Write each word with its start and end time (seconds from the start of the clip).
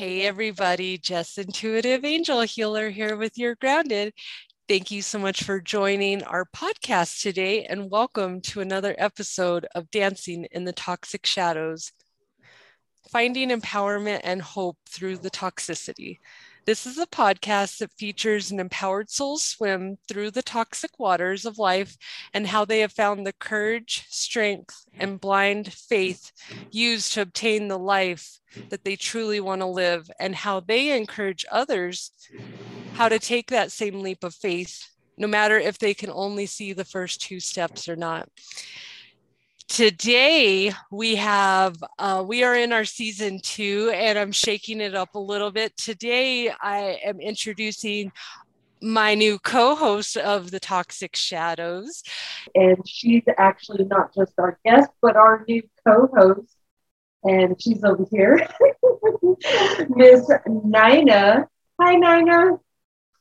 Hey, 0.00 0.22
everybody, 0.22 0.96
Jess 0.96 1.36
Intuitive 1.36 2.06
Angel 2.06 2.40
Healer 2.40 2.88
here 2.88 3.18
with 3.18 3.36
your 3.36 3.54
Grounded. 3.56 4.14
Thank 4.66 4.90
you 4.90 5.02
so 5.02 5.18
much 5.18 5.42
for 5.42 5.60
joining 5.60 6.22
our 6.22 6.46
podcast 6.56 7.20
today, 7.20 7.66
and 7.66 7.90
welcome 7.90 8.40
to 8.40 8.62
another 8.62 8.94
episode 8.96 9.66
of 9.74 9.90
Dancing 9.90 10.46
in 10.52 10.64
the 10.64 10.72
Toxic 10.72 11.26
Shadows 11.26 11.92
Finding 13.12 13.50
Empowerment 13.50 14.22
and 14.24 14.40
Hope 14.40 14.78
Through 14.88 15.18
the 15.18 15.30
Toxicity. 15.30 16.18
This 16.66 16.86
is 16.86 16.98
a 16.98 17.06
podcast 17.06 17.78
that 17.78 17.92
features 17.92 18.50
an 18.50 18.60
empowered 18.60 19.10
soul 19.10 19.38
swim 19.38 19.96
through 20.06 20.30
the 20.30 20.42
toxic 20.42 20.98
waters 20.98 21.46
of 21.46 21.58
life 21.58 21.96
and 22.34 22.46
how 22.46 22.64
they 22.64 22.80
have 22.80 22.92
found 22.92 23.26
the 23.26 23.32
courage, 23.32 24.04
strength, 24.10 24.84
and 24.98 25.20
blind 25.20 25.72
faith 25.72 26.32
used 26.70 27.12
to 27.14 27.22
obtain 27.22 27.68
the 27.68 27.78
life 27.78 28.38
that 28.68 28.84
they 28.84 28.96
truly 28.96 29.40
want 29.40 29.62
to 29.62 29.66
live, 29.66 30.10
and 30.20 30.34
how 30.34 30.60
they 30.60 30.96
encourage 30.96 31.46
others 31.50 32.10
how 32.94 33.08
to 33.08 33.18
take 33.18 33.48
that 33.48 33.72
same 33.72 34.00
leap 34.00 34.22
of 34.22 34.34
faith, 34.34 34.90
no 35.16 35.26
matter 35.26 35.58
if 35.58 35.78
they 35.78 35.94
can 35.94 36.10
only 36.10 36.46
see 36.46 36.72
the 36.72 36.84
first 36.84 37.22
two 37.22 37.40
steps 37.40 37.88
or 37.88 37.96
not 37.96 38.28
today 39.70 40.72
we 40.90 41.14
have 41.14 41.76
uh, 42.00 42.24
we 42.26 42.42
are 42.42 42.56
in 42.56 42.72
our 42.72 42.84
season 42.84 43.38
two 43.40 43.92
and 43.94 44.18
i'm 44.18 44.32
shaking 44.32 44.80
it 44.80 44.96
up 44.96 45.14
a 45.14 45.18
little 45.18 45.52
bit. 45.52 45.76
Today 45.76 46.50
i 46.60 46.98
am 47.04 47.20
introducing 47.20 48.10
my 48.82 49.14
new 49.14 49.38
co-host 49.38 50.16
of 50.16 50.50
the 50.50 50.58
toxic 50.58 51.14
shadows. 51.14 52.02
And 52.56 52.78
she's 52.84 53.22
actually 53.38 53.84
not 53.84 54.12
just 54.12 54.32
our 54.38 54.58
guest 54.64 54.90
but 55.00 55.14
our 55.14 55.44
new 55.46 55.62
co-host. 55.86 56.56
And 57.22 57.54
she's 57.62 57.84
over 57.84 58.06
here. 58.10 58.48
Miss 59.88 60.28
nina. 60.48 61.48
Hi 61.80 61.94
nina. 61.94 62.58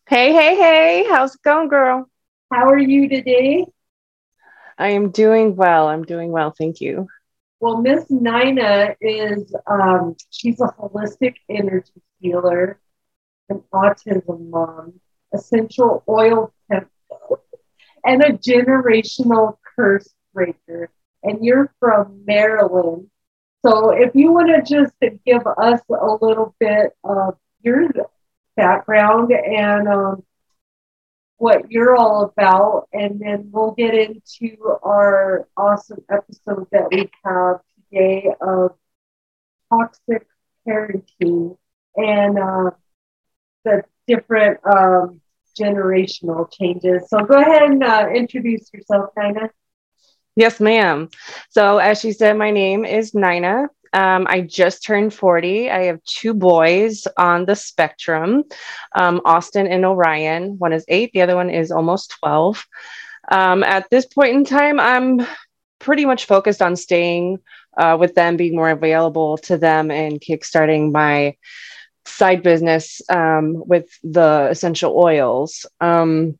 Hey 0.07 0.33
hey 0.33 0.55
hey. 0.55 1.05
How's 1.07 1.35
it 1.35 1.43
going 1.43 1.67
girl? 1.67 2.09
How 2.51 2.67
are 2.69 2.79
you 2.79 3.07
today 3.07 3.67
I 4.79 4.91
am 4.91 5.11
doing 5.11 5.57
well. 5.57 5.89
I'm 5.89 6.03
doing 6.03 6.31
well. 6.31 6.51
Thank 6.57 6.79
you. 6.79 7.07
Well, 7.59 7.81
Miss 7.81 8.09
Nina 8.09 8.95
is, 9.01 9.53
um, 9.67 10.15
she's 10.29 10.61
a 10.61 10.73
holistic 10.79 11.35
energy 11.49 12.01
healer, 12.21 12.79
an 13.49 13.61
autism 13.73 14.49
mom, 14.49 14.93
essential 15.33 16.01
oil 16.07 16.53
temp, 16.71 16.89
and 18.05 18.23
a 18.23 18.31
generational 18.31 19.57
curse 19.75 20.07
breaker. 20.33 20.89
And 21.21 21.43
you're 21.43 21.73
from 21.81 22.23
Maryland. 22.25 23.09
So 23.65 23.89
if 23.89 24.15
you 24.15 24.31
want 24.31 24.47
to 24.47 24.61
just 24.61 24.93
give 25.25 25.45
us 25.45 25.81
a 25.89 26.25
little 26.25 26.55
bit 26.61 26.95
of 27.03 27.35
your 27.61 27.89
background 28.55 29.33
and 29.33 29.89
um, 29.89 30.23
what 31.39 31.71
you're 31.71 31.95
all 31.95 32.23
about, 32.25 32.87
and 32.93 33.19
then 33.19 33.49
we'll 33.51 33.71
get 33.71 33.95
into 33.95 34.77
our 34.83 35.47
awesome 35.57 36.03
episode 36.11 36.67
that 36.71 36.89
we 36.91 37.09
have 37.25 37.61
today 37.89 38.29
of 38.41 38.75
toxic 39.71 40.27
parenting 40.67 41.57
and 41.95 42.39
uh, 42.39 42.71
the 43.65 43.83
different 44.07 44.59
um, 44.65 45.21
generational 45.59 46.51
changes. 46.51 47.09
So 47.09 47.19
go 47.25 47.39
ahead 47.39 47.63
and 47.63 47.83
uh, 47.83 48.07
introduce 48.13 48.71
yourself, 48.73 49.11
Nina. 49.17 49.49
Yes, 50.35 50.59
ma'am. 50.59 51.09
So, 51.49 51.79
as 51.79 51.99
she 51.99 52.13
said, 52.13 52.37
my 52.37 52.51
name 52.51 52.85
is 52.85 53.13
Nina. 53.13 53.67
Um, 53.93 54.27
I 54.29 54.41
just 54.41 54.83
turned 54.83 55.13
40. 55.13 55.69
I 55.69 55.83
have 55.83 56.03
two 56.03 56.33
boys 56.33 57.07
on 57.17 57.45
the 57.45 57.55
spectrum 57.55 58.43
um, 58.95 59.21
Austin 59.25 59.67
and 59.67 59.85
Orion. 59.85 60.57
One 60.59 60.73
is 60.73 60.85
eight, 60.87 61.11
the 61.13 61.21
other 61.21 61.35
one 61.35 61.49
is 61.49 61.71
almost 61.71 62.15
12. 62.19 62.65
Um, 63.31 63.63
at 63.63 63.89
this 63.89 64.05
point 64.05 64.35
in 64.35 64.45
time, 64.45 64.79
I'm 64.79 65.25
pretty 65.79 66.05
much 66.05 66.25
focused 66.25 66.61
on 66.61 66.75
staying 66.75 67.39
uh, 67.77 67.97
with 67.99 68.15
them, 68.15 68.37
being 68.37 68.55
more 68.55 68.69
available 68.69 69.37
to 69.37 69.57
them, 69.57 69.91
and 69.91 70.19
kickstarting 70.19 70.91
my 70.91 71.35
side 72.05 72.43
business 72.43 73.01
um, 73.09 73.63
with 73.67 73.87
the 74.03 74.47
essential 74.49 74.97
oils. 74.97 75.65
Um, 75.79 76.37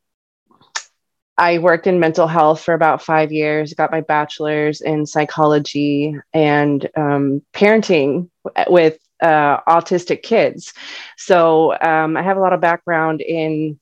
I 1.39 1.57
worked 1.59 1.88
in 1.88 2.01
mental 2.01 2.27
health 2.27 2.61
for 2.61 2.73
about 2.73 3.01
five 3.01 3.31
years, 3.31 3.73
got 3.73 3.91
my 3.91 4.01
bachelor's 4.01 4.81
in 4.81 5.05
psychology 5.05 6.13
and 6.33 6.88
um, 6.97 7.41
parenting 7.53 8.29
with 8.67 9.00
uh, 9.22 9.61
autistic 9.61 10.22
kids. 10.22 10.73
So 11.16 11.73
um, 11.79 12.17
I 12.17 12.23
have 12.23 12.35
a 12.35 12.41
lot 12.41 12.51
of 12.51 12.59
background 12.59 13.22
in 13.22 13.79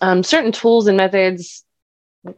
um, 0.00 0.22
certain 0.22 0.52
tools 0.52 0.86
and 0.86 0.96
methods 0.96 1.64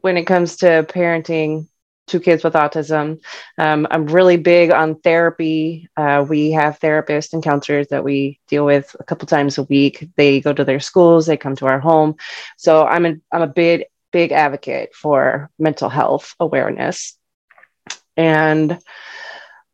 when 0.00 0.16
it 0.16 0.24
comes 0.24 0.56
to 0.56 0.86
parenting 0.88 1.68
two 2.06 2.18
kids 2.18 2.42
with 2.42 2.54
autism. 2.54 3.20
Um, 3.58 3.86
I'm 3.90 4.06
really 4.06 4.38
big 4.38 4.70
on 4.70 4.98
therapy. 5.00 5.90
Uh, 5.94 6.24
we 6.26 6.52
have 6.52 6.80
therapists 6.80 7.34
and 7.34 7.42
counselors 7.42 7.88
that 7.88 8.02
we 8.02 8.40
deal 8.48 8.64
with 8.64 8.96
a 8.98 9.04
couple 9.04 9.26
times 9.26 9.58
a 9.58 9.64
week. 9.64 10.08
They 10.16 10.40
go 10.40 10.54
to 10.54 10.64
their 10.64 10.80
schools, 10.80 11.26
they 11.26 11.36
come 11.36 11.54
to 11.56 11.66
our 11.66 11.80
home. 11.80 12.16
So 12.56 12.86
I'm 12.86 13.04
a, 13.04 13.14
I'm 13.30 13.42
a 13.42 13.46
big 13.46 13.84
big 14.12 14.32
advocate 14.32 14.94
for 14.94 15.50
mental 15.58 15.88
health 15.88 16.34
awareness. 16.40 17.16
And 18.16 18.78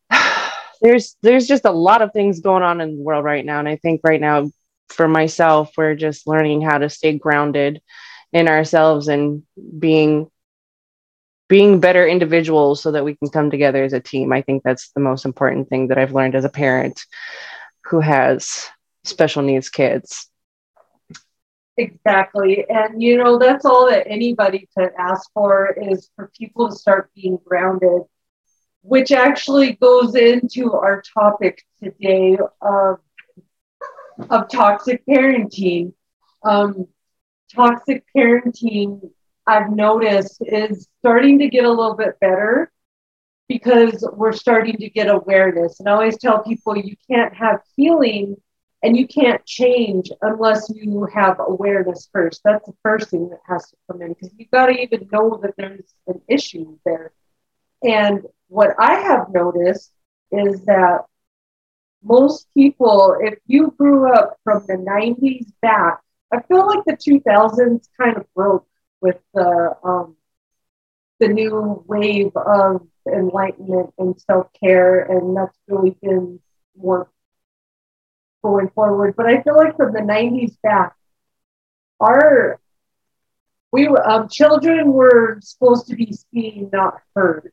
there's 0.81 1.15
there's 1.21 1.47
just 1.47 1.65
a 1.65 1.71
lot 1.71 2.01
of 2.01 2.11
things 2.11 2.39
going 2.39 2.63
on 2.63 2.81
in 2.81 2.97
the 2.97 3.03
world 3.03 3.25
right 3.25 3.45
now 3.45 3.59
and 3.59 3.67
I 3.67 3.77
think 3.77 4.01
right 4.03 4.21
now 4.21 4.51
for 4.89 5.07
myself 5.07 5.71
we're 5.77 5.95
just 5.95 6.27
learning 6.27 6.61
how 6.61 6.77
to 6.77 6.89
stay 6.89 7.17
grounded 7.17 7.81
in 8.33 8.47
ourselves 8.47 9.07
and 9.07 9.43
being 9.79 10.29
being 11.47 11.79
better 11.79 12.07
individuals 12.07 12.81
so 12.81 12.91
that 12.91 13.05
we 13.05 13.15
can 13.15 13.29
come 13.29 13.51
together 13.51 13.83
as 13.83 13.93
a 13.93 13.99
team. 13.99 14.33
I 14.33 14.41
think 14.41 14.63
that's 14.63 14.89
the 14.91 14.99
most 14.99 15.25
important 15.25 15.69
thing 15.69 15.87
that 15.87 15.97
I've 15.97 16.13
learned 16.13 16.35
as 16.35 16.45
a 16.45 16.49
parent 16.49 17.05
who 17.85 17.99
has 17.99 18.67
special 19.03 19.43
needs 19.43 19.69
kids. 19.69 20.27
Exactly. 21.77 22.65
And, 22.69 23.01
you 23.01 23.17
know, 23.17 23.37
that's 23.37 23.65
all 23.65 23.87
that 23.89 24.07
anybody 24.07 24.67
could 24.77 24.91
ask 24.97 25.29
for 25.33 25.75
is 25.91 26.09
for 26.15 26.31
people 26.37 26.69
to 26.69 26.75
start 26.75 27.11
being 27.15 27.37
grounded, 27.45 28.03
which 28.81 29.11
actually 29.11 29.73
goes 29.73 30.15
into 30.15 30.73
our 30.73 31.01
topic 31.01 31.63
today 31.81 32.37
of, 32.61 32.99
of 34.29 34.49
toxic 34.49 35.03
parenting. 35.05 35.93
Um, 36.43 36.87
toxic 37.53 38.05
parenting, 38.15 39.09
I've 39.45 39.71
noticed, 39.71 40.41
is 40.45 40.87
starting 40.99 41.39
to 41.39 41.49
get 41.49 41.65
a 41.65 41.69
little 41.69 41.95
bit 41.95 42.19
better 42.21 42.71
because 43.49 44.07
we're 44.13 44.31
starting 44.33 44.77
to 44.77 44.89
get 44.89 45.09
awareness. 45.09 45.79
And 45.79 45.89
I 45.89 45.93
always 45.93 46.17
tell 46.17 46.41
people 46.43 46.77
you 46.77 46.95
can't 47.09 47.33
have 47.35 47.61
healing 47.75 48.37
and 48.85 48.95
you 48.95 49.07
can't 49.07 49.43
change 49.47 50.11
unless 50.21 50.69
you 50.69 51.07
have 51.11 51.37
awareness 51.39 52.07
first. 52.13 52.41
That's 52.45 52.67
the 52.67 52.75
first 52.83 53.09
thing 53.09 53.29
that 53.29 53.39
has 53.47 53.67
to 53.71 53.75
come 53.89 54.03
in 54.03 54.09
because 54.13 54.29
you've 54.37 54.51
got 54.51 54.67
to 54.67 54.73
even 54.73 55.09
know 55.11 55.39
that 55.41 55.55
there's 55.57 55.91
an 56.05 56.21
issue 56.29 56.77
there. 56.85 57.11
And 57.83 58.21
what 58.47 58.75
I 58.79 58.93
have 58.99 59.29
noticed 59.33 59.91
is 60.31 60.61
that 60.65 61.05
most 62.03 62.47
people, 62.53 63.17
if 63.19 63.39
you 63.47 63.73
grew 63.75 64.13
up 64.13 64.37
from 64.43 64.63
the 64.67 64.77
90s 64.77 65.51
back, 65.63 66.01
I 66.31 66.43
feel 66.43 66.67
like 66.67 66.85
the 66.85 66.95
2000s 66.95 67.89
kind 67.99 68.17
of 68.17 68.31
broke 68.35 68.67
with 69.01 69.19
the 69.33 69.75
um, 69.83 70.15
the 71.19 71.27
new 71.29 71.83
wave 71.87 72.35
of 72.35 72.87
enlightenment 73.11 73.93
and 73.97 74.19
self 74.21 74.47
care, 74.53 74.99
and 74.99 75.35
that's 75.35 75.57
really 75.67 75.97
been 76.01 76.39
more 76.77 77.09
going 78.45 78.69
forward. 78.69 79.15
But 79.17 79.25
I 79.25 79.41
feel 79.41 79.55
like 79.55 79.75
from 79.75 79.91
the 79.91 80.01
90s 80.01 80.55
back, 80.61 80.95
our 81.99 82.59
we 83.71 83.87
were 83.87 84.07
um, 84.07 84.29
children 84.29 84.93
were 84.93 85.39
supposed 85.41 85.87
to 85.87 85.95
be 85.95 86.13
seen, 86.13 86.69
not 86.71 87.01
heard. 87.15 87.51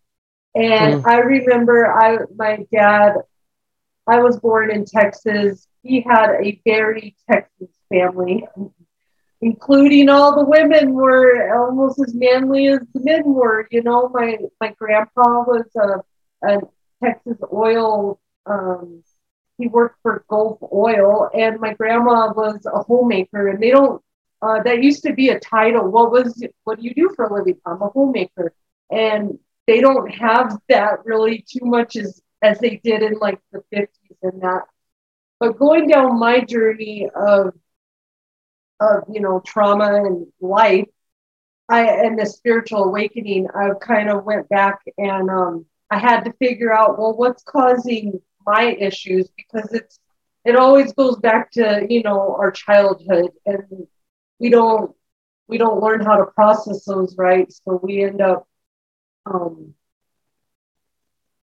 And 0.55 1.03
mm. 1.03 1.07
I 1.07 1.19
remember 1.21 1.91
I 1.91 2.19
my 2.37 2.67
dad, 2.71 3.15
I 4.07 4.21
was 4.21 4.39
born 4.39 4.71
in 4.71 4.85
Texas. 4.85 5.67
He 5.83 6.03
had 6.03 6.29
a 6.45 6.61
very 6.65 7.17
Texas 7.29 7.71
family, 7.89 8.47
including 9.41 10.11
all 10.11 10.37
the 10.37 10.45
women 10.45 10.93
were 10.93 11.57
almost 11.59 12.01
as 12.07 12.15
manly 12.15 12.69
as 12.69 12.81
the 12.93 13.01
men 13.01 13.25
were. 13.25 13.67
You 13.71 13.83
know, 13.83 14.11
my 14.13 14.39
my 14.61 14.75
grandpa 14.79 15.45
was 15.45 15.67
a, 15.77 16.49
a 16.49 16.61
Texas 17.03 17.39
oil 17.51 18.21
um, 18.45 19.03
he 19.59 19.69
worked 19.69 20.01
for 20.03 20.25
Gulf 20.29 20.59
Oil, 20.73 21.31
and 21.35 21.61
my 21.61 21.75
grandma 21.75 22.33
was 22.33 22.67
a 22.67 22.83
homemaker. 22.83 23.49
And 23.49 23.61
they 23.61 23.71
don't. 23.71 24.03
Uh, 24.41 24.63
that 24.65 24.83
used 24.83 25.05
to 25.05 25.13
be 25.15 25.29
a 25.29 25.39
title. 25.41 25.89
What 25.91 26.11
was? 26.11 26.45
What 26.65 26.81
do 26.81 26.85
you 26.85 26.95
do 26.95 27.11
for 27.15 27.27
a 27.27 27.35
living? 27.35 27.61
I'm 27.67 27.83
a 27.83 27.89
homemaker, 27.89 28.53
and 28.91 29.39
they 29.67 29.81
don't 29.81 30.11
have 30.11 30.59
that 30.69 31.05
really 31.05 31.45
too 31.49 31.65
much 31.65 31.97
as 31.97 32.21
as 32.43 32.59
they 32.59 32.81
did 32.83 33.03
in 33.03 33.19
like 33.19 33.39
the 33.53 33.63
50s 33.75 33.89
and 34.23 34.43
that. 34.43 34.63
But 35.39 35.59
going 35.59 35.89
down 35.89 36.19
my 36.19 36.41
journey 36.41 37.09
of 37.15 37.55
of 38.81 39.05
you 39.13 39.21
know 39.21 39.41
trauma 39.47 39.95
and 40.05 40.27
life, 40.41 40.89
I 41.69 41.87
and 41.89 42.19
the 42.19 42.27
spiritual 42.27 42.85
awakening, 42.85 43.49
I 43.55 43.71
kind 43.81 44.11
of 44.11 44.25
went 44.25 44.49
back 44.49 44.81
and 44.99 45.31
um, 45.31 45.67
I 45.91 45.99
had 45.99 46.25
to 46.25 46.33
figure 46.35 46.73
out 46.73 46.99
well 46.99 47.17
what's 47.17 47.43
causing 47.45 48.21
my 48.47 48.73
issues 48.73 49.29
because 49.37 49.73
it's 49.73 49.99
it 50.45 50.57
always 50.57 50.93
goes 50.93 51.17
back 51.19 51.51
to 51.53 51.87
you 51.89 52.03
know 52.03 52.35
our 52.39 52.51
childhood 52.51 53.31
and 53.47 53.87
we 54.39 54.51
don't 54.51 54.95
we 55.49 55.59
don't 55.59 55.83
learn 55.83 56.01
how 56.05 56.17
to 56.17 56.27
process 56.27 56.85
those 56.85 57.17
right 57.17 57.53
so 57.53 57.81
we 57.83 58.03
end 58.03 58.21
up 58.21 58.47
um, 59.27 59.75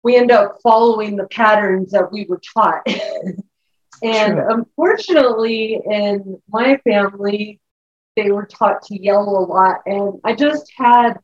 we 0.04 0.18
end 0.18 0.32
up 0.32 0.58
following 0.62 1.16
the 1.16 1.28
patterns 1.28 1.92
that 1.92 2.12
we 2.12 2.26
were 2.26 2.42
taught. 2.54 2.86
And 4.02 4.34
True. 4.34 4.48
unfortunately 4.50 5.80
in 5.86 6.42
my 6.50 6.76
family 6.84 7.62
they 8.18 8.32
were 8.32 8.46
taught 8.46 8.82
to 8.88 9.02
yell 9.02 9.22
a 9.22 9.46
lot. 9.46 9.78
And 9.86 10.20
i 10.26 10.36
just 10.36 10.70
had 10.76 11.20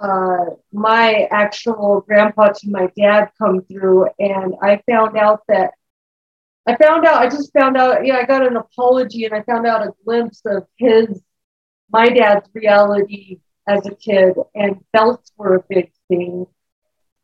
uh, 0.00 0.44
my 0.72 1.28
actual 1.30 2.02
grandpa 2.06 2.48
to 2.48 2.70
my 2.70 2.88
dad 2.96 3.30
come 3.36 3.62
through 3.62 4.06
and 4.18 4.54
i 4.62 4.80
found 4.86 5.16
out 5.16 5.42
that 5.48 5.72
I 6.68 6.76
found 6.76 7.06
out, 7.06 7.22
I 7.22 7.30
just 7.30 7.50
found 7.54 7.78
out, 7.78 8.04
yeah, 8.04 8.16
I 8.16 8.26
got 8.26 8.46
an 8.46 8.58
apology 8.58 9.24
and 9.24 9.32
I 9.32 9.40
found 9.40 9.66
out 9.66 9.86
a 9.86 9.94
glimpse 10.04 10.42
of 10.44 10.66
his, 10.76 11.22
my 11.90 12.10
dad's 12.10 12.46
reality 12.52 13.38
as 13.66 13.86
a 13.86 13.94
kid, 13.94 14.34
and 14.54 14.84
belts 14.92 15.32
were 15.38 15.54
a 15.56 15.64
big 15.66 15.90
thing. 16.08 16.46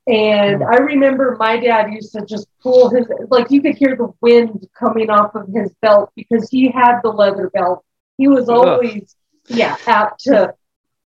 And 0.06 0.64
I 0.64 0.76
remember 0.76 1.36
my 1.38 1.58
dad 1.58 1.92
used 1.92 2.12
to 2.14 2.24
just 2.24 2.48
pull 2.62 2.88
his, 2.88 3.06
like 3.28 3.50
you 3.50 3.60
could 3.60 3.76
hear 3.76 3.94
the 3.96 4.14
wind 4.22 4.66
coming 4.78 5.10
off 5.10 5.34
of 5.34 5.48
his 5.48 5.74
belt 5.82 6.10
because 6.16 6.48
he 6.48 6.70
had 6.70 7.00
the 7.02 7.10
leather 7.10 7.50
belt. 7.50 7.84
He 8.16 8.28
was 8.28 8.48
always, 8.48 9.14
yeah, 9.48 9.76
apt 9.86 10.20
to, 10.24 10.54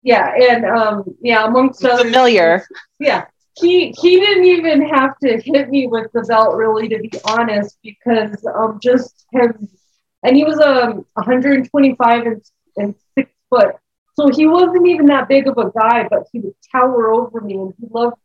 yeah, 0.05 0.33
and 0.51 0.65
um, 0.67 1.05
yeah, 1.23 1.47
amongst 1.47 1.85
other 1.85 2.05
familiar, 2.05 2.65
yeah, 3.01 3.27
he 3.57 3.93
he 4.01 4.21
didn't 4.21 4.45
even 4.45 4.83
have 4.89 5.19
to 5.21 5.41
hit 5.41 5.71
me 5.71 5.87
with 5.87 6.13
the 6.13 6.23
belt 6.23 6.57
really 6.57 6.89
to 6.89 6.99
be 6.99 7.11
honest 7.27 7.79
because 7.83 8.47
um 8.47 8.79
just 8.83 9.27
him 9.33 9.69
and 10.23 10.37
he 10.37 10.45
was 10.45 10.61
um 10.61 11.05
125 11.15 12.27
and, 12.27 12.43
and 12.77 12.95
six 13.17 13.31
foot. 13.51 13.77
So 14.17 14.29
he 14.29 14.47
wasn't 14.47 14.87
even 14.87 15.07
that 15.07 15.29
big 15.29 15.49
of 15.49 15.59
a 15.59 15.71
guy 15.71 16.07
but 16.09 16.25
he 16.33 16.41
would 16.41 16.55
tower 16.73 17.13
over 17.13 17.41
me 17.41 17.55
and 17.55 17.75
he 17.81 17.87
loved 17.91 18.17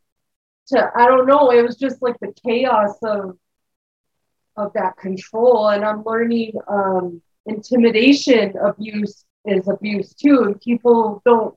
to 0.68 0.90
i 0.96 1.06
don't 1.06 1.26
know 1.26 1.50
it 1.50 1.62
was 1.62 1.76
just 1.76 2.02
like 2.02 2.16
the 2.20 2.32
chaos 2.46 2.96
of 3.02 3.36
of 4.56 4.72
that 4.74 4.96
control 4.96 5.68
and 5.68 5.84
i'm 5.84 6.04
learning 6.04 6.52
um 6.68 7.20
intimidation 7.46 8.54
abuse 8.64 9.24
is 9.44 9.68
abuse 9.68 10.14
too 10.14 10.42
and 10.42 10.60
people 10.60 11.22
don't 11.24 11.56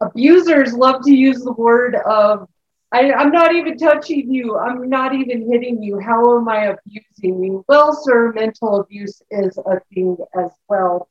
abusers 0.00 0.72
love 0.74 1.02
to 1.02 1.12
use 1.12 1.42
the 1.42 1.52
word 1.52 1.94
of 1.94 2.48
I, 2.92 3.22
am 3.22 3.30
not 3.30 3.54
even 3.54 3.78
touching 3.78 4.32
you. 4.32 4.58
I'm 4.58 4.88
not 4.88 5.14
even 5.14 5.48
hitting 5.48 5.82
you. 5.82 6.00
How 6.00 6.38
am 6.38 6.48
I 6.48 6.74
abusing 6.74 7.42
you? 7.44 7.64
Well, 7.68 7.94
sir, 7.94 8.32
mental 8.32 8.80
abuse 8.80 9.22
is 9.30 9.56
a 9.58 9.80
thing 9.94 10.16
as 10.34 10.50
well. 10.68 11.08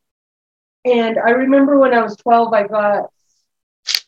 And 0.84 1.18
I 1.18 1.30
remember 1.30 1.80
when 1.80 1.94
I 1.94 2.02
was 2.02 2.18
12, 2.18 2.54
I 2.54 2.68
got, 2.68 3.10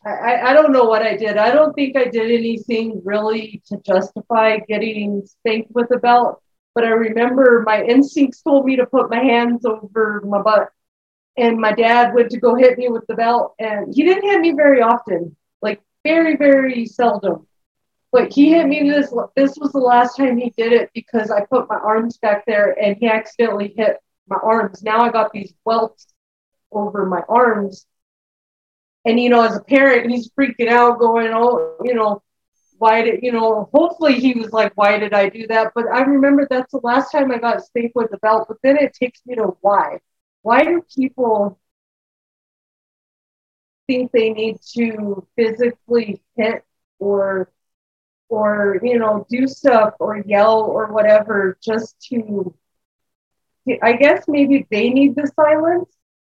I, 0.06 0.42
I 0.48 0.54
don't 0.54 0.74
know 0.74 0.84
what 0.84 1.02
I 1.02 1.16
did. 1.16 1.38
I 1.38 1.52
don't 1.52 1.74
think 1.74 1.96
I 1.96 2.06
did 2.06 2.32
anything 2.32 3.02
really 3.06 3.62
to 3.68 3.78
justify 3.86 4.58
getting 4.68 5.26
spanked 5.26 5.72
with 5.72 5.92
a 5.92 5.98
belt. 5.98 6.42
But 6.76 6.86
I 6.86 6.90
remember 6.90 7.64
my 7.66 7.84
instincts 7.84 8.42
told 8.42 8.66
me 8.66 8.78
to 8.78 8.86
put 8.86 9.10
my 9.10 9.20
hands 9.20 9.66
over 9.66 10.22
my 10.26 10.42
butt 10.42 10.70
and 11.38 11.58
my 11.58 11.72
dad 11.72 12.14
went 12.14 12.30
to 12.32 12.40
go 12.40 12.56
hit 12.56 12.78
me 12.78 12.90
with 12.90 13.06
the 13.08 13.16
belt 13.16 13.56
and 13.60 13.94
he 13.94 14.04
didn't 14.04 14.24
hit 14.24 14.42
me 14.42 14.52
very 14.52 14.82
often 14.82 15.36
like 15.62 15.82
very 16.04 16.36
very 16.36 16.86
seldom. 16.86 17.48
But 18.12 18.34
he 18.34 18.52
hit 18.52 18.68
me 18.68 18.90
this 18.90 19.14
this 19.36 19.58
was 19.58 19.72
the 19.72 19.80
last 19.80 20.18
time 20.18 20.38
he 20.38 20.54
did 20.58 20.74
it 20.74 20.90
because 20.94 21.32
i 21.32 21.46
put 21.46 21.70
my 21.70 21.78
arms 21.78 22.18
back 22.18 22.46
there 22.46 22.78
and 22.80 22.98
he 22.98 23.08
accidentally 23.08 23.74
hit 23.76 23.98
my 24.28 24.38
arms. 24.44 24.84
Now 24.84 25.02
i 25.02 25.10
got 25.10 25.32
these 25.32 25.54
welts 25.66 26.08
over 26.72 27.06
my 27.06 27.22
arms. 27.30 27.86
And 29.06 29.20
you 29.20 29.30
know 29.30 29.44
as 29.44 29.56
a 29.56 29.62
parent 29.62 30.12
he's 30.12 30.30
freaking 30.30 30.68
out 30.68 31.00
going 31.00 31.32
oh 31.34 31.78
you 31.84 31.94
know 31.94 32.22
why 32.78 33.04
did 33.04 33.22
you 33.24 33.32
know 33.32 33.70
hopefully 33.74 34.20
he 34.20 34.34
was 34.34 34.52
like 34.52 34.74
why 34.76 34.98
did 34.98 35.14
i 35.14 35.30
do 35.30 35.48
that? 35.48 35.72
But 35.74 35.86
i 35.88 36.02
remember 36.02 36.46
that's 36.50 36.72
the 36.74 36.82
last 36.84 37.12
time 37.12 37.32
i 37.32 37.38
got 37.38 37.64
spanked 37.64 37.96
with 37.96 38.12
the 38.12 38.18
belt 38.18 38.48
but 38.50 38.58
then 38.64 38.76
it 38.78 38.94
takes 38.94 39.22
me 39.26 39.36
to 39.36 39.56
why 39.62 40.00
why 40.42 40.64
do 40.64 40.82
people 40.96 41.60
think 43.88 44.12
they 44.12 44.30
need 44.32 44.58
to 44.76 45.28
physically 45.36 46.22
hit 46.36 46.64
or 47.00 47.52
or 48.30 48.80
you 48.84 48.98
know 48.98 49.26
do 49.30 49.48
stuff 49.48 49.94
or 50.00 50.18
yell 50.26 50.62
or 50.62 50.92
whatever 50.94 51.58
just 51.62 52.00
to 52.02 52.56
i 53.84 53.94
guess 53.94 54.26
maybe 54.28 54.66
they 54.72 54.90
need 54.90 55.16
the 55.16 55.30
silence 55.36 55.90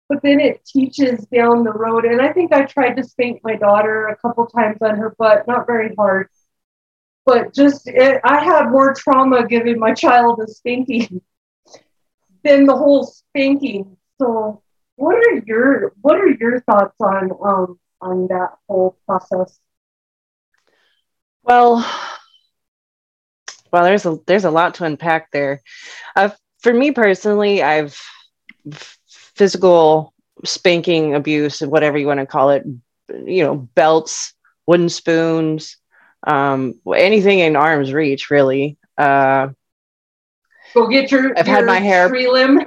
but 0.08 0.22
then 0.22 0.40
it 0.40 0.64
teaches 0.64 1.24
down 1.26 1.62
the 1.62 1.72
road. 1.72 2.04
And 2.04 2.20
i 2.20 2.32
think 2.32 2.52
i 2.52 2.64
tried 2.64 2.94
to 2.94 3.04
spank 3.04 3.40
my 3.44 3.56
daughter 3.56 4.08
a 4.08 4.16
couple 4.16 4.46
times 4.46 4.78
on 4.80 4.96
her 4.96 5.14
butt 5.18 5.46
not 5.46 5.66
very 5.66 5.94
hard 5.94 6.28
but 7.26 7.54
just 7.54 7.86
it, 7.86 8.20
i 8.24 8.42
had 8.42 8.70
more 8.70 8.94
trauma 8.94 9.46
giving 9.46 9.78
my 9.78 9.92
child 9.92 10.40
a 10.40 10.48
spanking 10.48 11.20
than 12.44 12.64
the 12.64 12.76
whole 12.76 13.04
spanking 13.04 13.96
so, 14.20 14.62
what 14.96 15.17
are 15.17 15.43
your 15.46 15.93
what 16.02 16.17
are 16.17 16.28
your 16.28 16.61
thoughts 16.61 16.94
on 17.00 17.31
um, 17.43 17.81
on 18.00 18.26
that 18.28 18.50
whole 18.69 18.97
process? 19.06 19.59
Well, 21.42 21.85
well, 23.73 23.85
there's 23.85 24.04
a 24.04 24.18
there's 24.26 24.44
a 24.44 24.50
lot 24.50 24.75
to 24.75 24.85
unpack 24.85 25.30
there. 25.30 25.62
Uh, 26.14 26.30
for 26.61 26.73
me 26.73 26.90
personally, 26.90 27.62
I've 27.62 27.99
physical 29.09 30.12
spanking 30.44 31.14
abuse, 31.14 31.61
whatever 31.61 31.97
you 31.97 32.06
want 32.06 32.21
to 32.21 32.26
call 32.26 32.50
it, 32.50 32.64
you 33.25 33.42
know, 33.42 33.56
belts, 33.56 34.35
wooden 34.66 34.90
spoons, 34.90 35.78
um, 36.26 36.75
anything 36.94 37.38
in 37.38 37.56
arm's 37.56 37.94
reach, 37.94 38.30
really. 38.30 38.76
Uh, 38.99 39.49
Go 40.75 40.88
get 40.88 41.11
your. 41.11 41.37
I've 41.38 41.47
your 41.47 41.56
had 41.56 41.64
my 41.64 41.78
hair 41.78 42.09
tree 42.09 42.28
limb 42.28 42.61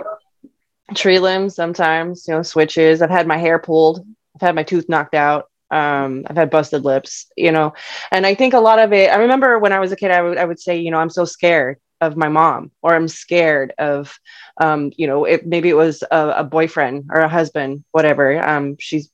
tree 0.96 1.20
limbs 1.20 1.56
sometimes, 1.56 2.28
you 2.28 2.34
know, 2.34 2.44
switches. 2.44 3.02
I've 3.02 3.10
had 3.10 3.28
my 3.28 3.38
hair 3.38 3.60
pulled. 3.60 4.06
I've 4.36 4.42
had 4.42 4.56
my 4.56 4.64
tooth 4.64 4.90
knocked 4.90 5.16
out. 5.16 5.50
Um, 5.72 6.26
I've 6.28 6.36
had 6.36 6.52
busted 6.52 6.86
lips, 6.86 7.32
you 7.36 7.52
know, 7.52 7.74
and 8.12 8.28
I 8.28 8.36
think 8.36 8.54
a 8.54 8.60
lot 8.60 8.78
of 8.78 8.94
it, 8.94 9.10
I 9.10 9.16
remember 9.16 9.58
when 9.58 9.74
I 9.74 9.80
was 9.80 9.92
a 9.92 9.96
kid, 9.96 10.12
I 10.12 10.22
would, 10.22 10.38
I 10.38 10.46
would 10.46 10.60
say, 10.60 10.78
you 10.78 10.92
know, 10.92 11.00
I'm 11.00 11.10
so 11.10 11.26
scared 11.26 11.78
of 12.00 12.16
my 12.16 12.28
mom, 12.28 12.70
or 12.84 12.94
I'm 12.94 13.08
scared 13.08 13.74
of, 13.80 14.16
um, 14.62 14.92
you 14.98 15.08
know, 15.08 15.26
it, 15.26 15.48
maybe 15.48 15.70
it 15.70 15.76
was 15.76 16.04
a, 16.12 16.34
a, 16.38 16.44
boyfriend 16.44 17.10
or 17.10 17.22
a 17.22 17.30
husband, 17.30 17.84
whatever. 17.92 18.48
Um, 18.48 18.76
she's 18.80 19.10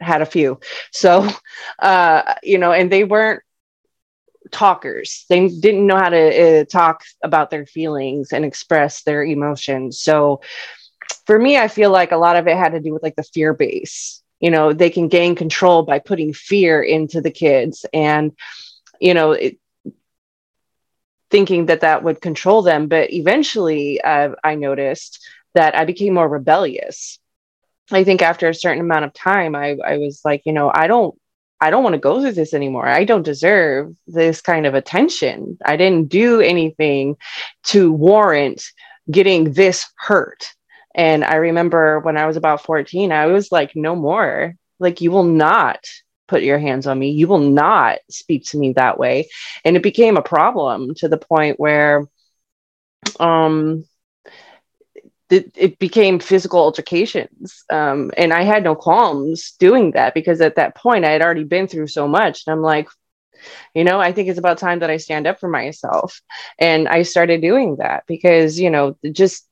had 0.00 0.20
a 0.20 0.26
few. 0.26 0.60
So, 0.90 1.26
uh, 1.78 2.34
you 2.42 2.58
know, 2.58 2.72
and 2.72 2.92
they 2.92 3.04
weren't 3.04 3.42
talkers. 4.50 5.24
They 5.28 5.48
didn't 5.48 5.86
know 5.86 5.96
how 5.96 6.10
to 6.10 6.60
uh, 6.60 6.64
talk 6.64 7.04
about 7.22 7.50
their 7.50 7.64
feelings 7.64 8.32
and 8.32 8.44
express 8.44 9.02
their 9.02 9.24
emotions. 9.24 10.00
So, 10.00 10.42
for 11.26 11.38
me, 11.38 11.56
I 11.56 11.68
feel 11.68 11.90
like 11.90 12.12
a 12.12 12.16
lot 12.16 12.36
of 12.36 12.46
it 12.46 12.56
had 12.56 12.72
to 12.72 12.80
do 12.80 12.92
with 12.92 13.02
like 13.02 13.16
the 13.16 13.22
fear 13.22 13.54
base. 13.54 14.22
You 14.40 14.50
know, 14.50 14.72
they 14.72 14.90
can 14.90 15.08
gain 15.08 15.36
control 15.36 15.82
by 15.82 16.00
putting 16.00 16.32
fear 16.32 16.82
into 16.82 17.20
the 17.20 17.30
kids 17.30 17.86
and, 17.92 18.32
you 19.00 19.14
know, 19.14 19.32
it, 19.32 19.58
thinking 21.30 21.66
that 21.66 21.80
that 21.80 22.02
would 22.02 22.20
control 22.20 22.62
them. 22.62 22.88
But 22.88 23.12
eventually, 23.12 24.00
uh, 24.00 24.30
I 24.42 24.56
noticed 24.56 25.24
that 25.54 25.76
I 25.76 25.84
became 25.84 26.14
more 26.14 26.28
rebellious. 26.28 27.18
I 27.90 28.04
think 28.04 28.22
after 28.22 28.48
a 28.48 28.54
certain 28.54 28.80
amount 28.80 29.04
of 29.04 29.12
time, 29.12 29.54
I, 29.54 29.76
I 29.84 29.98
was 29.98 30.20
like, 30.24 30.42
you 30.44 30.52
know, 30.52 30.70
I 30.74 30.86
don't 30.86 31.16
I 31.62 31.70
don't 31.70 31.84
want 31.84 31.94
to 31.94 32.00
go 32.00 32.20
through 32.20 32.32
this 32.32 32.54
anymore. 32.54 32.88
I 32.88 33.04
don't 33.04 33.22
deserve 33.22 33.94
this 34.08 34.40
kind 34.40 34.66
of 34.66 34.74
attention. 34.74 35.58
I 35.64 35.76
didn't 35.76 36.08
do 36.08 36.40
anything 36.40 37.16
to 37.66 37.92
warrant 37.92 38.64
getting 39.08 39.52
this 39.52 39.86
hurt. 39.96 40.44
And 40.94 41.24
I 41.24 41.36
remember 41.36 42.00
when 42.00 42.16
I 42.16 42.26
was 42.26 42.36
about 42.36 42.64
14, 42.64 43.12
I 43.12 43.26
was 43.26 43.50
like, 43.52 43.74
no 43.74 43.96
more. 43.96 44.54
Like, 44.78 45.00
you 45.00 45.10
will 45.10 45.24
not 45.24 45.86
put 46.28 46.42
your 46.42 46.58
hands 46.58 46.86
on 46.86 46.98
me. 46.98 47.10
You 47.10 47.28
will 47.28 47.38
not 47.38 47.98
speak 48.10 48.46
to 48.46 48.58
me 48.58 48.72
that 48.74 48.98
way. 48.98 49.28
And 49.64 49.76
it 49.76 49.82
became 49.82 50.16
a 50.16 50.22
problem 50.22 50.94
to 50.96 51.08
the 51.08 51.18
point 51.18 51.60
where 51.60 52.06
um, 53.20 53.84
it, 55.30 55.50
it 55.56 55.78
became 55.78 56.18
physical 56.18 56.60
altercations. 56.60 57.64
Um, 57.70 58.10
and 58.16 58.32
I 58.32 58.42
had 58.42 58.64
no 58.64 58.74
qualms 58.74 59.52
doing 59.58 59.92
that 59.92 60.14
because 60.14 60.40
at 60.40 60.56
that 60.56 60.76
point 60.76 61.04
I 61.04 61.10
had 61.10 61.22
already 61.22 61.44
been 61.44 61.68
through 61.68 61.88
so 61.88 62.06
much. 62.06 62.44
And 62.46 62.52
I'm 62.52 62.62
like, 62.62 62.88
You 63.74 63.84
know, 63.84 64.00
I 64.00 64.12
think 64.12 64.28
it's 64.28 64.38
about 64.38 64.58
time 64.58 64.80
that 64.80 64.90
I 64.90 64.98
stand 64.98 65.26
up 65.26 65.40
for 65.40 65.48
myself. 65.48 66.20
And 66.58 66.88
I 66.88 67.02
started 67.02 67.40
doing 67.40 67.76
that 67.76 68.04
because, 68.06 68.58
you 68.58 68.70
know, 68.70 68.96
just 69.12 69.46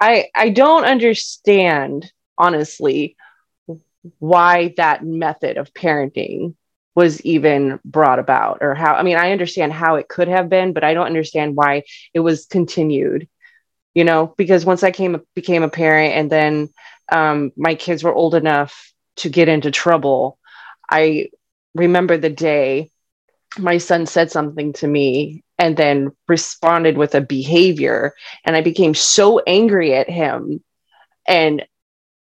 I 0.00 0.28
I 0.34 0.50
don't 0.50 0.84
understand 0.84 2.10
honestly 2.38 3.16
why 4.18 4.74
that 4.76 5.04
method 5.04 5.56
of 5.56 5.72
parenting 5.74 6.54
was 6.94 7.20
even 7.22 7.78
brought 7.84 8.18
about 8.18 8.58
or 8.60 8.74
how 8.74 8.94
I 8.94 9.02
mean 9.02 9.16
I 9.16 9.32
understand 9.32 9.72
how 9.72 9.96
it 9.96 10.08
could 10.08 10.28
have 10.28 10.48
been 10.48 10.72
but 10.72 10.84
I 10.84 10.94
don't 10.94 11.06
understand 11.06 11.56
why 11.56 11.82
it 12.14 12.20
was 12.20 12.46
continued 12.46 13.28
you 13.94 14.04
know 14.04 14.34
because 14.36 14.64
once 14.64 14.82
I 14.82 14.90
came 14.90 15.20
became 15.34 15.62
a 15.62 15.68
parent 15.68 16.14
and 16.14 16.30
then 16.30 16.68
um, 17.10 17.52
my 17.56 17.74
kids 17.74 18.02
were 18.02 18.14
old 18.14 18.34
enough 18.34 18.92
to 19.16 19.28
get 19.28 19.48
into 19.48 19.70
trouble 19.70 20.38
I 20.88 21.28
remember 21.74 22.16
the 22.16 22.30
day 22.30 22.90
my 23.58 23.78
son 23.78 24.06
said 24.06 24.30
something 24.30 24.72
to 24.74 24.86
me 24.86 25.42
and 25.58 25.76
then 25.76 26.12
responded 26.28 26.98
with 26.98 27.14
a 27.14 27.20
behavior 27.20 28.14
and 28.44 28.56
I 28.56 28.60
became 28.60 28.94
so 28.94 29.40
angry 29.46 29.94
at 29.94 30.10
him 30.10 30.62
and 31.26 31.64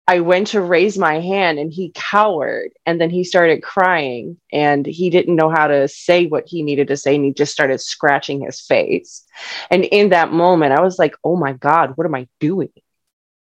I 0.05 0.19
went 0.19 0.47
to 0.47 0.61
raise 0.61 0.97
my 0.97 1.21
hand 1.21 1.59
and 1.59 1.71
he 1.71 1.91
cowered 1.95 2.71
and 2.85 2.99
then 2.99 3.09
he 3.09 3.23
started 3.23 3.63
crying 3.63 4.37
and 4.51 4.85
he 4.85 5.09
didn't 5.09 5.35
know 5.35 5.49
how 5.49 5.67
to 5.67 5.87
say 5.87 6.27
what 6.27 6.43
he 6.45 6.61
needed 6.61 6.89
to 6.89 6.97
say 6.97 7.15
and 7.15 7.23
he 7.23 7.31
just 7.31 7.53
started 7.53 7.79
scratching 7.79 8.41
his 8.41 8.59
face. 8.59 9.23
And 9.71 9.85
in 9.85 10.09
that 10.09 10.33
moment, 10.33 10.73
I 10.73 10.81
was 10.81 10.99
like, 10.99 11.15
oh 11.23 11.37
my 11.37 11.53
God, 11.53 11.93
what 11.95 12.05
am 12.05 12.15
I 12.15 12.27
doing? 12.41 12.73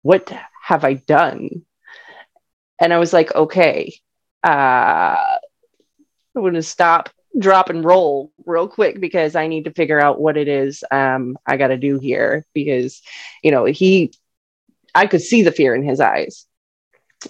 What 0.01 0.34
have 0.63 0.84
I 0.84 0.96
done? 0.96 1.63
And 2.79 2.91
I 2.91 2.98
was 2.98 3.13
like, 3.13 3.34
okay, 3.36 3.93
uh, 4.43 5.15
I'm 6.36 6.41
going 6.41 6.53
to 6.55 6.63
stop, 6.63 7.10
drop, 7.39 7.70
and 7.70 7.84
roll 7.84 8.32
real 8.46 8.67
quick 8.67 9.00
because 9.00 9.36
I 9.36 9.48
need 9.48 9.65
to 9.65 9.74
figure 9.74 10.00
out 10.00 10.20
what 10.20 10.38
it 10.38 10.48
is 10.48 10.84
um, 10.91 11.38
I 11.46 11.58
got 11.58 11.67
to 11.67 11.77
do 11.77 12.00
here 12.00 12.46
because, 12.53 13.01
you 13.44 13.51
know, 13.51 13.65
he 13.65 14.12
I 14.96 15.06
could 15.06 15.22
see 15.22 15.44
the 15.44 15.51
fear 15.51 15.75
in 15.75 15.84
his 15.84 16.00
eyes. 16.00 16.46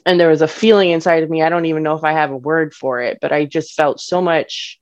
And 0.05 0.19
there 0.19 0.29
was 0.29 0.41
a 0.41 0.47
feeling 0.47 0.91
inside 0.91 1.23
of 1.23 1.29
me. 1.29 1.41
I 1.41 1.49
don't 1.49 1.65
even 1.65 1.83
know 1.83 1.95
if 1.95 2.03
I 2.03 2.13
have 2.13 2.31
a 2.31 2.37
word 2.37 2.73
for 2.73 3.01
it, 3.01 3.19
but 3.21 3.31
I 3.31 3.45
just 3.45 3.73
felt 3.73 3.99
so 3.99 4.21
much 4.21 4.79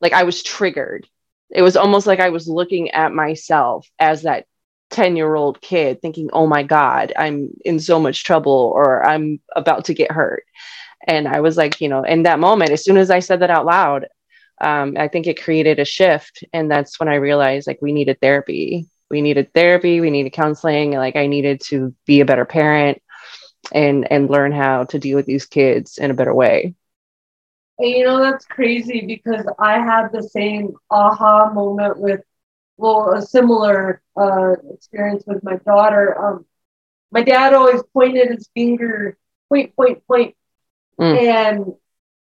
like 0.00 0.12
I 0.12 0.22
was 0.22 0.42
triggered. 0.42 1.06
It 1.50 1.62
was 1.62 1.76
almost 1.76 2.06
like 2.06 2.20
I 2.20 2.30
was 2.30 2.48
looking 2.48 2.90
at 2.90 3.12
myself 3.12 3.86
as 3.98 4.22
that 4.22 4.46
10 4.90 5.16
year 5.16 5.34
old 5.34 5.60
kid 5.60 6.00
thinking, 6.00 6.30
oh 6.32 6.46
my 6.46 6.62
God, 6.62 7.12
I'm 7.16 7.50
in 7.64 7.80
so 7.80 7.98
much 7.98 8.24
trouble 8.24 8.72
or 8.74 9.04
I'm 9.04 9.40
about 9.56 9.86
to 9.86 9.94
get 9.94 10.12
hurt. 10.12 10.44
And 11.06 11.26
I 11.26 11.40
was 11.40 11.56
like, 11.56 11.80
you 11.80 11.88
know, 11.88 12.04
in 12.04 12.22
that 12.24 12.38
moment, 12.38 12.70
as 12.70 12.84
soon 12.84 12.96
as 12.96 13.10
I 13.10 13.18
said 13.18 13.40
that 13.40 13.50
out 13.50 13.66
loud, 13.66 14.06
um, 14.62 14.96
I 14.96 15.08
think 15.08 15.26
it 15.26 15.42
created 15.42 15.78
a 15.78 15.84
shift. 15.84 16.44
And 16.52 16.70
that's 16.70 16.98
when 16.98 17.08
I 17.08 17.16
realized 17.16 17.66
like 17.66 17.82
we 17.82 17.92
needed 17.92 18.20
therapy 18.20 18.88
we 19.12 19.20
needed 19.20 19.52
therapy 19.52 20.00
we 20.00 20.10
needed 20.10 20.32
counseling 20.32 20.92
like 20.92 21.14
i 21.14 21.26
needed 21.28 21.60
to 21.60 21.94
be 22.06 22.20
a 22.20 22.24
better 22.24 22.46
parent 22.46 23.00
and 23.72 24.10
and 24.10 24.30
learn 24.30 24.50
how 24.50 24.84
to 24.84 24.98
deal 24.98 25.16
with 25.16 25.26
these 25.26 25.46
kids 25.46 25.98
in 25.98 26.10
a 26.10 26.14
better 26.14 26.34
way 26.34 26.74
and 27.78 27.90
you 27.90 28.04
know 28.04 28.18
that's 28.18 28.46
crazy 28.46 29.04
because 29.06 29.46
i 29.60 29.78
had 29.78 30.08
the 30.08 30.22
same 30.22 30.72
aha 30.90 31.52
moment 31.52 31.98
with 31.98 32.20
well 32.78 33.12
a 33.12 33.22
similar 33.22 34.02
uh, 34.16 34.54
experience 34.72 35.22
with 35.26 35.44
my 35.44 35.56
daughter 35.58 36.18
um, 36.18 36.46
my 37.12 37.22
dad 37.22 37.52
always 37.52 37.82
pointed 37.92 38.30
his 38.30 38.48
finger 38.54 39.16
point 39.48 39.76
point 39.76 40.04
point 40.06 40.34
mm. 40.98 41.18
and 41.18 41.66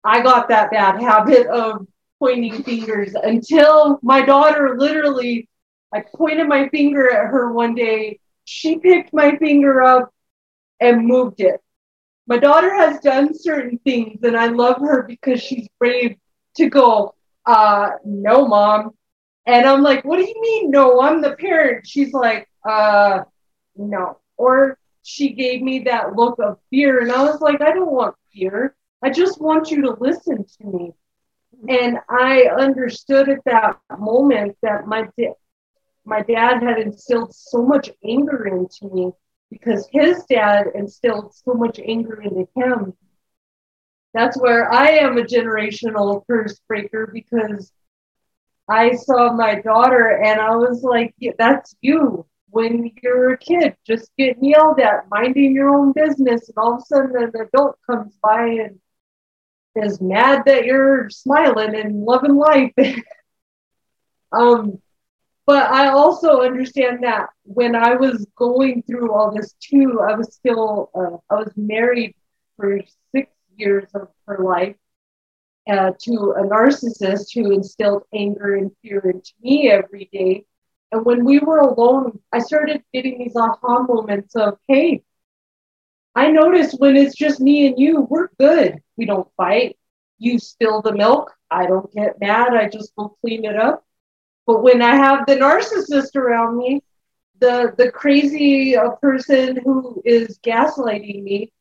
i 0.03 0.21
got 0.21 0.49
that 0.49 0.69
bad 0.69 1.01
habit 1.01 1.47
of 1.47 1.87
pointing 2.21 2.63
fingers 2.63 3.13
until 3.15 3.99
my 4.03 4.21
daughter 4.23 4.77
literally 4.77 5.49
I 5.93 6.03
pointed 6.15 6.47
my 6.47 6.69
finger 6.69 7.11
at 7.11 7.27
her 7.27 7.51
one 7.51 7.75
day. 7.75 8.19
She 8.45 8.79
picked 8.79 9.13
my 9.13 9.35
finger 9.37 9.81
up 9.81 10.13
and 10.79 11.05
moved 11.05 11.41
it. 11.41 11.61
My 12.27 12.37
daughter 12.37 12.73
has 12.73 12.99
done 13.01 13.37
certain 13.37 13.77
things, 13.79 14.23
and 14.23 14.37
I 14.37 14.47
love 14.47 14.77
her 14.79 15.03
because 15.03 15.41
she's 15.41 15.67
brave 15.79 16.15
to 16.55 16.69
go, 16.69 17.15
uh, 17.45 17.89
no, 18.05 18.47
mom. 18.47 18.91
And 19.45 19.65
I'm 19.65 19.81
like, 19.81 20.05
what 20.05 20.17
do 20.17 20.23
you 20.23 20.41
mean, 20.41 20.71
no? 20.71 21.01
I'm 21.01 21.21
the 21.21 21.35
parent. 21.35 21.85
She's 21.87 22.13
like, 22.13 22.47
uh, 22.67 23.23
no. 23.75 24.19
Or 24.37 24.77
she 25.03 25.33
gave 25.33 25.61
me 25.61 25.79
that 25.85 26.15
look 26.15 26.39
of 26.39 26.59
fear, 26.69 27.01
and 27.01 27.11
I 27.11 27.23
was 27.23 27.41
like, 27.41 27.61
I 27.61 27.73
don't 27.73 27.91
want 27.91 28.15
fear. 28.33 28.75
I 29.03 29.09
just 29.09 29.41
want 29.41 29.71
you 29.71 29.81
to 29.83 29.97
listen 29.99 30.45
to 30.45 30.67
me. 30.67 30.93
And 31.67 31.99
I 32.09 32.43
understood 32.57 33.29
at 33.29 33.43
that 33.45 33.79
moment 33.97 34.57
that 34.61 34.87
my 34.87 35.07
my 36.03 36.21
dad 36.21 36.63
had 36.63 36.79
instilled 36.79 37.33
so 37.35 37.61
much 37.61 37.91
anger 38.03 38.47
into 38.47 38.93
me 38.93 39.11
because 39.51 39.87
his 39.91 40.23
dad 40.25 40.67
instilled 40.73 41.35
so 41.35 41.53
much 41.53 41.79
anger 41.79 42.21
into 42.21 42.47
him. 42.55 42.93
That's 44.13 44.37
where 44.37 44.71
I 44.71 44.89
am 44.91 45.17
a 45.17 45.23
generational 45.23 46.25
curse 46.25 46.59
breaker 46.67 47.11
because 47.13 47.71
I 48.67 48.95
saw 48.95 49.33
my 49.33 49.61
daughter 49.61 50.21
and 50.23 50.41
I 50.41 50.55
was 50.55 50.81
like, 50.83 51.13
yeah, 51.17 51.33
that's 51.37 51.75
you 51.81 52.25
when 52.51 52.91
you're 53.01 53.33
a 53.33 53.37
kid, 53.37 53.75
just 53.87 54.11
getting 54.17 54.43
yelled 54.43 54.79
at, 54.79 55.09
minding 55.09 55.53
your 55.55 55.69
own 55.69 55.93
business, 55.93 56.49
and 56.49 56.57
all 56.57 56.75
of 56.75 56.81
a 56.81 56.85
sudden 56.85 57.15
an 57.15 57.31
adult 57.41 57.77
comes 57.89 58.13
by 58.21 58.45
and 58.45 58.79
is 59.75 60.01
mad 60.01 60.43
that 60.45 60.65
you're 60.65 61.09
smiling 61.09 61.75
and 61.75 62.03
loving 62.03 62.35
life. 62.35 62.73
um, 64.31 64.79
but 65.45 65.71
I 65.71 65.89
also 65.89 66.41
understand 66.41 67.03
that 67.03 67.29
when 67.43 67.75
I 67.75 67.95
was 67.95 68.25
going 68.35 68.83
through 68.83 69.11
all 69.11 69.33
this 69.33 69.53
too, 69.59 70.01
I 70.01 70.15
was 70.15 70.33
still, 70.33 70.89
uh, 70.93 71.17
I 71.33 71.39
was 71.39 71.51
married 71.55 72.15
for 72.57 72.79
six 73.13 73.31
years 73.57 73.89
of 73.93 74.09
her 74.27 74.43
life 74.43 74.75
uh, 75.69 75.91
to 75.99 76.35
a 76.37 76.43
narcissist 76.43 77.33
who 77.33 77.51
instilled 77.51 78.03
anger 78.13 78.55
and 78.55 78.71
fear 78.81 78.99
into 78.99 79.33
me 79.41 79.69
every 79.69 80.09
day. 80.11 80.45
And 80.91 81.05
when 81.05 81.23
we 81.23 81.39
were 81.39 81.59
alone, 81.59 82.19
I 82.31 82.39
started 82.39 82.83
getting 82.93 83.19
these 83.19 83.35
aha 83.35 83.83
moments 83.83 84.35
of, 84.35 84.57
hey, 84.67 85.03
I 86.15 86.31
notice 86.31 86.73
when 86.73 86.95
it's 86.95 87.15
just 87.15 87.39
me 87.39 87.67
and 87.67 87.79
you, 87.79 88.01
we're 88.09 88.29
good. 88.39 88.79
We 88.97 89.05
don't 89.05 89.27
fight. 89.37 89.77
You 90.19 90.39
spill 90.39 90.81
the 90.81 90.93
milk. 90.93 91.31
I 91.49 91.65
don't 91.67 91.91
get 91.93 92.19
mad. 92.19 92.53
I 92.53 92.69
just 92.69 92.95
go 92.95 93.15
clean 93.21 93.45
it 93.45 93.55
up. 93.55 93.83
But 94.45 94.63
when 94.63 94.81
I 94.81 94.95
have 94.95 95.25
the 95.25 95.35
narcissist 95.35 96.15
around 96.15 96.57
me, 96.57 96.81
the 97.39 97.73
the 97.77 97.91
crazy 97.91 98.75
uh, 98.77 98.91
person 99.01 99.57
who 99.63 100.01
is 100.05 100.39
gaslighting 100.39 101.23
me, 101.23 101.51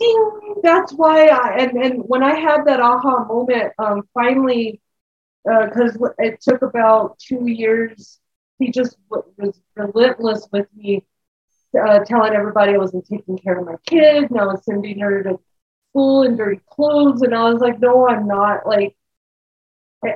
ding, 0.00 0.54
that's 0.62 0.92
why 0.92 1.26
I 1.28 1.56
and 1.58 1.76
and 1.82 2.02
when 2.06 2.22
I 2.22 2.34
had 2.38 2.64
that 2.66 2.80
aha 2.80 3.24
moment, 3.24 3.72
um, 3.78 4.02
finally, 4.14 4.80
because 5.44 5.96
uh, 6.02 6.10
it 6.18 6.40
took 6.40 6.62
about 6.62 7.18
two 7.18 7.46
years, 7.48 8.18
he 8.58 8.70
just 8.70 8.96
was 9.10 9.60
relentless 9.76 10.48
with 10.52 10.66
me, 10.76 11.04
uh, 11.74 12.00
telling 12.04 12.34
everybody 12.34 12.74
I 12.74 12.78
wasn't 12.78 13.06
taking 13.06 13.38
care 13.38 13.58
of 13.58 13.66
my 13.66 13.76
kid, 13.86 14.30
and 14.30 14.40
I 14.40 14.46
was 14.46 14.64
sending 14.64 15.00
her 15.00 15.22
to 15.22 15.38
school 15.90 16.22
in 16.22 16.36
dirty 16.36 16.60
clothes, 16.70 17.22
and 17.22 17.34
I 17.34 17.50
was 17.50 17.60
like, 17.60 17.80
no, 17.80 18.08
I'm 18.08 18.26
not. 18.26 18.66
Like 18.66 18.96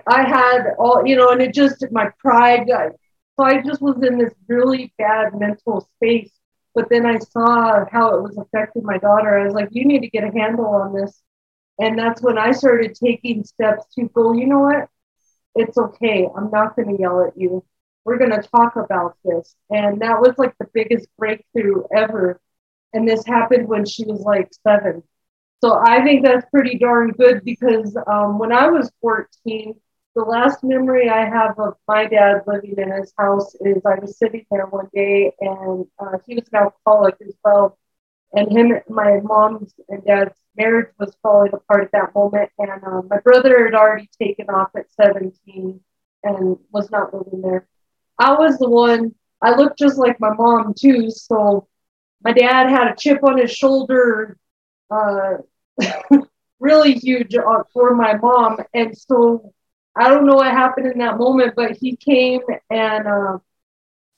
I 0.07 0.23
had 0.23 0.75
all, 0.79 1.03
you 1.07 1.17
know, 1.17 1.31
and 1.31 1.43
it 1.43 1.55
just, 1.55 1.85
my 1.91 2.11
pride, 2.19 2.69
so 2.69 3.45
I 3.45 3.63
just 3.63 3.83
was 3.83 4.03
in 4.03 4.19
this 4.19 4.33
really 4.49 4.93
bad 4.99 5.35
mental 5.39 5.89
space. 5.97 6.31
But 6.75 6.89
then 6.89 7.05
I 7.05 7.19
saw 7.19 7.85
how 7.91 8.15
it 8.17 8.23
was 8.23 8.39
affecting 8.39 8.85
my 8.85 8.99
daughter. 8.99 9.39
I 9.39 9.45
was 9.45 9.55
like, 9.55 9.69
you 9.73 9.85
need 9.85 10.01
to 10.01 10.09
get 10.09 10.25
a 10.25 10.31
handle 10.33 10.67
on 10.67 10.95
this. 10.95 11.21
And 11.79 11.99
that's 11.99 12.23
when 12.23 12.39
I 12.39 12.53
started 12.53 12.95
taking 12.95 13.45
steps 13.45 13.85
to 13.95 14.09
go, 14.09 14.33
you 14.33 14.47
know 14.47 14.61
what? 14.61 14.89
It's 15.55 15.77
okay. 15.77 16.29
I'm 16.35 16.51
not 16.51 16.77
going 16.77 16.95
to 16.97 17.01
yell 17.03 17.25
at 17.27 17.37
you. 17.37 17.65
We're 18.05 18.19
going 18.19 18.31
to 18.33 18.43
talk 18.43 18.77
about 18.77 19.17
this. 19.25 19.55
And 19.71 20.01
that 20.03 20.21
was 20.21 20.37
like 20.39 20.57
the 20.59 20.69
biggest 20.73 21.09
breakthrough 21.19 21.85
ever. 21.95 22.41
And 22.93 23.09
this 23.09 23.25
happened 23.27 23.69
when 23.69 23.85
she 23.87 24.05
was 24.05 24.21
like 24.21 24.51
seven. 24.67 25.03
So 25.63 25.81
I 25.87 26.03
think 26.03 26.25
that's 26.25 26.49
pretty 26.51 26.79
darn 26.79 27.11
good 27.13 27.45
because 27.45 27.97
um, 28.07 28.39
when 28.39 28.53
I 28.53 28.69
was 28.69 28.91
14, 29.01 29.75
the 30.15 30.23
last 30.23 30.63
memory 30.65 31.09
I 31.09 31.25
have 31.25 31.59
of 31.59 31.75
my 31.89 32.07
dad 32.07 32.43
living 32.47 32.75
in 32.77 32.91
his 32.91 33.13
house 33.19 33.55
is 33.61 33.83
I 33.87 33.99
was 34.01 34.19
sitting 34.19 34.45
there 34.51 34.67
one 34.67 34.89
day 34.95 35.33
and 35.41 35.87
uh, 35.99 36.19
he 36.27 36.35
was 36.35 36.49
an 36.53 36.59
alcoholic 36.61 37.17
as 37.27 37.35
well. 37.45 37.79
And 38.35 38.51
him, 38.51 38.73
my 38.89 39.21
mom's 39.23 39.75
and 39.89 40.05
dad's 40.05 40.35
marriage 40.57 40.93
was 40.99 41.17
falling 41.23 41.53
apart 41.55 41.85
at 41.85 41.93
that 41.93 42.15
moment. 42.15 42.51
And 42.59 42.83
uh, 42.85 43.03
my 43.09 43.19
brother 43.21 43.65
had 43.65 43.75
already 43.75 44.09
taken 44.21 44.51
off 44.51 44.71
at 44.77 44.91
17 44.93 45.81
and 46.25 46.59
was 46.73 46.91
not 46.91 47.15
living 47.15 47.43
there. 47.43 47.69
I 48.19 48.35
was 48.35 48.59
the 48.59 48.69
one, 48.69 49.15
I 49.43 49.55
looked 49.55 49.79
just 49.79 49.99
like 49.99 50.21
my 50.21 50.33
mom 50.35 50.75
too. 50.79 51.11
So 51.11 51.67
my 52.23 52.33
dad 52.33 52.69
had 52.71 52.89
a 52.89 52.97
chip 52.97 53.23
on 53.25 53.39
his 53.39 53.53
shoulder. 53.53 54.37
Uh, 54.91 55.39
really 56.61 56.95
huge 56.95 57.35
uh, 57.35 57.63
for 57.73 57.95
my 57.95 58.15
mom. 58.17 58.59
And 58.75 58.97
so 58.97 59.53
I 59.97 60.09
don't 60.09 60.27
know 60.27 60.37
what 60.37 60.51
happened 60.53 60.87
in 60.87 60.99
that 60.99 61.19
moment, 61.19 61.55
but 61.57 61.77
he 61.77 61.97
came 61.97 62.41
and 62.71 63.07
uh, 63.07 63.39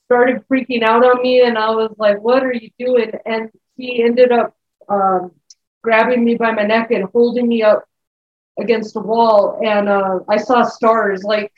started 0.07 0.43
freaking 0.51 0.83
out 0.83 1.05
on 1.05 1.23
me. 1.23 1.43
And 1.43 1.59
I 1.59 1.71
was 1.71 1.95
like, 1.99 2.21
What 2.21 2.43
are 2.45 2.53
you 2.53 2.71
doing? 2.79 3.13
And 3.27 3.51
he 3.77 4.03
ended 4.03 4.33
up 4.33 4.55
um, 4.89 5.33
grabbing 5.83 6.25
me 6.25 6.35
by 6.37 6.53
my 6.53 6.63
neck 6.65 6.91
and 6.91 7.05
holding 7.13 7.49
me 7.49 7.63
up 7.63 7.85
against 8.61 8.97
a 8.97 9.01
wall. 9.01 9.61
And 9.65 9.89
uh, 9.89 10.21
I 10.29 10.37
saw 10.39 10.63
stars. 10.63 11.23
Like, 11.25 11.53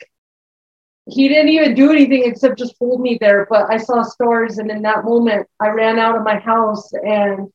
he 1.09 1.29
didn't 1.29 1.49
even 1.49 1.73
do 1.73 1.91
anything 1.91 2.23
except 2.25 2.59
just 2.59 2.75
hold 2.79 3.01
me 3.01 3.17
there. 3.19 3.47
But 3.49 3.71
I 3.71 3.77
saw 3.77 4.03
stars. 4.03 4.57
And 4.57 4.69
in 4.69 4.81
that 4.83 5.05
moment, 5.05 5.47
I 5.59 5.69
ran 5.69 5.99
out 5.99 6.17
of 6.17 6.23
my 6.23 6.37
house 6.37 6.91
and 6.93 7.49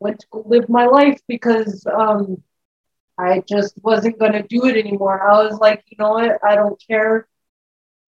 went 0.00 0.20
to 0.20 0.42
live 0.44 0.68
my 0.68 0.86
life 0.86 1.20
because 1.26 1.86
um, 1.86 2.42
I 3.18 3.42
just 3.48 3.74
wasn't 3.82 4.18
going 4.18 4.32
to 4.32 4.42
do 4.42 4.66
it 4.66 4.76
anymore. 4.76 5.30
I 5.30 5.42
was 5.44 5.58
like, 5.58 5.84
you 5.88 5.96
know 5.98 6.10
what? 6.10 6.38
I 6.44 6.54
don't 6.56 6.82
care 6.88 7.26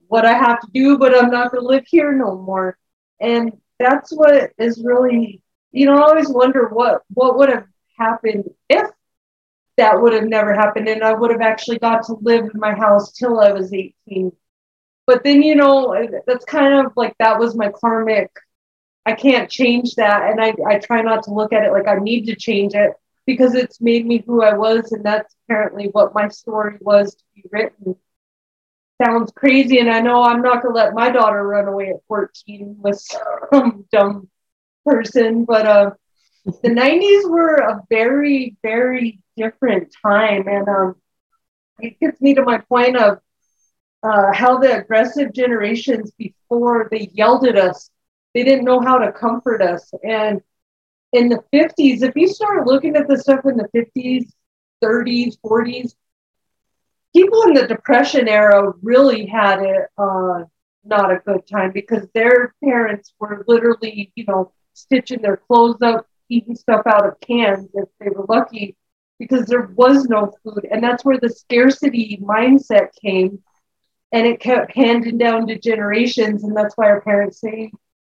what 0.09 0.27
I 0.27 0.33
have 0.35 0.61
to 0.61 0.69
do, 0.73 0.99
but 0.99 1.17
I'm 1.17 1.31
not 1.31 1.53
going 1.53 1.63
to 1.63 1.69
live 1.69 1.85
here 1.87 2.13
no 2.13 2.37
more. 2.37 2.77
And 3.21 3.53
that's 3.79 4.13
what 4.13 4.53
is 4.59 4.83
really, 4.85 5.43
you 5.71 5.87
know, 5.87 5.97
I 5.97 6.09
always 6.09 6.29
wonder 6.29 6.69
what 6.69 7.03
what 7.09 7.39
would 7.39 7.49
have 7.49 7.67
happened 7.99 8.45
if 8.69 8.89
that 9.77 10.01
would 10.01 10.13
have 10.13 10.25
never 10.25 10.55
happened 10.55 10.89
and 10.89 11.03
I 11.03 11.13
would 11.13 11.31
have 11.31 11.41
actually 11.41 11.79
got 11.79 12.05
to 12.07 12.17
live 12.21 12.45
in 12.45 12.61
my 12.61 12.75
house 12.75 13.13
till 13.13 13.41
I 13.41 13.53
was 13.53 13.73
18. 13.73 14.33
But 15.07 15.25
then, 15.25 15.43
you 15.43 15.57
know, 15.57 15.97
that's 16.27 16.45
kind 16.45 16.87
of 16.87 16.93
like 16.97 17.15
that 17.19 17.39
was 17.39 17.57
my 17.57 17.71
karmic. 17.71 18.31
I 19.05 19.15
can't 19.15 19.51
change 19.51 19.97
that. 19.97 20.31
And 20.31 20.41
I, 20.41 20.55
I 20.67 20.79
try 20.79 21.03
not 21.03 21.25
to 21.25 21.35
look 21.35 21.53
at 21.53 21.65
it 21.65 21.73
like 21.73 21.89
I 21.89 21.97
need 21.97 22.27
to 22.27 22.37
change 22.37 22.75
it 22.75 22.93
because 23.27 23.55
it's 23.55 23.81
made 23.81 24.07
me 24.07 24.23
who 24.27 24.43
I 24.43 24.55
was, 24.55 24.93
and 24.93 25.05
that's 25.05 25.35
apparently 25.45 25.87
what 25.93 26.15
my 26.15 26.29
story 26.29 26.77
was 26.81 27.15
to 27.15 27.25
be 27.35 27.45
written. 27.51 27.97
Sounds 29.03 29.33
crazy, 29.33 29.79
and 29.79 29.91
I 29.91 30.01
know 30.01 30.23
I'm 30.23 30.43
not 30.43 30.63
gonna 30.63 30.75
let 30.75 30.95
my 30.95 31.11
daughter 31.11 31.47
run 31.47 31.69
away 31.69 31.91
at 31.91 32.05
14 32.09 32.77
with 32.79 33.01
some 33.01 33.87
dumb 33.93 34.29
person, 34.85 35.45
but 35.45 35.67
uh, 35.67 35.91
the 36.63 36.71
90s 36.71 37.29
were 37.29 37.57
a 37.57 37.83
very, 37.89 38.57
very 38.63 39.21
different 39.37 39.95
time, 40.05 40.47
and 40.49 40.69
um, 40.69 40.97
it 41.79 41.99
gets 42.01 42.21
me 42.21 42.35
to 42.35 42.43
my 42.43 42.59
point 42.59 42.97
of 42.97 43.19
uh, 44.03 44.33
how 44.33 44.59
the 44.59 44.79
aggressive 44.79 45.33
generations 45.33 46.13
before 46.19 46.89
they 46.91 47.11
yelled 47.13 47.47
at 47.47 47.57
us, 47.57 47.91
they 48.35 48.45
didn't 48.45 48.65
know 48.65 48.81
how 48.81 48.99
to 48.99 49.13
comfort 49.13 49.63
us, 49.63 49.93
and 50.03 50.41
in 51.13 51.29
the 51.29 51.43
50s, 51.53 52.03
if 52.03 52.17
you 52.17 52.27
start 52.27 52.67
looking 52.67 52.97
at 52.97 53.07
the 53.07 53.19
stuff 53.19 53.45
in 53.45 53.57
the 53.57 53.69
50s, 53.75 54.33
30s, 54.83 55.37
40s, 55.45 55.95
people 57.15 57.43
in 57.43 57.55
the 57.55 57.67
Depression 57.67 58.29
era 58.29 58.73
really 58.83 59.27
had 59.27 59.61
it 59.63 59.89
uh, 59.99 60.45
not 60.85 61.13
a 61.13 61.21
good 61.25 61.47
time 61.47 61.71
because 61.73 62.09
their 62.15 62.55
parents 62.65 63.15
were 63.21 63.45
literally, 63.47 64.11
you 64.15 64.25
know, 64.27 64.53
stitching 64.73 65.21
their 65.23 65.37
clothes 65.37 65.83
up, 65.83 66.07
eating 66.29 66.57
stuff 66.57 66.83
out 66.87 67.07
of 67.07 67.21
cans 67.21 67.69
if 67.75 67.89
they 68.01 68.09
were 68.09 68.25
lucky 68.29 68.77
because 69.19 69.47
there 69.47 69.71
was 69.77 70.07
no 70.07 70.33
food. 70.43 70.67
And 70.71 70.83
that's 70.83 71.05
where 71.05 71.19
the 71.21 71.29
scarcity 71.29 72.19
mindset 72.23 72.89
came. 73.01 73.39
And 74.13 74.27
it 74.27 74.41
kept 74.41 74.77
handing 74.77 75.19
down 75.19 75.47
to 75.47 75.59
generations. 75.59 76.45
And 76.45 76.57
that's 76.57 76.77
why 76.77 76.87
our 76.87 77.01
parents 77.01 77.41
say, 77.41 77.73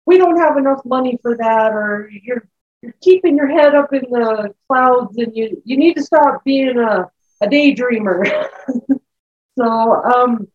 we 0.05 0.17
don't 0.17 0.37
have 0.37 0.57
enough 0.57 0.81
money 0.85 1.17
for 1.21 1.35
that, 1.37 1.71
or 1.71 2.09
you're 2.11 2.47
you're 2.85 2.93
keeping 3.01 3.35
your 3.35 3.47
head 3.47 3.73
up 3.73 3.91
in 3.93 4.03
the 4.11 4.53
clouds 4.67 5.17
and 5.17 5.35
you, 5.35 5.59
you 5.65 5.75
need 5.75 5.95
to 5.95 6.03
stop 6.03 6.43
being 6.43 6.77
a, 6.77 7.09
a 7.41 7.47
daydreamer. 7.47 8.47
so, 9.57 9.65
um, 9.65 10.47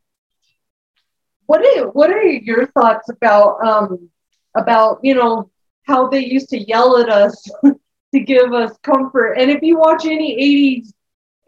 what 1.46 1.60
are, 1.60 1.88
what 1.88 2.10
are 2.10 2.22
your 2.22 2.68
thoughts 2.68 3.08
about, 3.08 3.66
um, 3.66 4.08
about, 4.56 5.00
you 5.02 5.16
know, 5.16 5.50
how 5.88 6.06
they 6.06 6.24
used 6.24 6.50
to 6.50 6.58
yell 6.58 6.98
at 6.98 7.08
us 7.08 7.50
to 8.14 8.20
give 8.20 8.52
us 8.52 8.76
comfort? 8.84 9.32
And 9.32 9.50
if 9.50 9.60
you 9.62 9.76
watch 9.76 10.04
any 10.04 10.80
80s 10.80 10.92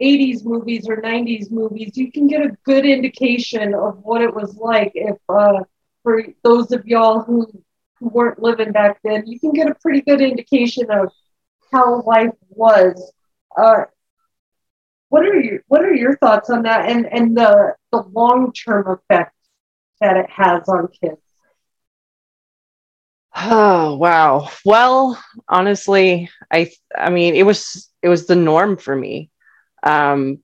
80s 0.00 0.44
movies 0.44 0.88
or 0.88 0.96
90s 0.96 1.50
movies, 1.50 1.96
you 1.96 2.11
can 2.11 2.26
get 2.26 2.42
a 2.42 2.57
good 2.64 2.85
indication 2.85 3.74
of 3.74 3.98
what 4.02 4.22
it 4.22 4.35
was 4.35 4.57
like 4.57 4.92
if 4.94 5.16
uh, 5.28 5.61
for 6.02 6.22
those 6.44 6.72
of 6.72 6.87
y'all 6.87 7.20
who 7.20 7.46
who 8.00 8.09
weren't 8.09 8.42
living 8.42 8.72
back 8.72 8.98
then, 9.05 9.24
you 9.26 9.38
can 9.38 9.52
get 9.52 9.70
a 9.70 9.74
pretty 9.76 10.00
good 10.02 10.20
indication 10.20 10.90
of 10.90 11.12
how 11.72 12.02
life 12.02 12.35
was. 12.50 13.12
Uh, 13.57 13.85
what 15.09 15.24
are 15.24 15.40
your 15.40 15.61
What 15.68 15.83
are 15.85 15.94
your 15.94 16.16
thoughts 16.18 16.50
on 16.50 16.62
that, 16.62 16.90
and 16.90 17.07
and 17.12 17.37
the 17.37 17.74
the 17.92 18.02
long 18.12 18.52
term 18.52 18.87
effect 18.88 19.35
that 20.00 20.16
it 20.16 20.31
has 20.31 20.68
on 20.68 20.88
kids? 21.02 21.20
Oh 23.37 23.96
wow. 23.96 24.50
Well, 24.64 25.22
honestly, 25.48 26.31
I 26.52 26.70
I 26.96 27.11
mean 27.11 27.35
it 27.37 27.44
was 27.44 27.90
it 28.02 28.09
was 28.09 28.26
the 28.26 28.37
norm 28.37 28.78
for 28.78 28.96
me. 28.96 29.32
Um, 29.83 30.38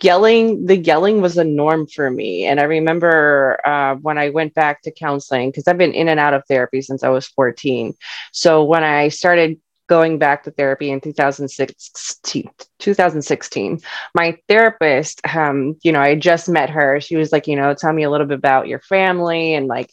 yelling 0.00 0.64
the 0.64 0.76
yelling 0.78 1.20
was 1.20 1.36
a 1.36 1.44
norm 1.44 1.86
for 1.86 2.10
me. 2.10 2.46
And 2.46 2.58
i 2.58 2.64
remember 2.64 3.60
uh, 3.66 3.96
when 3.96 4.16
i 4.16 4.30
went 4.30 4.54
back 4.54 4.82
to 4.82 4.90
counseling 4.90 5.50
because 5.50 5.68
i've 5.68 5.78
been 5.78 5.92
in 5.92 6.08
and 6.08 6.18
out 6.18 6.34
of 6.34 6.42
therapy 6.48 6.80
since 6.80 7.02
i 7.04 7.08
was 7.08 7.26
14 7.28 7.94
so 8.32 8.64
when 8.64 8.82
i 8.82 9.08
started 9.08 9.60
going 9.86 10.18
back 10.18 10.44
to 10.44 10.50
therapy 10.50 10.90
in 10.90 11.00
2016 11.00 12.50
2016 12.78 13.80
my 14.14 14.38
therapist 14.48 15.20
um 15.36 15.76
you 15.82 15.92
know 15.92 16.00
i 16.00 16.14
just 16.14 16.48
met 16.48 16.70
her. 16.70 17.00
She 17.00 17.16
was 17.16 17.32
like 17.32 17.46
you 17.46 17.56
know 17.56 17.74
tell 17.74 17.92
me 17.92 18.04
a 18.04 18.10
little 18.10 18.26
bit 18.26 18.38
about 18.38 18.68
your 18.68 18.80
family 18.80 19.54
and 19.54 19.66
like 19.66 19.90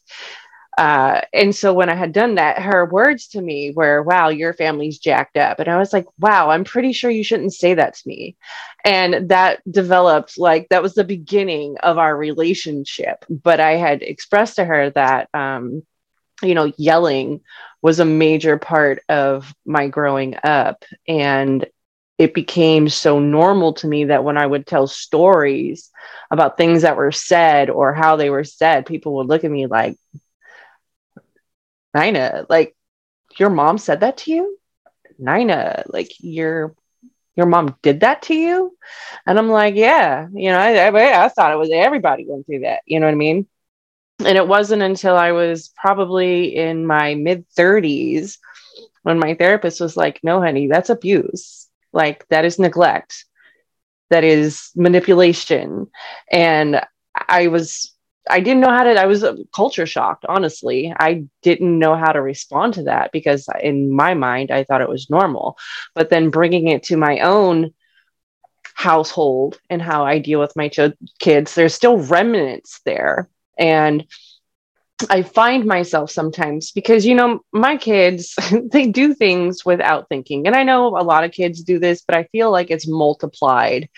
uh, 0.78 1.22
and 1.34 1.54
so 1.54 1.74
when 1.74 1.90
I 1.90 1.96
had 1.96 2.14
done 2.14 2.36
that, 2.36 2.60
her 2.60 2.86
words 2.86 3.28
to 3.30 3.42
me 3.42 3.72
were, 3.76 4.02
wow, 4.02 4.30
your 4.30 4.54
family's 4.54 5.00
jacked 5.00 5.38
up. 5.38 5.60
And 5.60 5.68
I 5.68 5.78
was 5.78 5.92
like, 5.92 6.06
wow, 6.18 6.50
I'm 6.50 6.64
pretty 6.64 6.94
sure 6.94 7.12
you 7.12 7.24
shouldn't 7.24 7.54
say 7.54 7.74
that 7.74 7.96
to 7.96 8.08
me. 8.08 8.38
And 8.86 9.30
that 9.30 9.62
developed 9.70 10.38
like 10.38 10.70
that 10.70 10.82
was 10.82 10.94
the 10.94 11.04
beginning 11.04 11.78
of 11.84 11.98
our 11.98 12.16
relationship. 12.16 13.26
But 13.30 13.60
I 13.60 13.74
had 13.74 14.02
expressed 14.02 14.56
to 14.56 14.66
her 14.66 14.90
that, 14.92 15.30
um, 15.34 15.84
you 16.42 16.56
know, 16.56 16.72
yelling 16.78 17.42
was 17.82 18.00
a 18.00 18.06
major 18.06 18.58
part 18.58 19.04
of 19.10 19.54
my 19.66 19.88
growing 19.88 20.36
up. 20.44 20.86
And 21.08 21.66
it 22.18 22.34
became 22.34 22.88
so 22.88 23.20
normal 23.20 23.74
to 23.74 23.88
me 23.88 24.06
that 24.06 24.24
when 24.24 24.38
I 24.38 24.46
would 24.46 24.68
tell 24.68 24.88
stories 24.88 25.90
about 26.30 26.56
things 26.56 26.84
that 26.84 26.96
were 26.96 27.12
said 27.12 27.70
or 27.70 27.94
how 27.94 28.16
they 28.16 28.30
were 28.30 28.44
said, 28.44 28.86
people 28.86 29.16
would 29.16 29.28
look 29.28 29.44
at 29.44 29.52
me 29.52 29.66
like, 29.66 29.98
Nina, 31.96 32.46
like 32.50 32.76
your 33.38 33.50
mom 33.50 33.78
said 33.78 34.02
that 34.02 34.18
to 34.18 34.32
you? 34.32 34.58
Nina, 35.18 35.84
like 35.88 36.12
your 36.20 36.76
your 37.36 37.46
mom 37.46 37.76
did 37.82 38.02
that 38.02 38.24
to 38.24 38.34
you? 38.36 38.78
And 39.26 39.40
I'm 39.40 39.50
like, 39.50 39.76
yeah, 39.76 40.28
you 40.34 40.50
know, 40.52 40.60
I, 40.60 40.88
I, 40.88 41.26
I 41.26 41.30
thought 41.30 41.54
it 41.54 41.58
was 41.58 41.70
everybody 41.72 42.26
went 42.28 42.46
through 42.46 42.62
that. 42.62 42.82
You 42.86 43.00
know 43.00 43.06
what 43.08 43.14
I 43.14 43.16
mean? 43.16 43.48
And 44.26 44.38
it 44.38 44.48
wasn't 44.48 44.84
until 44.84 45.16
I 45.16 45.32
was 45.32 45.72
probably 45.76 46.56
in 46.56 46.86
my 46.86 47.16
mid 47.16 47.46
30s 47.58 48.38
when 49.04 49.20
my 49.20 49.34
therapist 49.34 49.82
was 49.82 49.98
like, 49.98 50.20
no, 50.24 50.42
honey, 50.42 50.68
that's 50.68 50.90
abuse. 50.90 51.68
Like, 51.94 52.28
that 52.30 52.46
is 52.46 52.60
neglect. 52.60 53.26
That 54.10 54.24
is 54.24 54.72
manipulation. 54.76 55.88
And 56.32 56.82
I 57.16 57.48
was 57.48 57.91
I 58.30 58.40
didn't 58.40 58.62
know 58.62 58.70
how 58.70 58.84
to, 58.84 59.00
I 59.00 59.06
was 59.06 59.26
culture 59.56 59.86
shocked, 59.86 60.26
honestly. 60.30 60.94
I 60.98 61.26
didn't 61.42 61.80
know 61.80 61.96
how 61.96 62.12
to 62.12 62.22
respond 62.22 62.76
to 62.76 62.84
that 62.84 63.12
because 63.12 63.48
in 63.62 63.94
my 63.96 64.14
mind, 64.14 64.52
I 64.52 64.64
thought 64.64 64.82
it 64.82 64.90
was 64.90 65.10
normal. 65.10 65.58
But 65.96 66.10
then 66.10 66.30
bringing 66.30 66.68
it 66.68 66.84
to 66.84 66.98
my 66.98 67.20
own 67.20 67.74
household 68.76 69.60
and 69.70 69.82
how 69.82 70.06
I 70.06 70.20
deal 70.20 70.40
with 70.40 70.56
my 70.56 70.70
ch- 70.70 70.96
kids, 71.20 71.56
there's 71.56 71.74
still 71.74 71.98
remnants 71.98 72.82
there. 72.86 73.28
And 73.58 74.06
I 75.10 75.24
find 75.24 75.66
myself 75.66 76.12
sometimes 76.12 76.72
because, 76.72 77.06
you 77.06 77.16
know, 77.16 77.42
my 77.52 77.78
kids, 77.78 78.36
they 78.72 78.88
do 78.88 79.14
things 79.14 79.66
without 79.66 80.10
thinking. 80.10 80.46
And 80.48 80.56
I 80.56 80.64
know 80.64 80.90
a 80.90 81.04
lot 81.04 81.24
of 81.24 81.32
kids 81.32 81.64
do 81.64 81.80
this, 81.80 82.04
but 82.06 82.16
I 82.16 82.26
feel 82.26 82.52
like 82.52 82.70
it's 82.70 82.88
multiplied 82.88 83.90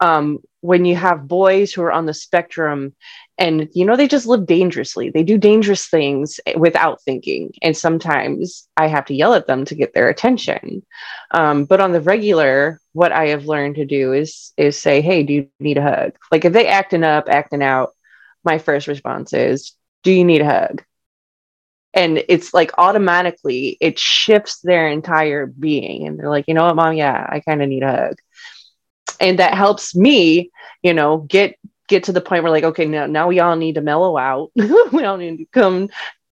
um, 0.00 0.38
when 0.60 0.84
you 0.84 0.94
have 0.94 1.28
boys 1.28 1.72
who 1.72 1.82
are 1.82 1.92
on 1.92 2.06
the 2.06 2.14
spectrum 2.14 2.94
and, 3.38 3.68
you 3.72 3.86
know, 3.86 3.96
they 3.96 4.06
just 4.06 4.26
live 4.26 4.44
dangerously. 4.44 5.08
They 5.08 5.22
do 5.22 5.38
dangerous 5.38 5.88
things 5.88 6.38
without 6.56 7.00
thinking. 7.02 7.52
And 7.62 7.74
sometimes 7.74 8.68
I 8.76 8.86
have 8.88 9.06
to 9.06 9.14
yell 9.14 9.32
at 9.34 9.46
them 9.46 9.64
to 9.64 9.74
get 9.74 9.94
their 9.94 10.10
attention. 10.10 10.84
Um, 11.30 11.64
but 11.64 11.80
on 11.80 11.92
the 11.92 12.02
regular, 12.02 12.80
what 12.92 13.12
I 13.12 13.28
have 13.28 13.46
learned 13.46 13.76
to 13.76 13.86
do 13.86 14.12
is, 14.12 14.52
is 14.58 14.78
say, 14.78 15.00
hey, 15.00 15.22
do 15.22 15.32
you 15.32 15.48
need 15.58 15.78
a 15.78 15.82
hug? 15.82 16.12
Like 16.30 16.44
if 16.44 16.52
they 16.52 16.66
acting 16.66 17.04
up, 17.04 17.28
acting 17.28 17.62
out, 17.62 17.94
my 18.44 18.58
first 18.58 18.86
response 18.86 19.32
is 19.32 19.72
do 20.02 20.12
you 20.12 20.24
need 20.24 20.42
a 20.42 20.46
hug? 20.46 20.84
And 21.92 22.22
it's 22.28 22.54
like 22.54 22.72
automatically 22.78 23.76
it 23.80 23.98
shifts 23.98 24.60
their 24.60 24.88
entire 24.88 25.46
being. 25.46 26.06
And 26.06 26.18
they're 26.18 26.28
like, 26.28 26.46
you 26.46 26.54
know 26.54 26.64
what, 26.64 26.76
mom? 26.76 26.94
Yeah, 26.94 27.26
I 27.28 27.40
kind 27.40 27.62
of 27.62 27.68
need 27.68 27.82
a 27.82 27.90
hug. 27.90 28.16
And 29.20 29.38
that 29.38 29.54
helps 29.54 29.94
me 29.94 30.50
you 30.82 30.94
know 30.94 31.18
get 31.18 31.56
get 31.88 32.04
to 32.04 32.12
the 32.12 32.20
point 32.20 32.42
where 32.42 32.52
like 32.52 32.64
okay 32.64 32.86
now 32.86 33.06
now 33.06 33.28
we 33.28 33.40
all 33.40 33.56
need 33.56 33.74
to 33.74 33.80
mellow 33.80 34.16
out. 34.16 34.50
We 34.92 35.04
all 35.04 35.16
need 35.16 35.38
to 35.38 35.46
come 35.46 35.90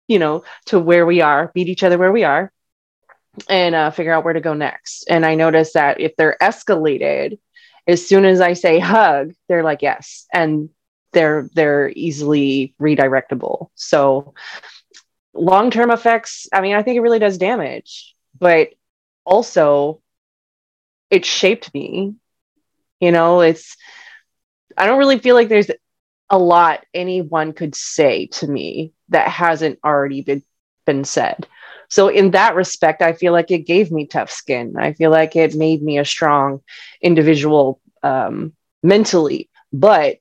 you 0.06 0.18
know 0.18 0.44
to 0.66 0.78
where 0.78 1.04
we 1.04 1.20
are 1.20 1.50
meet 1.54 1.68
each 1.68 1.82
other 1.82 1.98
where 1.98 2.12
we 2.12 2.24
are 2.24 2.52
and 3.48 3.74
uh, 3.74 3.90
figure 3.90 4.12
out 4.12 4.24
where 4.24 4.34
to 4.34 4.40
go 4.40 4.54
next. 4.54 5.04
And 5.08 5.26
i 5.26 5.34
notice 5.34 5.72
that 5.72 6.00
if 6.00 6.14
they're 6.16 6.36
escalated 6.40 7.38
as 7.86 8.06
soon 8.06 8.24
as 8.24 8.40
i 8.40 8.52
say 8.52 8.78
hug 8.78 9.32
they're 9.48 9.64
like 9.64 9.82
yes 9.82 10.26
and 10.32 10.70
they're 11.12 11.48
they're 11.54 11.90
easily 11.96 12.74
redirectable. 12.80 13.70
So 13.74 14.34
long-term 15.34 15.90
effects 15.90 16.48
i 16.52 16.60
mean 16.60 16.74
i 16.74 16.82
think 16.82 16.96
it 16.96 17.02
really 17.02 17.18
does 17.18 17.36
damage 17.36 18.14
but 18.38 18.70
also 19.24 20.00
it 21.10 21.24
shaped 21.24 21.72
me 21.74 22.14
you 23.00 23.12
know 23.12 23.40
it's 23.40 23.76
i 24.76 24.86
don't 24.86 24.98
really 24.98 25.18
feel 25.18 25.34
like 25.34 25.48
there's 25.48 25.70
a 26.30 26.38
lot 26.38 26.84
anyone 26.94 27.52
could 27.52 27.74
say 27.74 28.26
to 28.26 28.46
me 28.48 28.92
that 29.08 29.28
hasn't 29.28 29.78
already 29.84 30.22
been 30.22 30.42
been 30.84 31.04
said. 31.04 31.46
So 31.88 32.08
in 32.08 32.32
that 32.32 32.54
respect 32.54 33.02
i 33.02 33.12
feel 33.12 33.32
like 33.32 33.50
it 33.50 33.66
gave 33.66 33.90
me 33.90 34.06
tough 34.06 34.30
skin. 34.30 34.74
I 34.78 34.92
feel 34.92 35.10
like 35.10 35.36
it 35.36 35.54
made 35.54 35.82
me 35.82 35.98
a 35.98 36.04
strong 36.04 36.60
individual 37.00 37.80
um, 38.02 38.52
mentally 38.82 39.50
but 39.72 40.16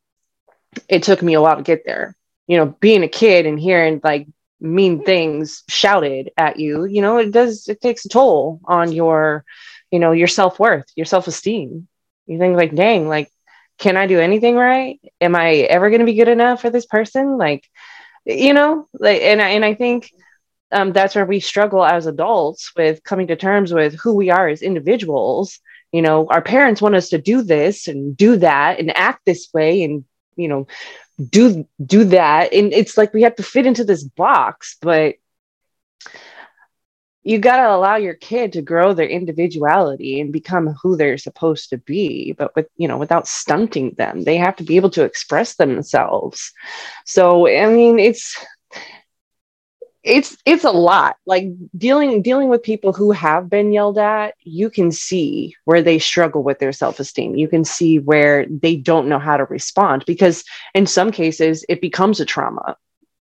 it 0.89 1.03
took 1.03 1.21
me 1.21 1.33
a 1.33 1.41
while 1.41 1.57
to 1.57 1.63
get 1.63 1.83
there. 1.85 2.15
You 2.47 2.57
know 2.57 2.65
being 2.79 3.03
a 3.03 3.07
kid 3.07 3.45
and 3.45 3.59
hearing 3.59 4.01
like 4.03 4.27
mean 4.59 5.03
things 5.03 5.63
shouted 5.67 6.31
at 6.38 6.59
you 6.59 6.85
you 6.85 7.01
know 7.01 7.17
it 7.17 7.31
does 7.31 7.67
it 7.67 7.81
takes 7.81 8.05
a 8.05 8.09
toll 8.09 8.61
on 8.65 8.91
your 8.91 9.43
you 9.91 9.99
know 9.99 10.11
your 10.11 10.27
self-worth 10.27 10.85
your 10.95 11.05
self-esteem 11.05 11.88
you 12.27 12.38
think 12.39 12.55
like 12.55 12.75
dang 12.75 13.07
like 13.07 13.31
can 13.77 13.97
i 13.97 14.07
do 14.07 14.19
anything 14.19 14.55
right? 14.55 14.99
Am 15.21 15.35
i 15.35 15.51
ever 15.53 15.89
going 15.89 15.99
to 15.99 16.05
be 16.05 16.15
good 16.15 16.27
enough 16.27 16.61
for 16.61 16.69
this 16.69 16.85
person? 16.85 17.38
Like 17.38 17.67
you 18.25 18.53
know 18.53 18.88
like 18.93 19.21
and 19.21 19.41
I, 19.41 19.49
and 19.49 19.65
I 19.65 19.73
think 19.73 20.11
um, 20.71 20.93
that's 20.93 21.15
where 21.15 21.25
we 21.25 21.39
struggle 21.39 21.85
as 21.85 22.05
adults 22.05 22.71
with 22.75 23.03
coming 23.03 23.27
to 23.27 23.35
terms 23.35 23.73
with 23.73 23.95
who 23.95 24.13
we 24.13 24.29
are 24.29 24.47
as 24.47 24.61
individuals. 24.61 25.59
You 25.91 26.01
know 26.01 26.27
our 26.27 26.41
parents 26.41 26.81
want 26.81 26.95
us 26.95 27.09
to 27.09 27.17
do 27.17 27.41
this 27.41 27.88
and 27.88 28.15
do 28.15 28.38
that 28.38 28.79
and 28.79 28.95
act 28.95 29.21
this 29.25 29.49
way 29.53 29.83
and 29.83 30.05
you 30.35 30.47
know 30.47 30.67
do 31.29 31.67
do 31.85 32.05
that. 32.05 32.53
And 32.53 32.73
it's 32.73 32.97
like 32.97 33.13
we 33.13 33.23
have 33.23 33.35
to 33.35 33.43
fit 33.43 33.65
into 33.65 33.83
this 33.83 34.03
box 34.03 34.77
but 34.81 35.15
you 37.25 37.39
got 37.39 37.57
to 37.57 37.75
allow 37.75 37.95
your 37.95 38.13
kid 38.13 38.53
to 38.53 38.61
grow 38.61 38.93
their 38.93 39.07
individuality 39.07 40.21
and 40.21 40.31
become 40.31 40.67
who 40.81 40.95
they're 40.95 41.17
supposed 41.17 41.71
to 41.71 41.77
be 41.79 42.33
but 42.38 42.55
with 42.55 42.67
you 42.77 42.88
know 42.88 42.97
without 42.97 43.27
stunting 43.27 43.91
them. 43.97 44.23
They 44.23 44.38
have 44.38 44.55
to 44.57 44.63
be 44.63 44.77
able 44.77 44.91
to 44.91 45.03
express 45.03 45.55
themselves. 45.55 46.53
So 47.05 47.47
i 47.47 47.65
mean 47.65 47.99
it's 47.99 48.38
it's 50.03 50.38
it's 50.45 50.63
a 50.63 50.71
lot. 50.71 51.15
Like 51.25 51.47
dealing 51.75 52.21
dealing 52.21 52.47
with 52.47 52.61
people 52.61 52.93
who 52.93 53.11
have 53.11 53.49
been 53.49 53.73
yelled 53.73 53.97
at 53.97 54.35
you 54.43 54.69
can 54.69 54.91
see 54.91 55.55
where 55.65 55.81
they 55.81 55.97
struggle 55.97 56.43
with 56.43 56.59
their 56.59 56.71
self-esteem. 56.71 57.35
You 57.35 57.47
can 57.47 57.65
see 57.65 57.97
where 57.97 58.45
they 58.47 58.75
don't 58.75 59.07
know 59.09 59.17
how 59.17 59.35
to 59.35 59.45
respond 59.45 60.03
because 60.05 60.43
in 60.75 60.85
some 60.85 61.11
cases 61.11 61.65
it 61.67 61.81
becomes 61.81 62.19
a 62.19 62.25
trauma 62.25 62.77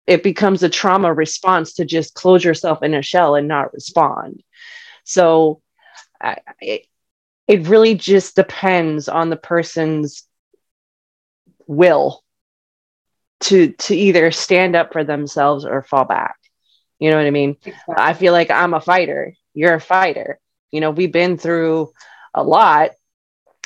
it 0.09 0.23
becomes 0.23 0.63
a 0.63 0.69
trauma 0.69 1.13
response 1.13 1.73
to 1.73 1.85
just 1.85 2.13
close 2.13 2.43
yourself 2.43 2.83
in 2.83 2.93
a 2.93 3.01
shell 3.01 3.35
and 3.35 3.47
not 3.47 3.73
respond 3.73 4.43
so 5.03 5.61
I, 6.21 6.37
it, 6.59 6.85
it 7.47 7.67
really 7.67 7.95
just 7.95 8.35
depends 8.35 9.07
on 9.07 9.29
the 9.29 9.37
person's 9.37 10.23
will 11.67 12.23
to 13.41 13.71
to 13.71 13.95
either 13.95 14.31
stand 14.31 14.75
up 14.75 14.91
for 14.91 15.03
themselves 15.03 15.65
or 15.65 15.81
fall 15.83 16.05
back 16.05 16.35
you 16.99 17.09
know 17.09 17.17
what 17.17 17.25
I 17.25 17.31
mean? 17.31 17.57
Exactly. 17.65 17.95
I 17.97 18.13
feel 18.13 18.33
like 18.33 18.51
I'm 18.51 18.73
a 18.73 18.81
fighter. 18.81 19.33
You're 19.53 19.75
a 19.75 19.81
fighter. 19.81 20.39
You 20.71 20.81
know, 20.81 20.91
we've 20.91 21.11
been 21.11 21.37
through 21.37 21.91
a 22.33 22.43
lot. 22.43 22.91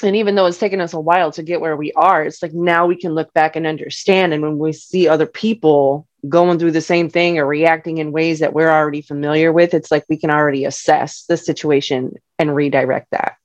And 0.01 0.15
even 0.15 0.35
though 0.35 0.45
it's 0.45 0.59
taken 0.59 0.79
us 0.79 0.93
a 0.93 0.99
while 0.99 1.31
to 1.33 1.43
get 1.43 1.61
where 1.61 1.75
we 1.75 1.91
are, 1.93 2.23
it's 2.23 2.41
like 2.41 2.53
now 2.53 2.85
we 2.85 2.95
can 2.95 3.13
look 3.13 3.33
back 3.33 3.55
and 3.55 3.65
understand. 3.65 4.33
And 4.33 4.43
when 4.43 4.59
we 4.59 4.71
see 4.71 5.07
other 5.07 5.25
people 5.25 6.07
going 6.27 6.59
through 6.59 6.71
the 6.71 6.81
same 6.81 7.09
thing 7.09 7.37
or 7.37 7.45
reacting 7.45 7.97
in 7.97 8.11
ways 8.11 8.39
that 8.39 8.53
we're 8.53 8.71
already 8.71 9.01
familiar 9.01 9.51
with, 9.51 9.73
it's 9.73 9.91
like 9.91 10.05
we 10.09 10.17
can 10.17 10.31
already 10.31 10.65
assess 10.65 11.25
the 11.27 11.37
situation 11.37 12.13
and 12.39 12.55
redirect 12.55 13.07
that. 13.11 13.35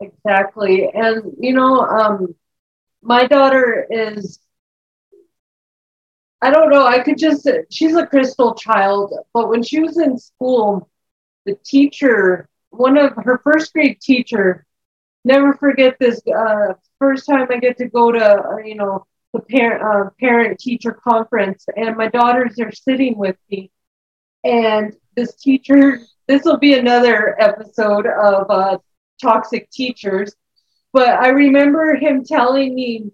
Exactly. 0.00 0.88
And, 0.92 1.32
you 1.38 1.52
know, 1.52 1.80
um, 1.80 2.34
my 3.02 3.26
daughter 3.26 3.86
is 3.90 4.38
I 6.42 6.50
don't 6.50 6.70
know. 6.70 6.84
I 6.84 6.98
could 6.98 7.18
just, 7.18 7.48
she's 7.70 7.94
a 7.94 8.04
crystal 8.04 8.54
child, 8.54 9.14
but 9.32 9.48
when 9.48 9.62
she 9.62 9.78
was 9.78 9.96
in 9.96 10.18
school, 10.18 10.90
the 11.46 11.54
teacher, 11.64 12.48
one 12.70 12.98
of 12.98 13.12
her 13.14 13.40
first 13.44 13.72
grade 13.72 14.00
teacher, 14.00 14.66
never 15.24 15.54
forget 15.54 16.00
this. 16.00 16.20
Uh, 16.26 16.74
first 16.98 17.26
time 17.26 17.46
I 17.48 17.58
get 17.58 17.78
to 17.78 17.86
go 17.86 18.10
to, 18.10 18.24
uh, 18.24 18.56
you 18.56 18.74
know, 18.74 19.06
the 19.32 19.40
parent 19.40 19.82
uh, 19.82 20.10
parent 20.20 20.58
teacher 20.58 20.92
conference, 20.92 21.66
and 21.76 21.96
my 21.96 22.08
daughters 22.08 22.58
are 22.60 22.72
sitting 22.72 23.16
with 23.16 23.36
me, 23.50 23.70
and 24.44 24.94
this 25.16 25.34
teacher. 25.36 26.00
This 26.28 26.44
will 26.44 26.58
be 26.58 26.74
another 26.74 27.36
episode 27.42 28.06
of 28.06 28.48
uh, 28.48 28.78
toxic 29.20 29.68
teachers, 29.70 30.34
but 30.92 31.08
I 31.08 31.28
remember 31.30 31.96
him 31.96 32.24
telling 32.24 32.74
me 32.74 33.10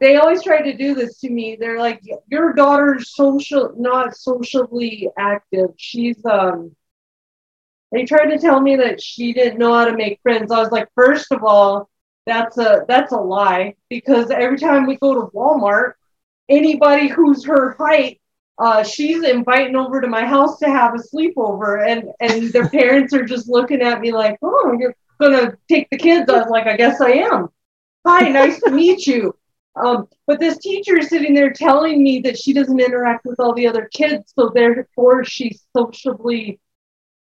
they 0.00 0.16
always 0.16 0.42
try 0.42 0.62
to 0.62 0.76
do 0.76 0.94
this 0.94 1.20
to 1.20 1.30
me. 1.30 1.56
They're 1.58 1.78
like, 1.78 2.02
your 2.28 2.52
daughter's 2.52 3.14
social, 3.14 3.74
not 3.78 4.16
socially 4.16 5.08
active. 5.18 5.70
She's 5.76 6.24
um. 6.24 6.74
They 7.92 8.04
tried 8.04 8.26
to 8.26 8.38
tell 8.38 8.60
me 8.60 8.76
that 8.76 9.02
she 9.02 9.32
didn't 9.32 9.58
know 9.58 9.74
how 9.74 9.84
to 9.84 9.96
make 9.96 10.20
friends. 10.22 10.52
I 10.52 10.60
was 10.60 10.70
like, 10.70 10.88
first 10.94 11.32
of 11.32 11.42
all, 11.42 11.89
that's 12.30 12.58
a 12.58 12.84
that's 12.86 13.12
a 13.12 13.16
lie 13.16 13.74
because 13.88 14.30
every 14.30 14.58
time 14.58 14.86
we 14.86 14.96
go 14.96 15.14
to 15.14 15.30
Walmart, 15.36 15.94
anybody 16.48 17.08
who's 17.08 17.44
her 17.44 17.74
height, 17.78 18.20
uh, 18.58 18.82
she's 18.82 19.24
inviting 19.24 19.76
over 19.76 20.00
to 20.00 20.06
my 20.06 20.24
house 20.24 20.58
to 20.58 20.66
have 20.66 20.94
a 20.94 20.98
sleepover, 20.98 21.86
and 21.86 22.10
and 22.20 22.52
their 22.52 22.68
parents 22.78 23.12
are 23.14 23.24
just 23.24 23.48
looking 23.48 23.82
at 23.82 24.00
me 24.00 24.12
like, 24.12 24.38
oh, 24.42 24.76
you're 24.78 24.94
gonna 25.20 25.56
take 25.68 25.88
the 25.90 25.98
kids. 25.98 26.30
I 26.30 26.38
was 26.38 26.50
like, 26.50 26.66
I 26.66 26.76
guess 26.76 27.00
I 27.00 27.10
am. 27.10 27.48
Hi, 28.06 28.28
nice 28.28 28.60
to 28.62 28.70
meet 28.70 29.06
you. 29.06 29.34
Um, 29.76 30.08
but 30.26 30.40
this 30.40 30.58
teacher 30.58 30.98
is 30.98 31.08
sitting 31.08 31.34
there 31.34 31.52
telling 31.52 32.02
me 32.02 32.20
that 32.20 32.38
she 32.38 32.52
doesn't 32.52 32.80
interact 32.80 33.24
with 33.24 33.38
all 33.40 33.54
the 33.54 33.66
other 33.66 33.88
kids, 33.92 34.32
so 34.34 34.50
therefore 34.54 35.24
she's 35.24 35.64
socially 35.76 36.60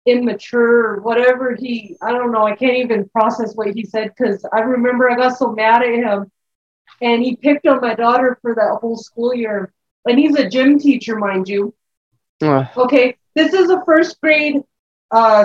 immature 0.06 0.86
or 0.86 1.00
whatever 1.00 1.54
he 1.54 1.96
I 2.02 2.12
don't 2.12 2.32
know, 2.32 2.46
I 2.46 2.56
can't 2.56 2.76
even 2.76 3.08
process 3.10 3.54
what 3.54 3.74
he 3.74 3.84
said 3.84 4.12
because 4.16 4.46
I 4.52 4.60
remember 4.60 5.10
I 5.10 5.16
got 5.16 5.36
so 5.36 5.52
mad 5.52 5.82
at 5.82 5.94
him 5.94 6.30
and 7.00 7.22
he 7.22 7.36
picked 7.36 7.66
on 7.66 7.80
my 7.80 7.94
daughter 7.94 8.38
for 8.42 8.54
that 8.54 8.78
whole 8.80 8.96
school 8.96 9.34
year. 9.34 9.72
And 10.06 10.18
he's 10.18 10.36
a 10.36 10.48
gym 10.48 10.78
teacher, 10.78 11.16
mind 11.16 11.48
you. 11.48 11.74
Uh. 12.42 12.66
Okay, 12.76 13.16
this 13.34 13.52
is 13.52 13.70
a 13.70 13.84
first 13.84 14.20
grade 14.20 14.62
uh 15.10 15.44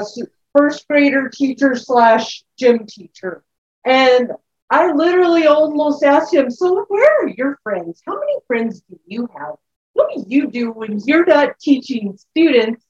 first 0.54 0.88
grader 0.88 1.30
teacher 1.30 1.76
slash 1.76 2.44
gym 2.58 2.86
teacher. 2.88 3.44
And 3.86 4.32
I 4.70 4.92
literally 4.92 5.48
almost 5.48 6.04
asked 6.04 6.34
him, 6.34 6.50
So, 6.50 6.86
where 6.88 7.22
are 7.22 7.28
your 7.30 7.60
friends? 7.64 8.02
How 8.06 8.18
many 8.20 8.38
friends 8.48 8.82
do 8.90 9.00
you 9.06 9.28
have? 9.38 9.56
What 9.94 10.14
do 10.16 10.24
you 10.28 10.48
do 10.48 10.72
when 10.72 11.00
you're 11.06 11.26
not 11.26 11.60
teaching 11.60 12.18
students 12.18 12.86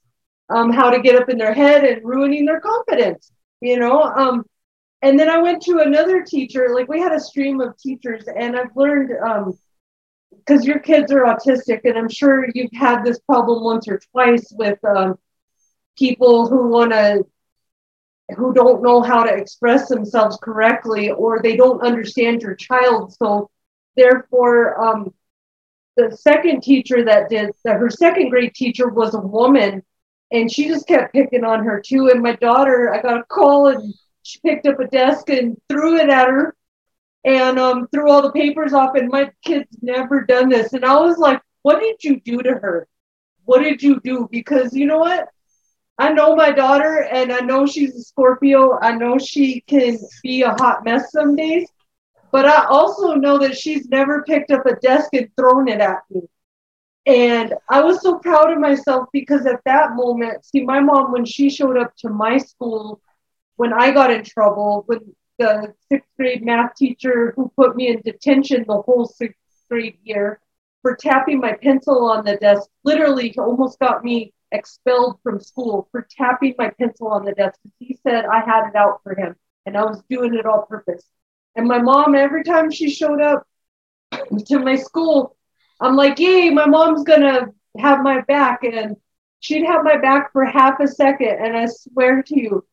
um, 0.52 0.72
how 0.72 0.90
to 0.90 1.02
get 1.02 1.16
up 1.16 1.30
in 1.30 1.38
their 1.38 1.54
head 1.54 1.84
and 1.84 2.06
ruining 2.06 2.46
their 2.46 2.60
confidence? 2.60 3.32
You 3.62 3.80
know, 3.80 4.02
um, 4.02 4.44
and 5.02 5.20
then 5.20 5.30
I 5.30 5.40
went 5.42 5.62
to 5.64 5.80
another 5.80 6.24
teacher. 6.24 6.70
Like 6.74 6.88
we 6.88 7.00
had 7.00 7.14
a 7.14 7.20
stream 7.20 7.62
of 7.62 7.78
teachers, 7.78 8.26
and 8.28 8.58
I've 8.58 8.76
learned 8.76 9.10
because 9.10 10.62
um, 10.62 10.68
your 10.68 10.80
kids 10.80 11.12
are 11.12 11.24
autistic, 11.24 11.82
and 11.84 11.98
I'm 11.98 12.10
sure 12.10 12.48
you've 12.54 12.74
had 12.74 13.04
this 13.04 13.20
problem 13.20 13.64
once 13.64 13.88
or 13.88 14.00
twice 14.12 14.52
with 14.52 14.84
um, 14.84 15.18
people 15.98 16.48
who 16.48 16.68
want 16.68 16.92
to 16.92 17.26
who 18.38 18.54
don't 18.54 18.82
know 18.82 19.02
how 19.02 19.24
to 19.24 19.34
express 19.34 19.90
themselves 19.90 20.38
correctly 20.42 21.12
or 21.12 21.42
they 21.42 21.56
don't 21.56 21.82
understand 21.82 22.42
your 22.42 22.56
child. 22.56 23.14
So 23.14 23.50
therefore, 23.98 24.82
um, 24.82 25.14
the 25.98 26.16
second 26.16 26.62
teacher 26.62 27.04
that 27.06 27.30
did 27.30 27.52
that, 27.66 27.78
her 27.78 27.90
second 27.90 28.30
grade 28.30 28.54
teacher 28.56 28.88
was 28.88 29.14
a 29.14 29.20
woman 29.20 29.84
and 30.32 30.52
she 30.52 30.68
just 30.68 30.88
kept 30.88 31.14
picking 31.14 31.44
on 31.44 31.64
her 31.64 31.82
too. 31.82 32.10
And 32.10 32.22
my 32.22 32.36
daughter, 32.36 32.94
I 32.94 33.02
got 33.02 33.20
a 33.20 33.24
call 33.26 33.68
and 33.68 33.94
she 34.24 34.40
picked 34.40 34.66
up 34.66 34.80
a 34.80 34.88
desk 34.88 35.30
and 35.30 35.58
threw 35.70 35.98
it 35.98 36.10
at 36.10 36.28
her 36.28 36.56
and 37.24 37.60
um, 37.60 37.88
threw 37.94 38.10
all 38.10 38.22
the 38.22 38.32
papers 38.32 38.74
off. 38.74 38.96
And 38.96 39.10
my 39.10 39.32
kid's 39.44 39.78
never 39.82 40.22
done 40.22 40.50
this. 40.50 40.74
And 40.74 40.86
I 40.86 40.98
was 41.00 41.18
like, 41.18 41.42
what 41.64 41.80
did 41.80 42.04
you 42.04 42.20
do 42.22 42.42
to 42.42 42.54
her? 42.54 42.88
What 43.46 43.62
did 43.62 43.84
you 43.84 44.00
do? 44.04 44.28
Because 44.32 44.74
you 44.74 44.86
know 44.86 45.00
what? 45.00 45.28
I 45.98 46.14
know 46.14 46.36
my 46.36 46.52
daughter 46.52 47.08
and 47.12 47.32
I 47.32 47.42
know 47.42 47.66
she's 47.66 47.96
a 47.96 48.02
Scorpio. 48.02 48.80
I 48.80 48.94
know 48.94 49.18
she 49.20 49.62
can 49.62 50.00
be 50.24 50.42
a 50.42 50.52
hot 50.52 50.84
mess 50.86 51.12
some 51.12 51.36
days, 51.36 51.68
but 52.32 52.46
I 52.46 52.66
also 52.66 53.16
know 53.16 53.38
that 53.40 53.58
she's 53.58 53.88
never 53.90 54.24
picked 54.24 54.52
up 54.52 54.66
a 54.66 54.76
desk 54.78 55.10
and 55.14 55.30
thrown 55.38 55.68
it 55.68 55.82
at 55.82 56.00
me. 56.10 56.22
And 57.06 57.56
I 57.68 57.82
was 57.82 58.02
so 58.02 58.20
proud 58.20 58.52
of 58.52 58.60
myself 58.60 59.10
because 59.12 59.46
at 59.46 59.62
that 59.66 59.96
moment, 59.96 60.46
see, 60.46 60.62
my 60.62 60.80
mom, 60.80 61.12
when 61.12 61.26
she 61.26 61.50
showed 61.50 61.78
up 61.78 61.96
to 61.98 62.10
my 62.10 62.38
school, 62.38 63.02
when 63.56 63.74
I 63.74 63.92
got 63.92 64.12
in 64.12 64.24
trouble, 64.24 64.84
when 64.86 65.00
the 65.40 65.74
sixth 65.90 66.10
grade 66.18 66.46
math 66.46 66.76
teacher 66.76 67.34
who 67.36 67.52
put 67.56 67.76
me 67.76 67.88
in 67.88 68.02
detention 68.02 68.66
the 68.68 68.82
whole 68.82 69.06
sixth 69.06 69.40
grade 69.70 69.98
year 70.04 70.40
for 70.84 70.96
tapping 70.96 71.40
my 71.40 71.54
pencil 71.54 72.06
on 72.12 72.24
the 72.24 72.38
desk, 72.38 72.70
literally 72.84 73.36
almost 73.38 73.80
got 73.80 74.04
me 74.04 74.34
expelled 74.52 75.18
from 75.24 75.40
school 75.40 75.88
for 75.92 76.08
tapping 76.18 76.54
my 76.58 76.70
pencil 76.70 77.08
on 77.08 77.26
the 77.26 77.32
desk 77.32 77.58
because 77.64 77.76
he 77.80 77.98
said 78.04 78.26
I 78.26 78.42
had 78.42 78.68
it 78.70 78.76
out 78.76 79.02
for 79.04 79.16
him 79.16 79.36
and 79.66 79.78
I 79.78 79.84
was 79.86 80.04
doing 80.10 80.36
it 80.36 80.46
all 80.46 80.64
purpose. 80.64 81.04
And 81.56 81.68
my 81.68 81.80
mom, 81.80 82.16
every 82.16 82.44
time 82.44 82.70
she 82.70 82.90
showed 82.90 83.22
up 83.22 83.48
to 84.48 84.60
my 84.60 84.76
school, 84.76 85.36
I'm 85.82 85.96
like, 85.96 86.20
yay, 86.20 86.50
my 86.52 86.68
mom's 86.68 87.04
gonna 87.04 87.48
have 87.78 88.04
my 88.04 88.22
back. 88.22 88.64
And 88.64 88.96
she'd 89.40 89.66
have 89.66 89.84
my 89.84 89.98
back 89.98 90.32
for 90.32 90.46
half 90.46 90.80
a 90.80 90.88
second. 90.88 91.44
And 91.44 91.58
I 91.58 91.66
swear 91.66 92.22
to 92.24 92.40
you, 92.40 92.66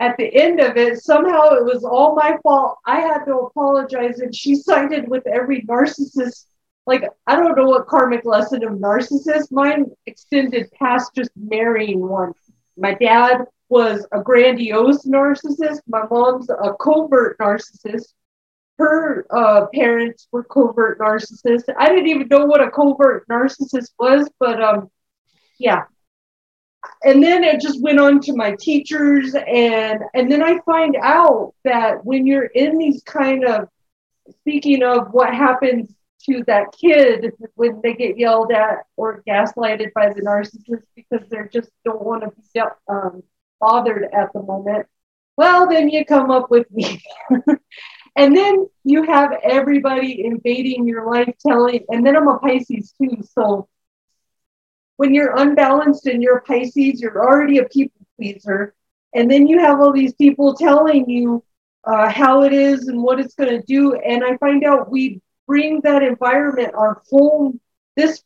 at 0.00 0.16
the 0.16 0.34
end 0.34 0.60
of 0.60 0.76
it, 0.76 0.98
somehow 0.98 1.50
it 1.50 1.64
was 1.64 1.84
all 1.84 2.16
my 2.16 2.38
fault. 2.42 2.78
I 2.86 3.00
had 3.00 3.24
to 3.26 3.36
apologize. 3.36 4.20
And 4.20 4.34
she 4.34 4.54
sided 4.56 5.08
with 5.08 5.26
every 5.26 5.62
narcissist. 5.62 6.46
Like, 6.86 7.04
I 7.26 7.36
don't 7.36 7.56
know 7.56 7.66
what 7.66 7.86
karmic 7.86 8.24
lesson 8.24 8.64
of 8.64 8.72
narcissist. 8.72 9.52
Mine 9.52 9.86
extended 10.06 10.70
past 10.72 11.14
just 11.14 11.30
marrying 11.36 12.00
one. 12.00 12.32
My 12.76 12.94
dad 12.94 13.44
was 13.68 14.06
a 14.12 14.20
grandiose 14.20 15.06
narcissist. 15.06 15.80
My 15.86 16.02
mom's 16.10 16.48
a 16.50 16.74
covert 16.80 17.38
narcissist 17.38 18.12
her 18.78 19.26
uh, 19.30 19.66
parents 19.72 20.26
were 20.32 20.44
covert 20.44 20.98
narcissists. 20.98 21.72
I 21.78 21.88
didn't 21.88 22.08
even 22.08 22.28
know 22.28 22.44
what 22.44 22.60
a 22.60 22.70
covert 22.70 23.26
narcissist 23.28 23.90
was, 23.98 24.28
but 24.40 24.62
um, 24.62 24.90
yeah. 25.58 25.84
And 27.02 27.22
then 27.22 27.44
it 27.44 27.60
just 27.60 27.82
went 27.82 27.98
on 27.98 28.20
to 28.22 28.34
my 28.34 28.56
teachers, 28.60 29.34
and 29.34 30.00
and 30.12 30.30
then 30.30 30.42
I 30.42 30.60
find 30.66 30.96
out 31.00 31.54
that 31.64 32.04
when 32.04 32.26
you're 32.26 32.46
in 32.46 32.76
these 32.76 33.02
kind 33.04 33.44
of 33.44 33.68
speaking 34.40 34.82
of 34.82 35.12
what 35.12 35.34
happens 35.34 35.94
to 36.26 36.42
that 36.46 36.72
kid 36.72 37.32
when 37.54 37.80
they 37.82 37.94
get 37.94 38.18
yelled 38.18 38.50
at 38.50 38.84
or 38.96 39.22
gaslighted 39.28 39.92
by 39.94 40.08
the 40.12 40.22
narcissist 40.22 40.82
because 40.94 41.26
they 41.28 41.38
just 41.52 41.70
don't 41.84 42.02
want 42.02 42.22
to 42.22 42.30
be 42.54 42.60
um, 42.88 43.22
bothered 43.60 44.08
at 44.12 44.32
the 44.32 44.42
moment. 44.42 44.86
Well, 45.36 45.68
then 45.68 45.88
you 45.88 46.04
come 46.04 46.30
up 46.30 46.50
with 46.50 46.70
me. 46.70 47.02
And 48.16 48.36
then 48.36 48.68
you 48.84 49.02
have 49.04 49.32
everybody 49.42 50.24
invading 50.24 50.86
your 50.86 51.10
life, 51.10 51.34
telling, 51.44 51.84
and 51.88 52.06
then 52.06 52.16
I'm 52.16 52.28
a 52.28 52.38
Pisces 52.38 52.94
too. 53.00 53.22
So 53.22 53.68
when 54.96 55.14
you're 55.14 55.36
unbalanced 55.36 56.06
and 56.06 56.22
you're 56.22 56.40
Pisces, 56.40 57.00
you're 57.00 57.20
already 57.20 57.58
a 57.58 57.64
people 57.64 58.06
pleaser. 58.16 58.74
And 59.14 59.30
then 59.30 59.46
you 59.46 59.58
have 59.58 59.80
all 59.80 59.92
these 59.92 60.14
people 60.14 60.54
telling 60.54 61.08
you 61.08 61.42
uh, 61.84 62.10
how 62.10 62.42
it 62.42 62.52
is 62.52 62.88
and 62.88 63.02
what 63.02 63.20
it's 63.20 63.34
going 63.34 63.50
to 63.50 63.66
do. 63.66 63.94
And 63.94 64.24
I 64.24 64.36
find 64.38 64.64
out 64.64 64.90
we 64.90 65.20
bring 65.46 65.80
that 65.82 66.02
environment, 66.02 66.74
our 66.74 67.02
home, 67.10 67.60
this 67.96 68.22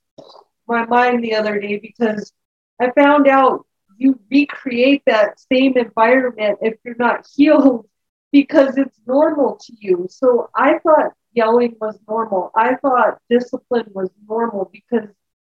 my 0.66 0.85
mind 0.85 1.24
the 1.24 1.35
other 1.35 1.59
day 1.59 1.79
because 1.79 2.33
I 2.81 2.90
found 2.90 3.27
out 3.27 3.66
you 3.96 4.20
recreate 4.31 5.03
that 5.07 5.40
same 5.53 5.77
environment 5.77 6.59
if 6.61 6.74
you're 6.85 6.94
not 6.98 7.27
healed 7.37 7.88
because 8.32 8.76
it's 8.76 8.98
normal 9.06 9.58
to 9.62 9.72
you. 9.78 10.06
So 10.10 10.50
I 10.54 10.78
thought 10.78 11.12
yelling 11.32 11.76
was 11.80 11.98
normal. 12.08 12.50
I 12.54 12.74
thought 12.76 13.18
discipline 13.30 13.86
was 13.94 14.10
normal 14.28 14.70
because, 14.72 15.08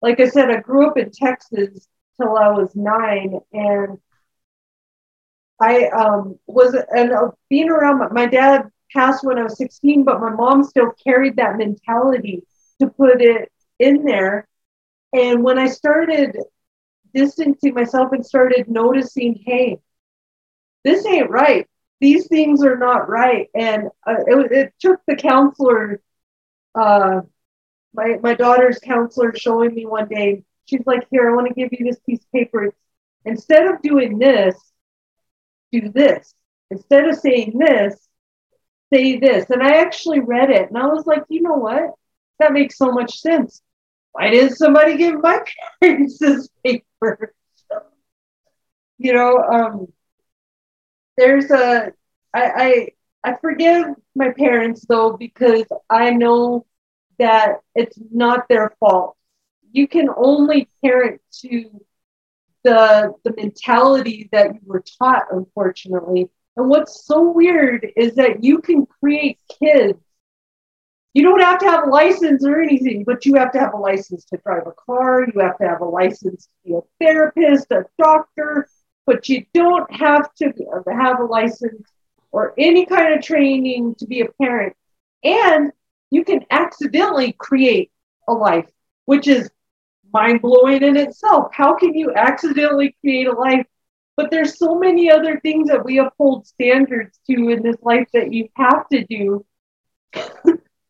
like 0.02 0.20
I 0.20 0.28
said, 0.28 0.50
I 0.50 0.60
grew 0.60 0.86
up 0.88 0.96
in 0.96 1.10
Texas 1.10 1.88
till 2.20 2.36
I 2.36 2.48
was 2.50 2.74
nine, 2.74 3.40
and 3.52 3.98
I 5.60 5.86
um, 5.88 6.38
was 6.46 6.74
and 6.74 7.12
uh, 7.12 7.30
being 7.48 7.70
around 7.70 7.98
my, 7.98 8.08
my 8.08 8.26
dad 8.26 8.70
passed 8.92 9.24
when 9.24 9.38
I 9.38 9.44
was 9.44 9.56
16, 9.56 10.04
but 10.04 10.20
my 10.20 10.30
mom 10.30 10.64
still 10.64 10.92
carried 11.02 11.36
that 11.36 11.56
mentality 11.56 12.42
to 12.80 12.88
put 12.88 13.20
it 13.20 13.50
in 13.78 14.04
there. 14.04 14.46
And 15.12 15.42
when 15.42 15.58
I 15.58 15.68
started 15.68 16.36
distancing 17.14 17.74
myself 17.74 18.12
and 18.12 18.24
started 18.24 18.68
noticing, 18.68 19.42
hey, 19.44 19.78
this 20.84 21.04
ain't 21.06 21.30
right 21.30 21.66
these 22.00 22.26
things 22.28 22.64
are 22.64 22.76
not 22.76 23.08
right. 23.08 23.48
And 23.54 23.88
uh, 24.06 24.16
it, 24.26 24.52
it, 24.52 24.74
took 24.80 25.00
the 25.06 25.16
counselor, 25.16 26.02
uh, 26.74 27.20
my, 27.94 28.18
my 28.22 28.34
daughter's 28.34 28.78
counselor 28.78 29.34
showing 29.36 29.74
me 29.74 29.86
one 29.86 30.08
day, 30.08 30.42
she's 30.66 30.86
like, 30.86 31.06
here, 31.10 31.30
I 31.30 31.34
want 31.34 31.48
to 31.48 31.54
give 31.54 31.68
you 31.72 31.84
this 31.84 32.00
piece 32.00 32.20
of 32.20 32.32
paper. 32.32 32.72
Instead 33.24 33.66
of 33.66 33.82
doing 33.82 34.18
this, 34.18 34.56
do 35.72 35.90
this. 35.90 36.34
Instead 36.70 37.08
of 37.08 37.16
saying 37.16 37.58
this, 37.58 38.08
say 38.92 39.18
this. 39.18 39.50
And 39.50 39.62
I 39.62 39.80
actually 39.80 40.20
read 40.20 40.50
it 40.50 40.68
and 40.68 40.78
I 40.78 40.86
was 40.86 41.06
like, 41.06 41.24
you 41.28 41.42
know 41.42 41.56
what? 41.56 41.90
That 42.38 42.52
makes 42.52 42.78
so 42.78 42.92
much 42.92 43.18
sense. 43.20 43.60
Why 44.12 44.30
didn't 44.30 44.56
somebody 44.56 44.96
give 44.96 45.20
my 45.20 45.40
parents 45.80 46.18
this 46.18 46.48
paper? 46.64 47.34
you 48.98 49.12
know, 49.12 49.36
um, 49.38 49.92
there's 51.20 51.50
a 51.50 51.92
I, 52.34 52.44
I 52.66 52.88
I 53.24 53.36
forgive 53.40 53.86
my 54.14 54.30
parents 54.30 54.86
though 54.88 55.16
because 55.16 55.66
I 55.90 56.10
know 56.10 56.66
that 57.18 57.56
it's 57.74 57.98
not 58.10 58.48
their 58.48 58.72
fault. 58.80 59.16
You 59.72 59.86
can 59.86 60.08
only 60.16 60.68
parent 60.82 61.20
to 61.42 61.70
the 62.64 63.14
the 63.24 63.34
mentality 63.36 64.28
that 64.32 64.54
you 64.54 64.60
were 64.64 64.84
taught, 64.98 65.24
unfortunately. 65.30 66.30
And 66.56 66.68
what's 66.70 67.06
so 67.06 67.30
weird 67.30 67.86
is 67.96 68.14
that 68.16 68.42
you 68.42 68.60
can 68.60 68.86
create 68.86 69.38
kids. 69.60 69.98
You 71.12 71.24
don't 71.24 71.40
have 71.40 71.58
to 71.60 71.66
have 71.66 71.86
a 71.86 71.90
license 71.90 72.46
or 72.46 72.60
anything, 72.62 73.04
but 73.04 73.26
you 73.26 73.34
have 73.34 73.52
to 73.52 73.58
have 73.58 73.74
a 73.74 73.78
license 73.78 74.24
to 74.26 74.38
drive 74.38 74.66
a 74.66 74.72
car. 74.72 75.26
You 75.26 75.40
have 75.40 75.58
to 75.58 75.68
have 75.68 75.80
a 75.80 75.84
license 75.84 76.46
to 76.46 76.52
be 76.64 76.74
a 76.74 76.80
therapist, 77.04 77.70
a 77.72 77.84
doctor, 77.98 78.68
but 79.06 79.28
you 79.28 79.44
don't 79.54 79.92
have 79.92 80.32
to 80.34 80.52
have 80.92 81.20
a 81.20 81.24
license 81.24 81.82
or 82.32 82.54
any 82.58 82.86
kind 82.86 83.14
of 83.14 83.22
training 83.22 83.94
to 83.96 84.06
be 84.06 84.20
a 84.20 84.28
parent. 84.40 84.74
And 85.24 85.72
you 86.10 86.24
can 86.24 86.44
accidentally 86.50 87.32
create 87.32 87.90
a 88.28 88.32
life, 88.32 88.68
which 89.06 89.26
is 89.28 89.50
mind 90.12 90.42
blowing 90.42 90.82
in 90.82 90.96
itself. 90.96 91.52
How 91.52 91.74
can 91.74 91.94
you 91.94 92.12
accidentally 92.14 92.96
create 93.00 93.26
a 93.26 93.32
life? 93.32 93.66
But 94.16 94.30
there's 94.30 94.58
so 94.58 94.74
many 94.74 95.10
other 95.10 95.40
things 95.40 95.68
that 95.68 95.84
we 95.84 95.98
uphold 95.98 96.46
standards 96.46 97.18
to 97.28 97.48
in 97.48 97.62
this 97.62 97.76
life 97.82 98.08
that 98.12 98.32
you 98.32 98.48
have 98.56 98.88
to 98.88 99.04
do. 99.06 99.46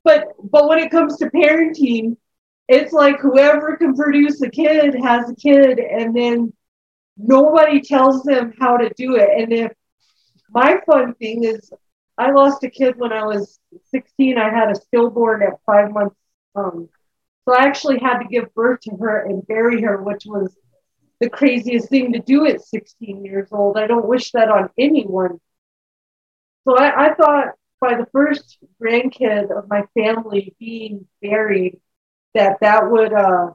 but 0.05 0.29
but 0.43 0.69
when 0.69 0.79
it 0.79 0.91
comes 0.91 1.17
to 1.19 1.31
parenting, 1.31 2.17
it's 2.69 2.93
like 2.93 3.21
whoever 3.21 3.77
can 3.77 3.95
produce 3.95 4.41
a 4.43 4.51
kid 4.51 4.95
has 4.95 5.31
a 5.31 5.35
kid, 5.35 5.79
and 5.79 6.17
then 6.17 6.53
nobody 7.23 7.81
tells 7.81 8.23
them 8.23 8.53
how 8.59 8.77
to 8.77 8.91
do 8.97 9.17
it. 9.17 9.29
And 9.37 9.53
if 9.53 9.73
my 10.51 10.81
fun 10.87 11.15
thing 11.15 11.45
is, 11.45 11.73
I 12.19 12.31
lost 12.33 12.65
a 12.65 12.71
kid 12.71 12.97
when 12.99 13.13
I 13.13 13.25
was 13.25 13.59
16. 13.91 14.39
I 14.39 14.51
had 14.51 14.71
a 14.71 14.75
stillborn 14.75 15.43
at 15.43 15.61
five 15.65 15.93
months. 15.93 16.17
Um, 16.55 16.89
so 17.45 17.55
I 17.55 17.65
actually 17.65 17.99
had 17.99 18.19
to 18.19 18.29
give 18.29 18.55
birth 18.55 18.81
to 18.83 18.97
her 18.97 19.25
and 19.25 19.47
bury 19.47 19.83
her, 19.83 20.03
which 20.03 20.25
was 20.27 20.55
the 21.21 21.31
craziest 21.31 21.89
thing 21.89 22.13
to 22.13 22.19
do 22.19 22.47
at 22.47 22.63
16 22.63 23.25
years 23.25 23.49
old. 23.53 23.77
I 23.79 23.87
don't 23.87 24.07
wish 24.07 24.33
that 24.33 24.49
on 24.51 24.71
anyone. 24.79 25.41
So 26.65 26.77
I, 26.77 27.09
I 27.09 27.15
thought 27.15 27.55
by 27.81 27.95
the 27.95 28.07
first 28.13 28.59
grandkid 28.81 29.57
of 29.57 29.69
my 29.69 29.85
family 29.95 30.55
being 30.59 31.07
buried, 31.23 31.81
that 32.35 32.59
that 32.61 32.91
would 32.91 33.13
uh, 33.13 33.51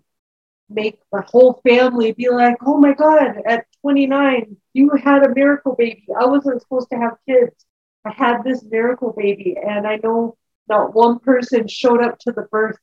make 0.69 0.99
the 1.11 1.21
whole 1.21 1.61
family 1.67 2.11
be 2.11 2.29
like, 2.29 2.57
oh 2.65 2.77
my 2.77 2.93
God, 2.93 3.37
at 3.45 3.65
29, 3.81 4.57
you 4.73 4.89
had 4.91 5.23
a 5.23 5.33
miracle 5.33 5.75
baby. 5.75 6.05
I 6.19 6.25
wasn't 6.25 6.61
supposed 6.61 6.89
to 6.91 6.97
have 6.97 7.17
kids. 7.27 7.65
I 8.05 8.11
had 8.11 8.43
this 8.43 8.63
miracle 8.63 9.13
baby. 9.15 9.57
And 9.61 9.85
I 9.87 9.99
know 10.03 10.37
not 10.67 10.93
one 10.95 11.19
person 11.19 11.67
showed 11.67 12.01
up 12.03 12.17
to 12.19 12.31
the 12.31 12.43
birth 12.43 12.77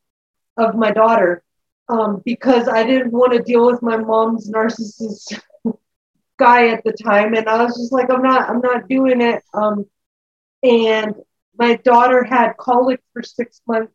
of 0.56 0.74
my 0.74 0.90
daughter 0.90 1.42
um, 1.88 2.22
because 2.24 2.68
I 2.68 2.84
didn't 2.84 3.12
want 3.12 3.32
to 3.32 3.42
deal 3.42 3.66
with 3.66 3.82
my 3.82 3.96
mom's 3.96 4.50
narcissist 4.50 5.40
guy 6.38 6.68
at 6.68 6.84
the 6.84 6.92
time. 6.92 7.34
And 7.34 7.48
I 7.48 7.64
was 7.64 7.76
just 7.76 7.92
like, 7.92 8.10
I'm 8.10 8.22
not, 8.22 8.48
I'm 8.48 8.60
not 8.60 8.88
doing 8.88 9.20
it. 9.20 9.42
Um, 9.54 9.86
and 10.62 11.14
my 11.58 11.76
daughter 11.76 12.22
had 12.22 12.56
colic 12.56 13.00
for 13.12 13.22
six 13.22 13.60
months 13.66 13.92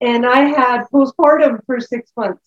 and 0.00 0.26
I 0.26 0.40
had 0.40 0.86
postpartum 0.92 1.64
for 1.66 1.80
six 1.80 2.12
months. 2.16 2.42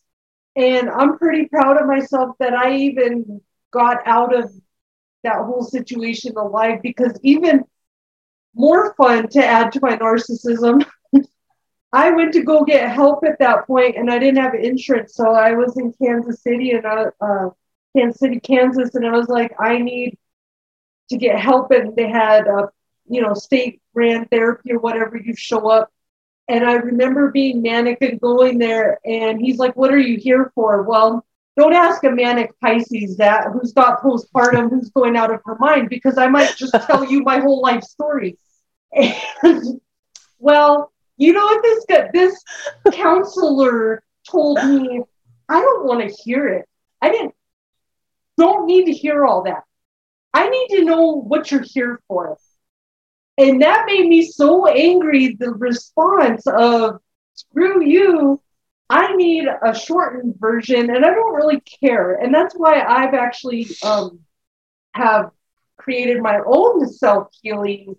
And 0.58 0.89
I'm 0.89 1.20
pretty 1.20 1.46
proud 1.46 1.80
of 1.80 1.86
myself 1.88 2.36
that 2.39 2.54
I 2.54 2.76
even 2.76 3.41
got 3.72 4.00
out 4.08 4.36
of 4.36 4.52
that 5.24 5.46
whole 5.46 5.62
situation 5.62 6.36
alive 6.36 6.82
because 6.82 7.17
even 7.22 7.63
more 8.56 8.96
fun 8.96 9.28
to 9.30 9.46
add 9.46 9.72
to 9.74 9.80
my 9.82 9.98
narcissism. 9.98 10.84
I 11.93 12.10
went 12.10 12.34
to 12.34 12.43
go 12.43 12.63
get 12.65 12.89
help 12.89 13.24
at 13.24 13.38
that 13.39 13.67
point 13.67 13.98
and 13.98 14.10
I 14.10 14.17
didn't 14.17 14.41
have 14.41 14.56
insurance. 14.56 15.13
So 15.13 15.32
I 15.32 15.54
was 15.54 15.78
in 15.78 15.93
Kansas 16.02 16.41
City 16.41 16.72
and 16.72 16.86
I, 16.86 17.06
uh, 17.22 17.50
Kansas 17.96 18.20
City, 18.20 18.39
Kansas, 18.39 18.96
and 18.96 19.06
I 19.06 19.12
was 19.12 19.28
like, 19.28 19.54
I 19.60 19.78
need 19.78 20.17
to 21.10 21.17
get 21.17 21.39
help. 21.39 21.72
And 21.72 21.96
they 21.96 22.10
had, 22.10 22.48
a, 22.48 22.70
you 23.08 23.22
know, 23.22 23.36
state 23.36 23.82
ran 23.93 24.26
therapy 24.26 24.74
or 24.74 24.80
whatever. 24.80 25.17
You 25.17 25.36
show 25.36 25.70
up. 25.70 25.91
And 26.49 26.63
I 26.65 26.73
remember 26.73 27.31
being 27.31 27.62
manic 27.62 27.97
and 28.01 28.19
going 28.21 28.57
there. 28.57 28.99
And 29.05 29.39
he's 29.39 29.57
like, 29.57 29.75
What 29.75 29.93
are 29.93 29.99
you 29.99 30.17
here 30.17 30.51
for? 30.55 30.83
Well, 30.83 31.25
don't 31.57 31.73
ask 31.73 32.03
a 32.03 32.12
manic 32.12 32.51
Pisces 32.62 33.17
that 33.17 33.47
who's 33.51 33.73
got 33.73 34.01
postpartum, 34.01 34.69
who's 34.69 34.89
going 34.91 35.17
out 35.17 35.33
of 35.33 35.41
her 35.45 35.57
mind, 35.60 35.89
because 35.89 36.17
I 36.17 36.27
might 36.27 36.55
just 36.55 36.75
tell 36.86 37.03
you 37.03 37.23
my 37.23 37.39
whole 37.39 37.62
life 37.62 37.83
story. 37.83 38.38
And 38.93 39.81
well, 40.39 40.93
you 41.17 41.33
know 41.33 41.45
what 41.45 41.63
this 41.63 42.12
this 42.13 42.43
counselor 42.93 44.03
told 44.29 44.63
me? 44.63 45.01
I 45.49 45.62
don't 45.62 45.86
want 45.86 46.07
to 46.07 46.15
hear 46.23 46.47
it. 46.47 46.65
I 47.01 47.10
didn't 47.10 47.33
don't 48.38 48.67
need 48.67 48.86
to 48.86 48.91
hear 48.91 49.25
all 49.25 49.43
that. 49.43 49.63
I 50.33 50.49
need 50.49 50.67
to 50.77 50.86
know 50.86 51.13
what 51.13 51.51
you're 51.51 51.63
here 51.63 51.99
for. 52.07 52.38
And 53.38 53.62
that 53.62 53.86
made 53.86 54.08
me 54.08 54.23
so 54.23 54.67
angry. 54.67 55.36
The 55.39 55.52
response 55.52 56.45
of 56.47 57.00
screw 57.34 57.84
you, 57.86 58.41
I 58.89 59.15
need 59.15 59.47
a 59.63 59.76
shortened 59.76 60.36
version 60.39 60.89
and 60.89 61.06
I 61.06 61.10
don't 61.13 61.36
really 61.36 61.62
care. 61.62 62.15
And 62.15 62.34
that's 62.34 62.56
why 62.56 62.82
I've 62.82 63.13
actually 63.13 63.67
um, 63.84 64.19
have 64.93 65.32
created 65.78 66.21
my 66.21 66.39
own 66.45 66.88
self 66.88 67.28
healing. 67.41 67.95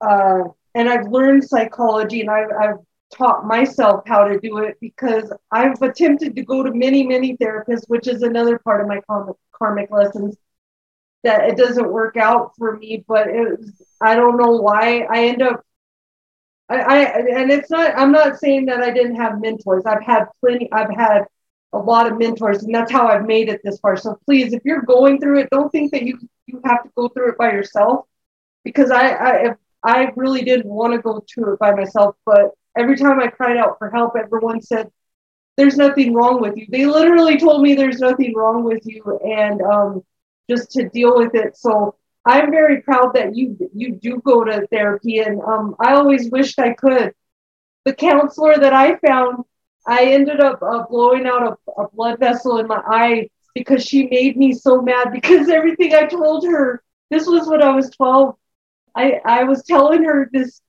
Uh, 0.00 0.44
and 0.74 0.88
I've 0.88 1.08
learned 1.08 1.42
psychology 1.44 2.20
and 2.20 2.30
I've, 2.30 2.50
I've 2.52 2.76
taught 3.12 3.46
myself 3.46 4.02
how 4.06 4.24
to 4.28 4.38
do 4.38 4.58
it 4.58 4.76
because 4.80 5.32
I've 5.50 5.80
attempted 5.82 6.36
to 6.36 6.42
go 6.42 6.62
to 6.62 6.72
many, 6.72 7.04
many 7.04 7.36
therapists, 7.36 7.88
which 7.88 8.06
is 8.06 8.22
another 8.22 8.58
part 8.58 8.80
of 8.80 8.86
my 8.86 9.00
karmic, 9.08 9.36
karmic 9.52 9.90
lessons 9.90 10.36
that 11.24 11.48
it 11.48 11.56
doesn't 11.56 11.90
work 11.90 12.16
out 12.16 12.52
for 12.56 12.76
me. 12.76 13.04
But 13.06 13.28
it, 13.28 13.58
was, 13.58 13.72
I 14.00 14.14
don't 14.14 14.36
know 14.36 14.52
why 14.56 15.06
I 15.10 15.26
end 15.26 15.42
up. 15.42 15.64
I, 16.68 16.76
I 16.76 16.98
and 17.40 17.50
it's 17.50 17.70
not. 17.70 17.96
I'm 17.96 18.12
not 18.12 18.38
saying 18.38 18.66
that 18.66 18.80
I 18.80 18.90
didn't 18.90 19.16
have 19.16 19.40
mentors. 19.40 19.84
I've 19.86 20.02
had 20.02 20.26
plenty. 20.40 20.70
I've 20.72 20.94
had 20.94 21.24
a 21.72 21.78
lot 21.78 22.10
of 22.10 22.18
mentors, 22.18 22.62
and 22.62 22.74
that's 22.74 22.90
how 22.92 23.08
I've 23.08 23.26
made 23.26 23.48
it 23.48 23.60
this 23.64 23.78
far. 23.80 23.96
So 23.96 24.18
please, 24.24 24.52
if 24.52 24.62
you're 24.64 24.82
going 24.82 25.20
through 25.20 25.40
it, 25.40 25.50
don't 25.50 25.70
think 25.70 25.92
that 25.92 26.02
you 26.02 26.18
you 26.46 26.60
have 26.64 26.82
to 26.84 26.90
go 26.96 27.08
through 27.08 27.30
it 27.30 27.38
by 27.38 27.52
yourself. 27.52 28.06
Because 28.64 28.90
I 28.90 29.10
I 29.12 29.54
I 29.82 30.12
really 30.16 30.42
didn't 30.42 30.66
want 30.66 30.92
to 30.94 31.00
go 31.00 31.24
through 31.32 31.54
it 31.54 31.58
by 31.58 31.74
myself, 31.74 32.16
but 32.26 32.52
every 32.76 32.96
time 32.96 33.20
I 33.20 33.28
cried 33.28 33.56
out 33.56 33.78
for 33.78 33.90
help, 33.90 34.14
everyone 34.16 34.60
said, 34.60 34.90
"There's 35.56 35.76
nothing 35.76 36.14
wrong 36.14 36.40
with 36.40 36.56
you." 36.56 36.66
They 36.68 36.86
literally 36.86 37.38
told 37.38 37.62
me 37.62 37.74
there's 37.74 38.00
nothing 38.00 38.34
wrong 38.34 38.64
with 38.64 38.84
you, 38.86 39.18
and 39.24 39.62
um, 39.62 40.04
just 40.48 40.70
to 40.72 40.88
deal 40.88 41.16
with 41.16 41.34
it. 41.34 41.56
So 41.56 41.96
I'm 42.24 42.50
very 42.50 42.82
proud 42.82 43.14
that 43.14 43.36
you 43.36 43.56
you 43.74 43.92
do 43.96 44.20
go 44.24 44.44
to 44.44 44.66
therapy, 44.68 45.18
and 45.20 45.40
um, 45.42 45.76
I 45.80 45.94
always 45.94 46.30
wished 46.30 46.58
I 46.58 46.74
could. 46.74 47.14
The 47.84 47.94
counselor 47.94 48.56
that 48.58 48.72
I 48.72 48.96
found, 48.96 49.44
I 49.86 50.04
ended 50.06 50.40
up 50.40 50.62
uh, 50.62 50.84
blowing 50.90 51.26
out 51.26 51.58
a, 51.76 51.82
a 51.82 51.88
blood 51.90 52.18
vessel 52.18 52.58
in 52.58 52.66
my 52.66 52.82
eye 52.86 53.30
because 53.54 53.84
she 53.84 54.06
made 54.08 54.36
me 54.36 54.52
so 54.52 54.82
mad 54.82 55.12
because 55.12 55.48
everything 55.58 55.94
I 55.94 56.06
told 56.06 56.46
her. 56.46 56.82
This 57.10 57.26
was 57.26 57.48
when 57.48 57.62
I 57.62 57.74
was 57.74 57.90
12. 57.90 58.36
I, 58.94 59.20
I 59.24 59.44
was 59.44 59.62
telling 59.64 60.04
her 60.04 60.28
this 60.32 60.60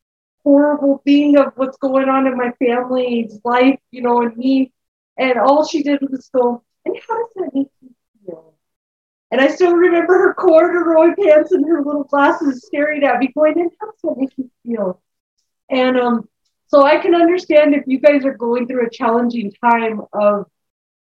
horrible 0.44 1.02
thing 1.06 1.38
of 1.38 1.54
what's 1.56 1.78
going 1.78 2.08
on 2.08 2.28
in 2.28 2.38
my 2.38 2.52
family's 2.60 3.40
life, 3.44 3.80
you 3.92 4.02
know, 4.02 4.22
and 4.22 4.36
me. 4.38 4.72
And 5.18 5.38
all 5.38 5.66
she 5.66 5.84
did 5.84 6.00
was 6.02 6.30
go, 6.34 6.64
and 6.86 6.96
how 7.08 7.18
does 7.18 7.34
that 7.36 7.52
make? 7.54 7.68
And 9.32 9.40
I 9.40 9.48
still 9.48 9.74
remember 9.74 10.14
her 10.14 10.34
corduroy 10.34 11.14
pants 11.16 11.52
and 11.52 11.68
her 11.68 11.84
little 11.84 12.04
glasses 12.04 12.66
staring 12.66 13.04
at 13.04 13.20
me, 13.20 13.32
going, 13.36 13.60
and 13.60 13.72
how 13.80 13.88
does 13.92 14.02
that 14.04 14.18
make 14.18 14.34
you 14.38 14.50
feel? 14.64 15.02
And 15.70 15.98
um, 15.98 16.28
so 16.68 16.84
I 16.84 16.98
can 16.98 17.14
understand 17.14 17.76
if 17.76 17.84
you 17.86 18.00
guys 18.00 18.26
are 18.26 18.34
going 18.34 18.68
through 18.68 18.88
a 18.88 18.90
challenging 18.90 19.52
time 19.64 20.02
of 20.14 20.48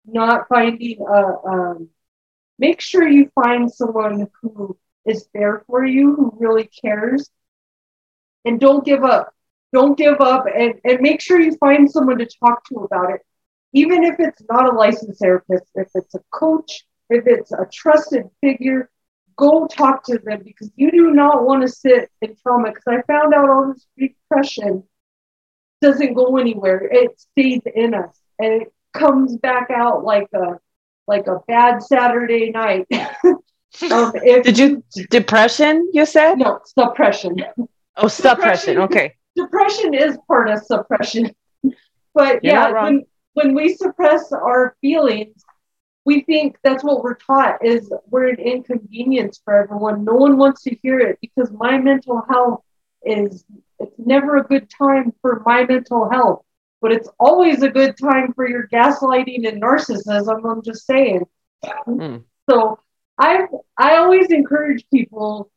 not 0.05 0.47
finding 0.47 0.99
a, 1.01 1.47
um, 1.47 1.89
make 2.57 2.79
sure 2.79 3.07
you 3.07 3.29
find 3.35 3.71
someone 3.71 4.27
who 4.41 4.77
is 5.05 5.27
there 5.33 5.63
for 5.67 5.85
you, 5.85 6.15
who 6.15 6.37
really 6.39 6.69
cares. 6.83 7.29
And 8.45 8.59
don't 8.59 8.85
give 8.85 9.03
up. 9.03 9.33
Don't 9.73 9.97
give 9.97 10.21
up 10.21 10.45
and, 10.45 10.75
and 10.85 11.01
make 11.01 11.19
sure 11.19 11.39
you 11.39 11.57
find 11.57 11.91
someone 11.91 12.19
to 12.19 12.27
talk 12.27 12.63
to 12.69 12.75
about 12.75 13.11
it. 13.11 13.21
Even 13.73 14.03
if 14.05 14.15
it's 14.19 14.41
not 14.49 14.73
a 14.73 14.77
licensed 14.77 15.19
therapist, 15.19 15.65
if 15.75 15.89
it's 15.95 16.15
a 16.15 16.21
coach, 16.31 16.85
if 17.09 17.25
it's 17.27 17.51
a 17.51 17.67
trusted 17.71 18.25
figure, 18.41 18.89
go 19.35 19.67
talk 19.67 20.03
to 20.05 20.17
them 20.19 20.41
because 20.43 20.71
you 20.75 20.91
do 20.91 21.11
not 21.11 21.45
want 21.45 21.61
to 21.61 21.67
sit 21.67 22.09
in 22.21 22.35
trauma. 22.41 22.69
Because 22.69 22.83
I 22.87 23.01
found 23.03 23.33
out 23.33 23.49
all 23.49 23.73
this 23.73 23.85
repression 23.97 24.83
doesn't 25.81 26.13
go 26.13 26.37
anywhere. 26.37 26.87
It 26.91 27.19
stays 27.19 27.61
in 27.75 27.93
us 27.93 28.19
and 28.39 28.61
it 28.61 28.73
comes 28.93 29.37
back 29.37 29.69
out 29.69 30.03
like 30.03 30.27
a 30.33 30.59
like 31.07 31.27
a 31.27 31.39
bad 31.47 31.83
Saturday 31.83 32.49
night. 32.49 32.87
um, 33.91 34.11
Did 34.13 34.57
you 34.57 34.83
depression? 35.09 35.89
You 35.93 36.05
said 36.05 36.35
no 36.35 36.59
suppression. 36.65 37.43
Oh, 37.97 38.07
suppression. 38.07 38.79
Okay. 38.79 39.13
Depression 39.35 39.93
is 39.93 40.17
part 40.27 40.49
of 40.49 40.63
suppression, 40.63 41.35
but 42.13 42.43
You're 42.43 42.53
yeah, 42.53 42.83
when 42.83 43.05
when 43.33 43.53
we 43.53 43.75
suppress 43.75 44.31
our 44.31 44.75
feelings, 44.81 45.43
we 46.05 46.21
think 46.21 46.57
that's 46.63 46.83
what 46.83 47.03
we're 47.03 47.15
taught 47.15 47.65
is 47.65 47.91
we're 48.09 48.29
an 48.29 48.39
inconvenience 48.39 49.41
for 49.43 49.55
everyone. 49.55 50.05
No 50.05 50.13
one 50.13 50.37
wants 50.37 50.61
to 50.63 50.75
hear 50.83 50.99
it 50.99 51.17
because 51.19 51.51
my 51.51 51.79
mental 51.79 52.23
health 52.29 52.61
is 53.03 53.43
it's 53.79 53.95
never 53.97 54.37
a 54.37 54.43
good 54.43 54.69
time 54.69 55.13
for 55.21 55.41
my 55.45 55.65
mental 55.65 56.09
health, 56.09 56.45
but 56.81 56.91
it's 56.91 57.09
always 57.19 57.63
a 57.63 57.69
good 57.69 57.95
time 57.97 58.33
for 58.33 58.47
your 58.47 58.67
gaslighting 58.67 59.47
and 59.47 59.61
narcissism. 59.61 60.49
I'm 60.49 60.61
just 60.61 60.85
saying. 60.85 61.23
Mm. 61.87 62.23
So 62.49 62.79
I 63.17 63.47
I 63.77 63.97
always 63.97 64.27
encourage 64.31 64.85
people 64.93 65.51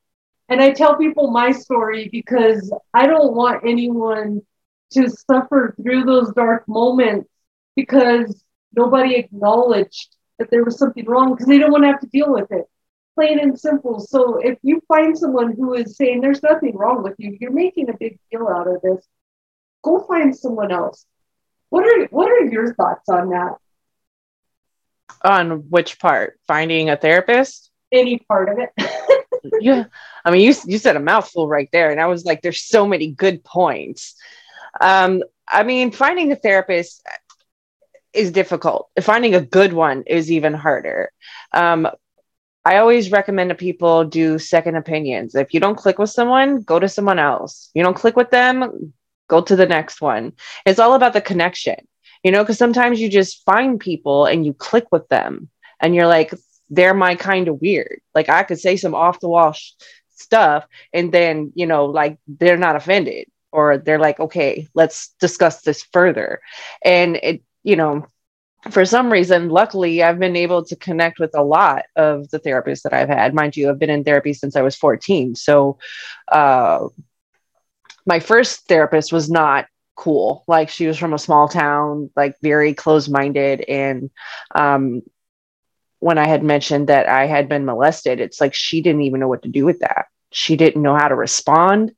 and 0.49 0.63
I 0.63 0.71
tell 0.71 0.97
people 0.97 1.31
my 1.31 1.51
story 1.53 2.09
because 2.11 2.73
I 2.95 3.07
don't 3.07 3.35
want 3.35 3.67
anyone 3.67 4.41
to 4.93 5.11
suffer 5.11 5.75
through 5.83 6.05
those 6.05 6.33
dark 6.33 6.67
moments 6.67 7.29
because 7.77 8.43
nobody 8.75 9.17
acknowledged 9.17 10.17
that 10.39 10.51
there 10.51 10.65
was 10.65 10.79
something 10.79 11.05
wrong 11.05 11.33
because 11.33 11.47
they 11.47 11.59
don't 11.59 11.73
want 11.73 11.85
to 11.85 11.89
have 11.89 12.01
to 12.01 12.07
deal 12.07 12.33
with 12.33 12.51
it. 12.51 12.65
Plain 13.15 13.41
and 13.41 13.59
simple. 13.59 13.99
So 14.01 14.39
if 14.39 14.59
you 14.63 14.81
find 14.87 15.19
someone 15.19 15.53
who 15.53 15.75
is 15.75 15.97
saying 15.97 16.21
there's 16.21 16.43
nothing 16.43 16.77
wrong 16.77 17.03
with 17.03 17.15
you, 17.19 17.37
you're 17.41 17.53
making 17.53 17.91
a 17.91 17.97
big 17.97 18.19
deal 18.31 18.47
out 18.49 18.69
of 18.69 18.81
this, 18.83 19.05
go 19.83 20.05
find 20.07 20.37
someone 20.37 20.71
else. 20.71 21.05
What 21.71 21.85
are 21.85 22.07
what 22.07 22.31
are 22.31 22.45
your 22.45 22.75
thoughts 22.75 23.09
on 23.09 23.31
that? 23.31 23.57
On 25.23 25.69
which 25.69 25.99
part? 25.99 26.39
Finding 26.47 26.91
a 26.91 26.97
therapist? 26.97 27.71
Any 27.91 28.19
part 28.19 28.49
of 28.49 28.59
it. 28.59 29.25
yeah. 29.61 29.85
I 30.25 30.31
mean, 30.31 30.43
you 30.43 30.55
you 30.67 30.79
said 30.79 30.97
a 30.97 31.01
mouthful 31.01 31.49
right 31.49 31.69
there, 31.73 31.91
and 31.91 32.01
I 32.01 32.07
was 32.07 32.25
like, 32.25 32.43
there's 32.43 32.63
so 32.63 32.87
many 32.87 33.11
good 33.11 33.43
points. 33.43 34.15
Um, 34.81 35.23
I 35.51 35.63
mean, 35.63 35.91
finding 35.91 36.31
a 36.31 36.37
therapist 36.37 37.03
is 38.13 38.31
difficult. 38.33 38.89
Finding 39.01 39.35
a 39.35 39.41
good 39.41 39.73
one 39.73 40.03
is 40.07 40.31
even 40.31 40.55
harder. 40.55 41.11
Um, 41.53 41.89
I 42.65 42.79
always 42.79 43.11
recommend 43.11 43.51
to 43.51 43.55
people 43.55 44.05
do 44.05 44.39
second 44.39 44.77
opinions. 44.77 45.35
If 45.35 45.55
you 45.55 45.61
don't 45.61 45.77
click 45.77 45.99
with 45.99 46.11
someone, 46.11 46.61
go 46.63 46.79
to 46.79 46.89
someone 46.89 47.19
else. 47.19 47.71
You 47.75 47.83
don't 47.83 47.97
click 47.97 48.17
with 48.17 48.31
them, 48.31 48.93
go 49.29 49.41
to 49.41 49.57
the 49.57 49.67
next 49.67 50.01
one. 50.01 50.33
It's 50.67 50.79
all 50.79 50.95
about 50.95 51.13
the 51.13 51.21
connection, 51.21 51.77
you 52.23 52.31
know, 52.31 52.43
because 52.43 52.59
sometimes 52.59 53.01
you 53.01 53.09
just 53.09 53.45
find 53.45 53.81
people 53.81 54.27
and 54.27 54.45
you 54.45 54.53
click 54.53 54.87
with 54.91 55.09
them 55.09 55.49
and 55.81 55.95
you're 55.95 56.07
like, 56.07 56.35
they're 56.69 56.95
my 56.95 57.15
kind 57.15 57.49
of 57.49 57.61
weird. 57.61 58.01
Like 58.15 58.29
I 58.29 58.43
could 58.43 58.59
say 58.59 58.77
some 58.77 58.95
off 58.95 59.21
the 59.21 59.29
wall 59.29 59.53
sh- 59.53 59.73
stuff 60.17 60.67
and 60.93 61.13
then, 61.13 61.53
you 61.55 61.67
know, 61.67 61.87
like 61.87 62.19
they're 62.27 62.59
not 62.59 62.77
offended 62.77 63.29
or 63.51 63.79
they're 63.79 63.99
like, 63.99 64.21
okay, 64.21 64.69
let's 64.75 65.15
discuss 65.21 65.63
this 65.63 65.83
further. 65.93 66.41
And 66.85 67.17
it, 67.17 67.43
you 67.63 67.77
know, 67.77 68.07
for 68.71 68.85
some 68.85 69.11
reason, 69.13 69.49
luckily, 69.49 70.03
I've 70.03 70.19
been 70.19 70.37
able 70.37 70.65
to 70.65 70.77
connect 70.77 71.19
with 71.21 71.37
a 71.37 71.43
lot 71.43 71.85
of 71.97 72.29
the 72.31 72.41
therapists 72.41 72.83
that 72.83 72.93
I've 72.93 73.09
had. 73.09 73.35
Mind 73.35 73.57
you, 73.57 73.71
I've 73.71 73.79
been 73.79 73.91
in 73.91 74.05
therapy 74.05 74.33
since 74.33 74.57
I 74.57 74.63
was 74.63 74.77
14. 74.77 75.35
So, 75.37 75.79
uh, 76.31 76.89
my 78.05 78.21
first 78.21 78.67
therapist 78.67 79.13
was 79.13 79.31
not 79.31 79.67
cool. 79.95 80.45
Like, 80.49 80.71
she 80.71 80.87
was 80.87 80.99
from 80.99 81.13
a 81.13 81.19
small 81.19 81.49
town, 81.49 82.11
like, 82.17 82.37
very 82.43 82.75
close 82.75 83.09
minded. 83.09 83.61
And 83.69 84.11
um, 84.55 85.03
when 86.01 86.19
I 86.19 86.27
had 86.27 86.43
mentioned 86.43 86.89
that 86.89 87.09
I 87.09 87.27
had 87.27 87.49
been 87.49 87.65
molested, 87.65 88.21
it's 88.21 88.41
like 88.41 88.55
she 88.55 88.83
didn't 88.83 89.03
even 89.03 89.21
know 89.21 89.29
what 89.29 89.43
to 89.43 89.49
do 89.49 89.65
with 89.65 89.81
that. 89.81 90.07
She 90.31 90.57
didn't 90.57 90.83
know 90.83 90.97
how 90.97 91.09
to 91.09 91.15
respond. 91.15 91.93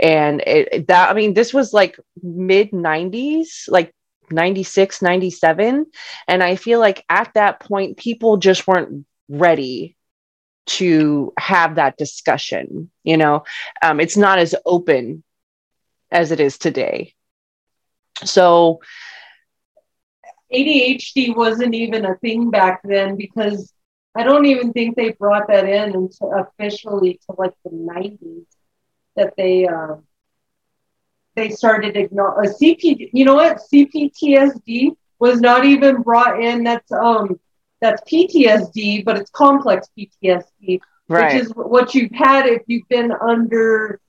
And 0.00 0.40
it, 0.46 0.86
that, 0.88 1.10
I 1.10 1.14
mean, 1.14 1.34
this 1.34 1.52
was 1.52 1.72
like 1.72 1.98
mid 2.22 2.70
90s, 2.70 3.68
like 3.68 3.94
96, 4.30 5.02
97. 5.02 5.86
And 6.28 6.42
I 6.42 6.56
feel 6.56 6.80
like 6.80 7.04
at 7.08 7.32
that 7.34 7.60
point, 7.60 7.96
people 7.96 8.36
just 8.36 8.66
weren't 8.66 9.06
ready 9.28 9.96
to 10.66 11.32
have 11.38 11.76
that 11.76 11.96
discussion. 11.96 12.90
You 13.02 13.16
know, 13.16 13.44
um, 13.82 14.00
it's 14.00 14.16
not 14.16 14.38
as 14.38 14.54
open 14.64 15.22
as 16.10 16.30
it 16.30 16.40
is 16.40 16.58
today. 16.58 17.14
So, 18.24 18.80
ADHD 20.52 21.34
wasn't 21.34 21.74
even 21.74 22.04
a 22.04 22.16
thing 22.16 22.50
back 22.50 22.80
then 22.84 23.16
because 23.16 23.72
I 24.14 24.22
don't 24.22 24.46
even 24.46 24.72
think 24.72 24.94
they 24.94 25.12
brought 25.12 25.48
that 25.48 25.68
in 25.68 25.94
until 25.94 26.32
officially 26.32 27.20
to 27.26 27.34
like 27.36 27.54
the 27.64 27.70
90s 27.70 28.44
that 29.16 29.34
they 29.36 29.66
uh, 29.66 29.96
they 31.34 31.50
started 31.50 31.96
ignore 31.96 32.42
a 32.42 32.48
CP. 32.48 33.10
You 33.12 33.24
know 33.24 33.34
what? 33.34 33.60
CPTSD 33.72 34.96
was 35.18 35.40
not 35.40 35.64
even 35.64 36.02
brought 36.02 36.42
in. 36.42 36.64
That's 36.64 36.90
um 36.92 37.38
that's 37.80 38.02
PTSD, 38.10 39.04
but 39.04 39.18
it's 39.18 39.30
complex 39.30 39.88
PTSD, 39.98 40.80
right. 41.08 41.34
which 41.34 41.42
is 41.42 41.52
what 41.54 41.94
you've 41.94 42.12
had 42.12 42.46
if 42.46 42.62
you've 42.66 42.88
been 42.88 43.12
under 43.12 44.00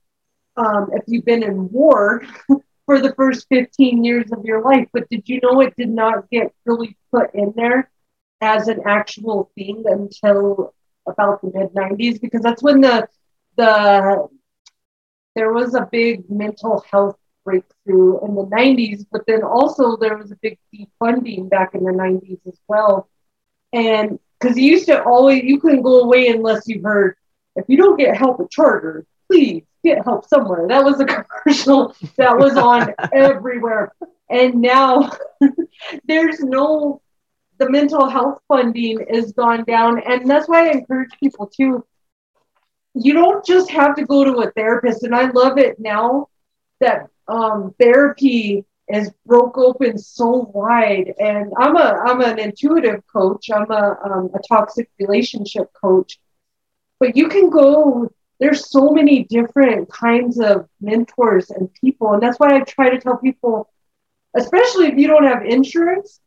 um, 0.56 0.88
if 0.92 1.02
you've 1.06 1.24
been 1.24 1.42
in 1.42 1.70
war 1.70 2.22
for 2.86 3.00
the 3.00 3.14
first 3.14 3.46
15 3.50 4.04
years 4.04 4.32
of 4.32 4.44
your 4.44 4.62
life. 4.62 4.88
But 4.92 5.08
did 5.10 5.28
you 5.28 5.40
know 5.42 5.60
it 5.60 5.74
did 5.76 5.90
not 5.90 6.30
get 6.30 6.54
really 6.64 6.96
put 7.12 7.34
in 7.34 7.52
there 7.56 7.90
as 8.40 8.68
an 8.68 8.80
actual 8.86 9.50
thing 9.54 9.84
until 9.86 10.74
about 11.06 11.42
the 11.42 11.50
mid 11.52 11.72
90s? 11.72 12.20
Because 12.20 12.42
that's 12.42 12.62
when 12.62 12.80
the 12.80 13.08
the 13.56 14.28
there 15.36 15.52
was 15.52 15.74
a 15.74 15.88
big 15.92 16.28
mental 16.30 16.82
health 16.90 17.16
breakthrough 17.44 18.24
in 18.26 18.34
the 18.34 18.46
90s, 18.46 19.04
but 19.12 19.22
then 19.26 19.42
also 19.42 19.96
there 19.96 20.16
was 20.16 20.32
a 20.32 20.36
big 20.36 20.58
defunding 20.74 21.48
back 21.48 21.74
in 21.74 21.84
the 21.84 21.92
90s 21.92 22.40
as 22.48 22.58
well. 22.66 23.08
And 23.72 24.18
because 24.40 24.56
you 24.56 24.64
used 24.64 24.86
to 24.86 25.04
always, 25.04 25.44
you 25.44 25.60
couldn't 25.60 25.82
go 25.82 26.00
away 26.00 26.28
unless 26.28 26.66
you 26.66 26.82
heard, 26.82 27.16
if 27.54 27.66
you 27.68 27.76
don't 27.76 27.98
get 27.98 28.16
help 28.16 28.40
at 28.40 28.50
Charter, 28.50 29.06
please 29.30 29.62
get 29.84 30.04
help 30.04 30.26
somewhere. 30.26 30.66
That 30.68 30.84
was 30.84 31.00
a 31.00 31.04
commercial 31.44 31.94
that 32.16 32.36
was 32.36 32.56
on 32.56 32.94
everywhere. 33.12 33.92
And 34.30 34.62
now 34.62 35.12
there's 36.04 36.40
no, 36.40 37.02
the 37.58 37.70
mental 37.70 38.08
health 38.08 38.40
funding 38.48 39.00
is 39.08 39.32
gone 39.32 39.64
down. 39.64 40.00
And 40.02 40.28
that's 40.28 40.48
why 40.48 40.68
I 40.68 40.72
encourage 40.72 41.10
people 41.20 41.46
to, 41.58 41.84
you 42.96 43.12
don't 43.12 43.44
just 43.44 43.70
have 43.70 43.94
to 43.96 44.06
go 44.06 44.24
to 44.24 44.40
a 44.40 44.50
therapist. 44.52 45.02
And 45.02 45.14
I 45.14 45.30
love 45.30 45.58
it 45.58 45.78
now 45.78 46.28
that 46.80 47.08
um, 47.28 47.74
therapy 47.78 48.64
is 48.88 49.10
broke 49.26 49.58
open 49.58 49.98
so 49.98 50.50
wide. 50.54 51.12
And 51.18 51.52
I'm 51.58 51.76
a 51.76 52.02
I'm 52.06 52.20
an 52.22 52.38
intuitive 52.38 53.02
coach. 53.12 53.50
I'm 53.50 53.70
a 53.70 53.98
um, 54.04 54.30
a 54.34 54.38
toxic 54.48 54.88
relationship 54.98 55.70
coach. 55.80 56.18
But 56.98 57.16
you 57.16 57.28
can 57.28 57.50
go 57.50 58.10
there's 58.38 58.70
so 58.70 58.90
many 58.90 59.24
different 59.24 59.90
kinds 59.90 60.38
of 60.38 60.68
mentors 60.80 61.50
and 61.50 61.72
people. 61.74 62.12
And 62.12 62.22
that's 62.22 62.38
why 62.38 62.54
I 62.54 62.60
try 62.60 62.90
to 62.90 63.00
tell 63.00 63.16
people, 63.16 63.70
especially 64.36 64.88
if 64.88 64.98
you 64.98 65.06
don't 65.06 65.24
have 65.24 65.44
insurance, 65.44 66.20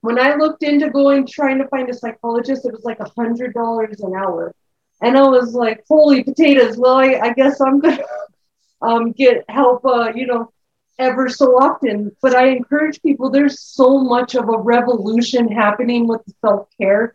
when 0.00 0.18
I 0.18 0.34
looked 0.34 0.62
into 0.62 0.88
going 0.88 1.26
trying 1.26 1.58
to 1.58 1.68
find 1.68 1.90
a 1.90 1.94
psychologist, 1.94 2.64
it 2.64 2.72
was 2.72 2.84
like 2.84 3.00
a 3.00 3.10
hundred 3.16 3.52
dollars 3.54 4.00
an 4.00 4.14
hour. 4.14 4.54
And 5.02 5.16
I 5.16 5.22
was 5.22 5.54
like, 5.54 5.84
holy 5.88 6.24
potatoes. 6.24 6.76
Well, 6.76 6.96
I, 6.96 7.18
I 7.22 7.32
guess 7.32 7.60
I'm 7.60 7.80
gonna 7.80 8.02
um, 8.82 9.12
get 9.12 9.44
help 9.48 9.84
uh, 9.84 10.12
you 10.14 10.26
know, 10.26 10.52
ever 10.98 11.28
so 11.28 11.58
often. 11.58 12.14
But 12.22 12.34
I 12.34 12.48
encourage 12.48 13.02
people, 13.02 13.30
there's 13.30 13.60
so 13.60 13.98
much 13.98 14.34
of 14.34 14.48
a 14.48 14.58
revolution 14.58 15.48
happening 15.48 16.06
with 16.08 16.22
self-care 16.40 17.14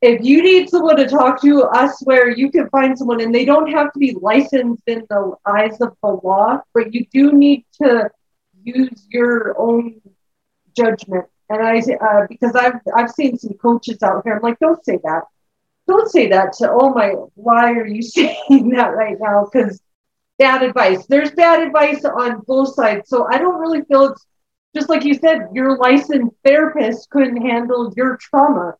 if 0.00 0.24
you 0.24 0.42
need 0.42 0.70
someone 0.70 0.96
to 0.96 1.06
talk 1.08 1.40
to, 1.42 1.64
I 1.64 1.88
swear 1.88 2.30
you 2.30 2.50
can 2.50 2.68
find 2.70 2.96
someone, 2.96 3.20
and 3.20 3.34
they 3.34 3.44
don't 3.44 3.70
have 3.70 3.92
to 3.92 3.98
be 3.98 4.16
licensed 4.20 4.82
in 4.86 5.04
the 5.08 5.34
eyes 5.44 5.80
of 5.80 5.96
the 6.02 6.20
law, 6.22 6.60
but 6.72 6.94
you 6.94 7.04
do 7.12 7.32
need 7.32 7.64
to 7.82 8.10
use 8.62 9.06
your 9.10 9.58
own 9.58 10.00
judgment. 10.76 11.26
And 11.50 11.62
I, 11.62 11.78
uh, 11.78 12.26
because 12.28 12.54
I've 12.54 12.80
I've 12.94 13.10
seen 13.10 13.38
some 13.38 13.54
coaches 13.54 14.02
out 14.02 14.22
here, 14.24 14.34
I'm 14.34 14.42
like, 14.42 14.58
don't 14.60 14.84
say 14.84 15.00
that, 15.02 15.22
don't 15.88 16.10
say 16.10 16.28
that 16.28 16.52
to. 16.54 16.70
Oh 16.70 16.94
my, 16.94 17.10
why 17.34 17.72
are 17.72 17.86
you 17.86 18.02
saying 18.16 18.70
that 18.70 18.94
right 18.94 19.16
now? 19.20 19.48
Because 19.52 19.80
bad 20.38 20.62
advice. 20.62 21.06
There's 21.06 21.32
bad 21.32 21.62
advice 21.62 22.04
on 22.04 22.42
both 22.46 22.74
sides, 22.74 23.08
so 23.08 23.26
I 23.30 23.38
don't 23.38 23.60
really 23.60 23.82
feel 23.84 24.06
it's 24.06 24.26
just 24.76 24.90
like 24.90 25.04
you 25.04 25.14
said. 25.14 25.48
Your 25.54 25.78
licensed 25.78 26.36
therapist 26.44 27.10
couldn't 27.10 27.42
handle 27.42 27.92
your 27.96 28.18
trauma 28.20 28.74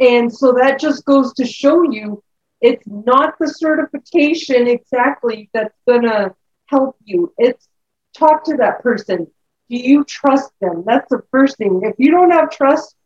and 0.00 0.32
so 0.32 0.52
that 0.52 0.80
just 0.80 1.04
goes 1.04 1.32
to 1.34 1.46
show 1.46 1.82
you 1.90 2.22
it's 2.60 2.86
not 2.86 3.34
the 3.38 3.48
certification 3.48 4.66
exactly 4.66 5.50
that's 5.52 5.76
going 5.88 6.02
to 6.02 6.34
help 6.66 6.96
you. 7.04 7.32
It's 7.38 7.68
talk 8.16 8.44
to 8.44 8.56
that 8.56 8.82
person. 8.82 9.26
Do 9.68 9.76
you 9.76 10.04
trust 10.04 10.52
them? 10.60 10.84
That's 10.86 11.08
the 11.10 11.22
first 11.30 11.58
thing. 11.58 11.80
If 11.84 11.96
you 11.98 12.10
don't 12.10 12.30
have 12.30 12.50
trust, 12.50 12.96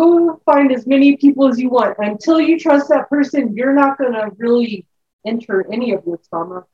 go 0.00 0.40
find 0.46 0.72
as 0.72 0.86
many 0.86 1.16
people 1.16 1.48
as 1.48 1.58
you 1.58 1.70
want. 1.70 1.96
Until 1.98 2.40
you 2.40 2.58
trust 2.58 2.88
that 2.88 3.08
person, 3.08 3.54
you're 3.54 3.74
not 3.74 3.98
going 3.98 4.12
to 4.12 4.30
really 4.38 4.86
enter 5.26 5.66
any 5.72 5.92
of 5.92 6.02
your 6.06 6.18
trauma. 6.28 6.64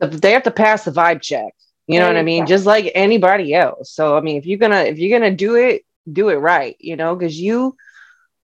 They 0.00 0.32
have 0.32 0.44
to 0.44 0.50
pass 0.50 0.84
the 0.84 0.90
vibe 0.90 1.20
check. 1.20 1.52
You 1.86 1.98
know 1.98 2.06
what 2.06 2.16
I 2.16 2.22
mean? 2.22 2.46
Just 2.46 2.66
like 2.66 2.92
anybody 2.94 3.54
else. 3.54 3.92
So 3.92 4.16
I 4.16 4.20
mean, 4.20 4.36
if 4.36 4.46
you're 4.46 4.58
gonna 4.58 4.82
if 4.82 4.98
you're 4.98 5.18
gonna 5.18 5.34
do 5.34 5.56
it, 5.56 5.82
do 6.10 6.28
it 6.28 6.36
right. 6.36 6.76
You 6.78 6.96
know, 6.96 7.16
because 7.16 7.40
you 7.40 7.76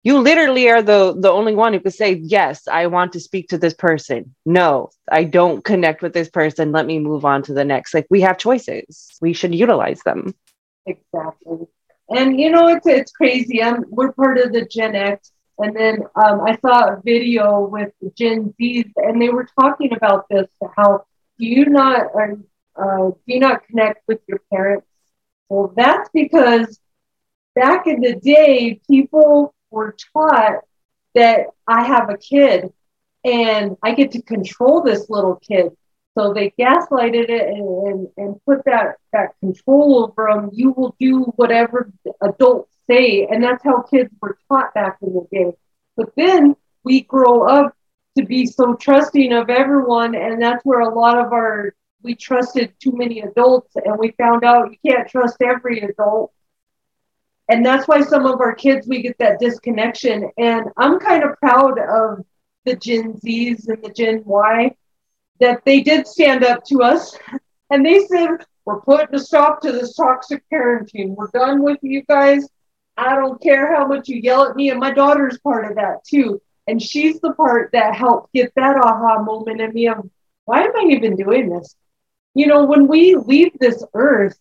you 0.04 0.18
literally 0.18 0.68
are 0.68 0.82
the 0.82 1.14
the 1.18 1.30
only 1.30 1.54
one 1.54 1.72
who 1.72 1.80
could 1.80 1.94
say 1.94 2.14
yes 2.24 2.66
i 2.68 2.86
want 2.86 3.12
to 3.12 3.20
speak 3.20 3.48
to 3.48 3.58
this 3.58 3.74
person 3.74 4.34
no 4.44 4.90
i 5.10 5.24
don't 5.24 5.64
connect 5.64 6.02
with 6.02 6.12
this 6.12 6.28
person 6.28 6.72
let 6.72 6.86
me 6.86 6.98
move 6.98 7.24
on 7.24 7.42
to 7.42 7.54
the 7.54 7.64
next 7.64 7.94
like 7.94 8.06
we 8.10 8.20
have 8.20 8.36
choices 8.38 9.16
we 9.20 9.32
should 9.32 9.54
utilize 9.54 10.00
them 10.04 10.34
exactly 10.86 11.66
and 12.14 12.40
you 12.40 12.50
know 12.50 12.68
it's 12.68 12.86
it's 12.86 13.12
crazy. 13.12 13.62
I'm 13.62 13.84
we're 13.88 14.12
part 14.12 14.38
of 14.38 14.52
the 14.52 14.66
gen 14.66 14.94
x. 14.96 15.32
And 15.58 15.76
then 15.76 15.98
um, 16.16 16.40
i 16.42 16.56
saw 16.56 16.94
a 16.94 17.00
video 17.04 17.66
with 17.66 17.92
gen 18.16 18.54
z's 18.56 18.86
and 18.96 19.20
they 19.20 19.28
were 19.28 19.46
talking 19.60 19.92
about 19.94 20.26
this 20.30 20.48
how 20.76 21.04
do 21.38 21.46
you 21.46 21.66
not 21.66 22.06
uh, 22.16 23.06
do 23.08 23.16
you 23.26 23.40
not 23.40 23.64
connect 23.66 24.02
with 24.08 24.20
your 24.28 24.40
parents? 24.52 24.86
Well 25.48 25.72
that's 25.76 26.08
because 26.12 26.78
back 27.54 27.86
in 27.86 28.00
the 28.00 28.14
day 28.16 28.80
people 28.88 29.54
were 29.70 29.96
taught 30.12 30.60
that 31.14 31.46
I 31.66 31.84
have 31.84 32.10
a 32.10 32.16
kid 32.16 32.72
and 33.24 33.76
I 33.82 33.94
get 33.94 34.12
to 34.12 34.22
control 34.22 34.82
this 34.82 35.08
little 35.10 35.36
kid. 35.36 35.72
So 36.16 36.34
they 36.34 36.52
gaslighted 36.58 37.30
it 37.30 37.48
and, 37.48 37.86
and, 37.86 38.08
and 38.16 38.44
put 38.44 38.64
that, 38.66 38.96
that 39.12 39.38
control 39.40 40.04
over 40.04 40.28
them. 40.30 40.50
You 40.52 40.72
will 40.72 40.94
do 41.00 41.24
whatever 41.36 41.90
adults 42.20 42.70
say. 42.90 43.26
And 43.30 43.42
that's 43.42 43.64
how 43.64 43.82
kids 43.82 44.10
were 44.20 44.36
taught 44.48 44.74
back 44.74 44.98
in 45.02 45.14
the 45.14 45.26
day. 45.32 45.52
But 45.96 46.14
then 46.16 46.54
we 46.84 47.02
grow 47.02 47.46
up 47.46 47.74
to 48.18 48.24
be 48.24 48.44
so 48.46 48.74
trusting 48.74 49.32
of 49.32 49.48
everyone. 49.48 50.14
And 50.14 50.42
that's 50.42 50.64
where 50.64 50.80
a 50.80 50.94
lot 50.94 51.18
of 51.18 51.32
our, 51.32 51.74
we 52.02 52.14
trusted 52.14 52.74
too 52.78 52.92
many 52.92 53.20
adults 53.20 53.74
and 53.76 53.98
we 53.98 54.10
found 54.18 54.44
out 54.44 54.70
you 54.70 54.90
can't 54.90 55.08
trust 55.08 55.40
every 55.40 55.80
adult 55.80 56.32
and 57.48 57.64
that's 57.64 57.86
why 57.86 58.00
some 58.00 58.24
of 58.24 58.40
our 58.40 58.54
kids 58.54 58.86
we 58.86 59.02
get 59.02 59.16
that 59.18 59.38
disconnection 59.38 60.30
and 60.38 60.66
i'm 60.76 60.98
kind 60.98 61.22
of 61.22 61.38
proud 61.38 61.78
of 61.78 62.24
the 62.64 62.74
gen 62.76 63.18
z's 63.20 63.68
and 63.68 63.82
the 63.82 63.90
gen 63.90 64.22
y 64.24 64.74
that 65.40 65.64
they 65.64 65.80
did 65.80 66.06
stand 66.06 66.44
up 66.44 66.64
to 66.66 66.82
us. 66.82 67.16
And 67.70 67.84
they 67.84 68.04
said 68.06 68.44
we're 68.64 68.80
putting 68.80 69.14
a 69.14 69.18
stop 69.18 69.60
to 69.62 69.72
this 69.72 69.94
toxic 69.94 70.44
parenting. 70.52 71.14
We're 71.16 71.28
done 71.28 71.62
with 71.62 71.78
you 71.82 72.02
guys. 72.02 72.48
I 72.96 73.16
don't 73.16 73.42
care 73.42 73.74
how 73.74 73.86
much 73.86 74.08
you 74.08 74.16
yell 74.16 74.44
at 74.44 74.56
me 74.56 74.70
and 74.70 74.78
my 74.78 74.92
daughter's 74.92 75.38
part 75.38 75.64
of 75.64 75.76
that 75.76 76.04
too. 76.04 76.40
And 76.66 76.80
she's 76.80 77.20
the 77.20 77.32
part 77.32 77.70
that 77.72 77.94
helped 77.94 78.32
get 78.32 78.52
that 78.54 78.76
aha 78.76 79.22
moment 79.22 79.60
in 79.60 79.72
me 79.72 79.88
of 79.88 80.08
why 80.44 80.62
am 80.62 80.76
i 80.76 80.88
even 80.90 81.16
doing 81.16 81.48
this? 81.48 81.74
You 82.34 82.46
know 82.46 82.64
when 82.64 82.86
we 82.86 83.16
leave 83.16 83.58
this 83.58 83.84
earth 83.94 84.38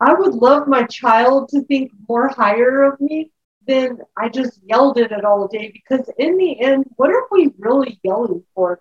I 0.00 0.12
would 0.12 0.34
love 0.34 0.68
my 0.68 0.84
child 0.84 1.48
to 1.50 1.62
think 1.62 1.90
more 2.08 2.28
higher 2.28 2.82
of 2.82 3.00
me 3.00 3.30
than 3.66 3.98
I 4.16 4.28
just 4.28 4.60
yelled 4.62 4.98
at 4.98 5.10
it 5.10 5.24
all 5.24 5.48
day. 5.48 5.70
Because 5.72 6.08
in 6.18 6.36
the 6.36 6.60
end, 6.60 6.84
what 6.96 7.10
are 7.10 7.26
we 7.30 7.52
really 7.58 7.98
yelling 8.02 8.44
for? 8.54 8.80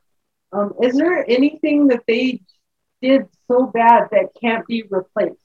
Um, 0.56 0.74
is 0.82 0.96
there 0.96 1.30
anything 1.30 1.88
that 1.88 2.04
they 2.08 2.42
did 3.02 3.28
so 3.50 3.66
bad 3.66 4.08
that 4.12 4.30
can't 4.40 4.66
be 4.66 4.84
replaced? 4.90 5.36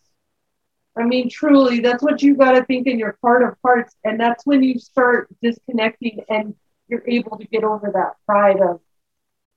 I 0.96 1.02
mean, 1.02 1.28
truly, 1.28 1.80
that's 1.80 2.02
what 2.02 2.22
you 2.22 2.36
got 2.36 2.52
to 2.52 2.64
think 2.64 2.86
in 2.86 2.98
your 2.98 3.18
heart 3.22 3.42
of 3.42 3.56
hearts. 3.64 3.94
And 4.04 4.20
that's 4.20 4.46
when 4.46 4.62
you 4.62 4.78
start 4.78 5.28
disconnecting 5.42 6.20
and 6.28 6.54
you're 6.88 7.06
able 7.08 7.38
to 7.38 7.46
get 7.46 7.64
over 7.64 7.90
that 7.92 8.12
pride 8.24 8.60
of, 8.60 8.80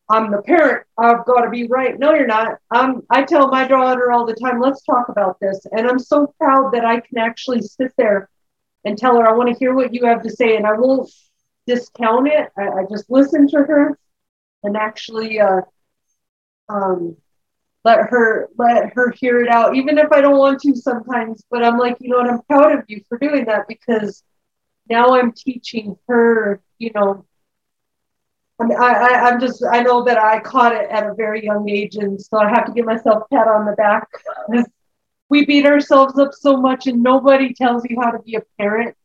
I'm 0.10 0.32
the 0.32 0.42
parent. 0.42 0.86
I've 0.98 1.26
got 1.26 1.42
to 1.42 1.50
be 1.50 1.68
right. 1.68 1.98
No, 1.98 2.14
you're 2.14 2.28
not. 2.28 2.58
Um, 2.72 3.04
I 3.10 3.24
tell 3.24 3.48
my 3.50 3.68
daughter 3.68 4.12
all 4.12 4.26
the 4.26 4.34
time, 4.34 4.60
let's 4.60 4.84
talk 4.84 5.10
about 5.10 5.40
this. 5.40 5.66
And 5.72 5.88
I'm 5.88 6.00
so 6.00 6.34
proud 6.40 6.74
that 6.74 6.86
I 6.86 7.00
can 7.00 7.20
actually 7.20 7.62
sit 7.62 7.92
there 7.98 8.30
and 8.86 8.98
tell 8.98 9.18
her, 9.18 9.28
I 9.28 9.34
want 9.34 9.50
to 9.50 9.60
hear 9.60 9.74
what 9.74 9.94
you 9.94 10.06
have 10.06 10.24
to 10.24 10.30
say. 10.30 10.56
And 10.56 10.66
I 10.66 10.74
won't 10.74 11.12
discount 11.68 12.28
it. 12.28 12.50
I, 12.58 12.64
I 12.64 12.84
just 12.90 13.10
listen 13.10 13.48
to 13.50 13.58
her 13.58 13.98
and 14.64 14.78
actually 14.78 15.40
uh, 15.40 15.62
um, 16.70 17.18
let 17.84 18.10
her 18.10 18.50
let 18.58 18.94
her 18.94 19.12
hear 19.12 19.42
it 19.42 19.50
out, 19.50 19.76
even 19.76 19.98
if 19.98 20.12
I 20.12 20.22
don't 20.22 20.38
want 20.38 20.62
to 20.62 20.76
sometimes. 20.76 21.44
But 21.50 21.64
I'm 21.64 21.78
like, 21.78 21.98
you 22.00 22.10
know 22.10 22.18
what? 22.18 22.30
I'm 22.30 22.42
proud 22.44 22.80
of 22.80 22.86
you 22.88 23.02
for 23.10 23.18
doing 23.18 23.46
that 23.46 23.68
because 23.68 24.24
now 24.90 25.16
I'm 25.16 25.32
teaching 25.32 25.98
her, 26.08 26.62
you 26.78 26.92
know, 26.94 27.26
I 28.60 28.66
mean, 28.66 28.78
I, 28.78 28.94
I, 28.94 29.30
I'm 29.30 29.40
just, 29.40 29.64
I 29.66 29.82
know 29.82 30.04
that 30.04 30.18
I 30.18 30.40
caught 30.40 30.74
it 30.74 30.90
at 30.90 31.10
a 31.10 31.14
very 31.14 31.44
young 31.44 31.68
age, 31.70 31.96
and 31.96 32.22
so 32.22 32.38
I 32.38 32.50
have 32.50 32.66
to 32.66 32.72
give 32.72 32.86
myself 32.86 33.24
a 33.24 33.36
pat 33.36 33.48
on 33.48 33.66
the 33.66 33.74
back. 33.74 34.08
we 35.30 35.46
beat 35.46 35.66
ourselves 35.66 36.18
up 36.20 36.34
so 36.34 36.58
much, 36.58 36.88
and 36.88 37.02
nobody 37.02 37.54
tells 37.54 37.84
you 37.86 37.98
how 38.02 38.12
to 38.12 38.20
be 38.20 38.36
a 38.36 38.44
parent. 38.60 38.96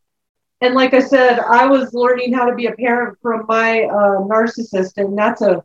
And 0.60 0.74
like 0.74 0.92
I 0.92 1.00
said, 1.00 1.38
I 1.38 1.66
was 1.66 1.94
learning 1.94 2.32
how 2.32 2.46
to 2.46 2.54
be 2.54 2.66
a 2.66 2.72
parent 2.72 3.18
from 3.22 3.46
my 3.46 3.82
uh, 3.82 4.18
narcissist, 4.22 4.94
and 4.96 5.16
that's 5.16 5.40
a, 5.40 5.62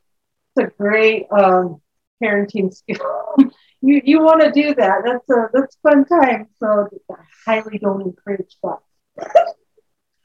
that's 0.56 0.70
a 0.70 0.76
great 0.78 1.28
um, 1.32 1.82
parenting 2.22 2.74
skill. 2.74 3.36
you 3.82 4.02
you 4.04 4.22
want 4.22 4.42
to 4.42 4.52
do 4.52 4.76
that? 4.76 5.02
That's 5.04 5.30
a 5.30 5.50
that's 5.52 5.78
fun 5.82 6.06
time. 6.06 6.48
So 6.60 6.88
I 7.10 7.16
highly 7.46 7.80
don't 7.80 8.02
encourage 8.02 8.56
that. 8.64 8.80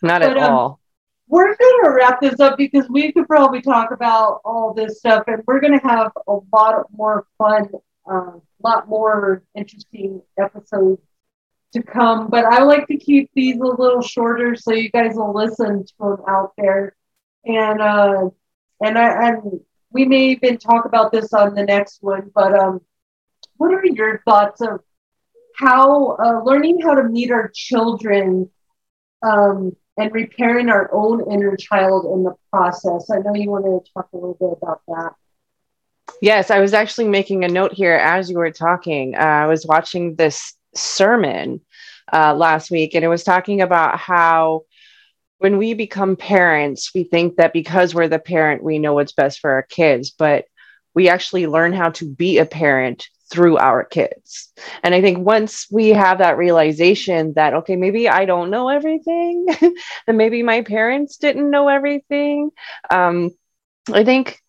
Not 0.03 0.21
but, 0.21 0.37
at 0.37 0.39
um, 0.39 0.53
all 0.53 0.81
we're 1.29 1.55
going 1.57 1.85
to 1.85 1.91
wrap 1.91 2.21
this 2.21 2.41
up 2.41 2.57
because 2.57 2.89
we 2.89 3.13
could 3.13 3.27
probably 3.27 3.61
talk 3.61 3.91
about 3.91 4.41
all 4.45 4.73
this 4.73 4.99
stuff 4.99 5.25
and 5.27 5.43
we're 5.47 5.61
going 5.61 5.79
to 5.79 5.87
have 5.87 6.11
a 6.27 6.39
lot 6.53 6.87
more 6.91 7.27
fun, 7.37 7.69
a 8.09 8.13
uh, 8.13 8.33
lot 8.63 8.89
more 8.89 9.43
interesting 9.55 10.23
episodes 10.39 11.03
to 11.73 11.83
come. 11.83 12.29
But 12.29 12.45
I 12.45 12.63
like 12.63 12.87
to 12.89 12.97
keep 12.97 13.31
these 13.35 13.57
a 13.57 13.65
little 13.65 14.03
shorter 14.03 14.57
so 14.57 14.73
you 14.73 14.91
guys 14.91 15.15
will 15.15 15.35
listen 15.35 15.85
to 15.85 15.93
them 15.99 16.19
out 16.29 16.53
there. 16.57 16.97
And, 17.45 17.81
uh, 17.81 18.31
and 18.81 18.99
I, 18.99 19.29
and 19.29 19.61
we 19.91 20.05
may 20.05 20.31
even 20.31 20.59
talk 20.59 20.85
about 20.85 21.13
this 21.13 21.33
on 21.33 21.55
the 21.55 21.65
next 21.65 22.03
one, 22.03 22.31
but, 22.35 22.55
um, 22.55 22.81
what 23.57 23.73
are 23.73 23.85
your 23.85 24.23
thoughts 24.25 24.61
of 24.61 24.81
how 25.59 26.17
uh, 26.17 26.43
learning 26.45 26.81
how 26.81 26.95
to 26.95 27.03
meet 27.03 27.33
our 27.33 27.51
children 27.53 28.49
um, 29.23 29.77
and 29.97 30.13
repairing 30.13 30.69
our 30.69 30.89
own 30.95 31.31
inner 31.33 31.57
child 31.57 32.07
in 32.15 32.23
the 32.23 32.35
process. 32.53 33.11
I 33.11 33.19
know 33.19 33.35
you 33.35 33.51
wanted 33.51 33.85
to 33.85 33.93
talk 33.93 34.09
a 34.13 34.17
little 34.17 34.37
bit 34.39 34.57
about 34.63 34.83
that. 34.87 35.15
Yes, 36.23 36.51
I 36.51 36.61
was 36.61 36.73
actually 36.73 37.09
making 37.09 37.45
a 37.45 37.49
note 37.49 37.73
here 37.73 37.95
as 37.95 38.31
you 38.31 38.39
were 38.39 38.53
talking. 38.53 39.15
Uh, 39.17 39.19
I 39.19 39.47
was 39.47 39.67
watching 39.67 40.15
this 40.15 40.55
sermon 40.75 41.61
uh, 42.13 42.35
last 42.35 42.71
week, 42.71 42.95
and 42.95 43.05
it 43.05 43.09
was 43.09 43.25
talking 43.25 43.61
about 43.61 43.99
how 43.99 44.63
when 45.39 45.57
we 45.57 45.75
become 45.75 46.17
parents, 46.17 46.91
we 46.95 47.05
think 47.05 47.37
that 47.37 47.53
because 47.53 47.95
we're 47.95 48.09
the 48.09 48.19
parent, 48.19 48.63
we 48.63 48.79
know 48.79 48.95
what's 48.95 49.13
best 49.13 49.41
for 49.41 49.51
our 49.53 49.63
kids, 49.63 50.11
but 50.11 50.47
we 50.95 51.09
actually 51.09 51.47
learn 51.47 51.73
how 51.73 51.91
to 51.91 52.09
be 52.09 52.39
a 52.39 52.45
parent 52.45 53.09
through 53.31 53.59
our 53.59 53.85
kids. 53.85 54.53
And 54.83 54.95
I 54.95 55.01
think 55.01 55.19
once 55.19 55.67
we 55.71 55.91
have 55.91 56.19
that 56.19 56.39
realization 56.39 57.35
that, 57.35 57.55
okay, 57.55 57.77
maybe 57.77 58.09
I 58.09 58.25
don't 58.25 58.51
know 58.51 58.69
everything, 58.69 59.47
and 60.07 60.19
maybe 60.19 60.43
my 60.43 60.63
parents 60.63 61.19
didn't 61.19 61.51
know 61.51 61.69
everything, 61.69 62.51
um, 62.91 63.31
I 63.93 64.05
think 64.05 64.41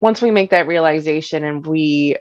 once 0.00 0.22
we 0.22 0.30
make 0.30 0.50
that 0.50 0.66
realization 0.68 1.44
and 1.44 1.66
we, 1.66 2.16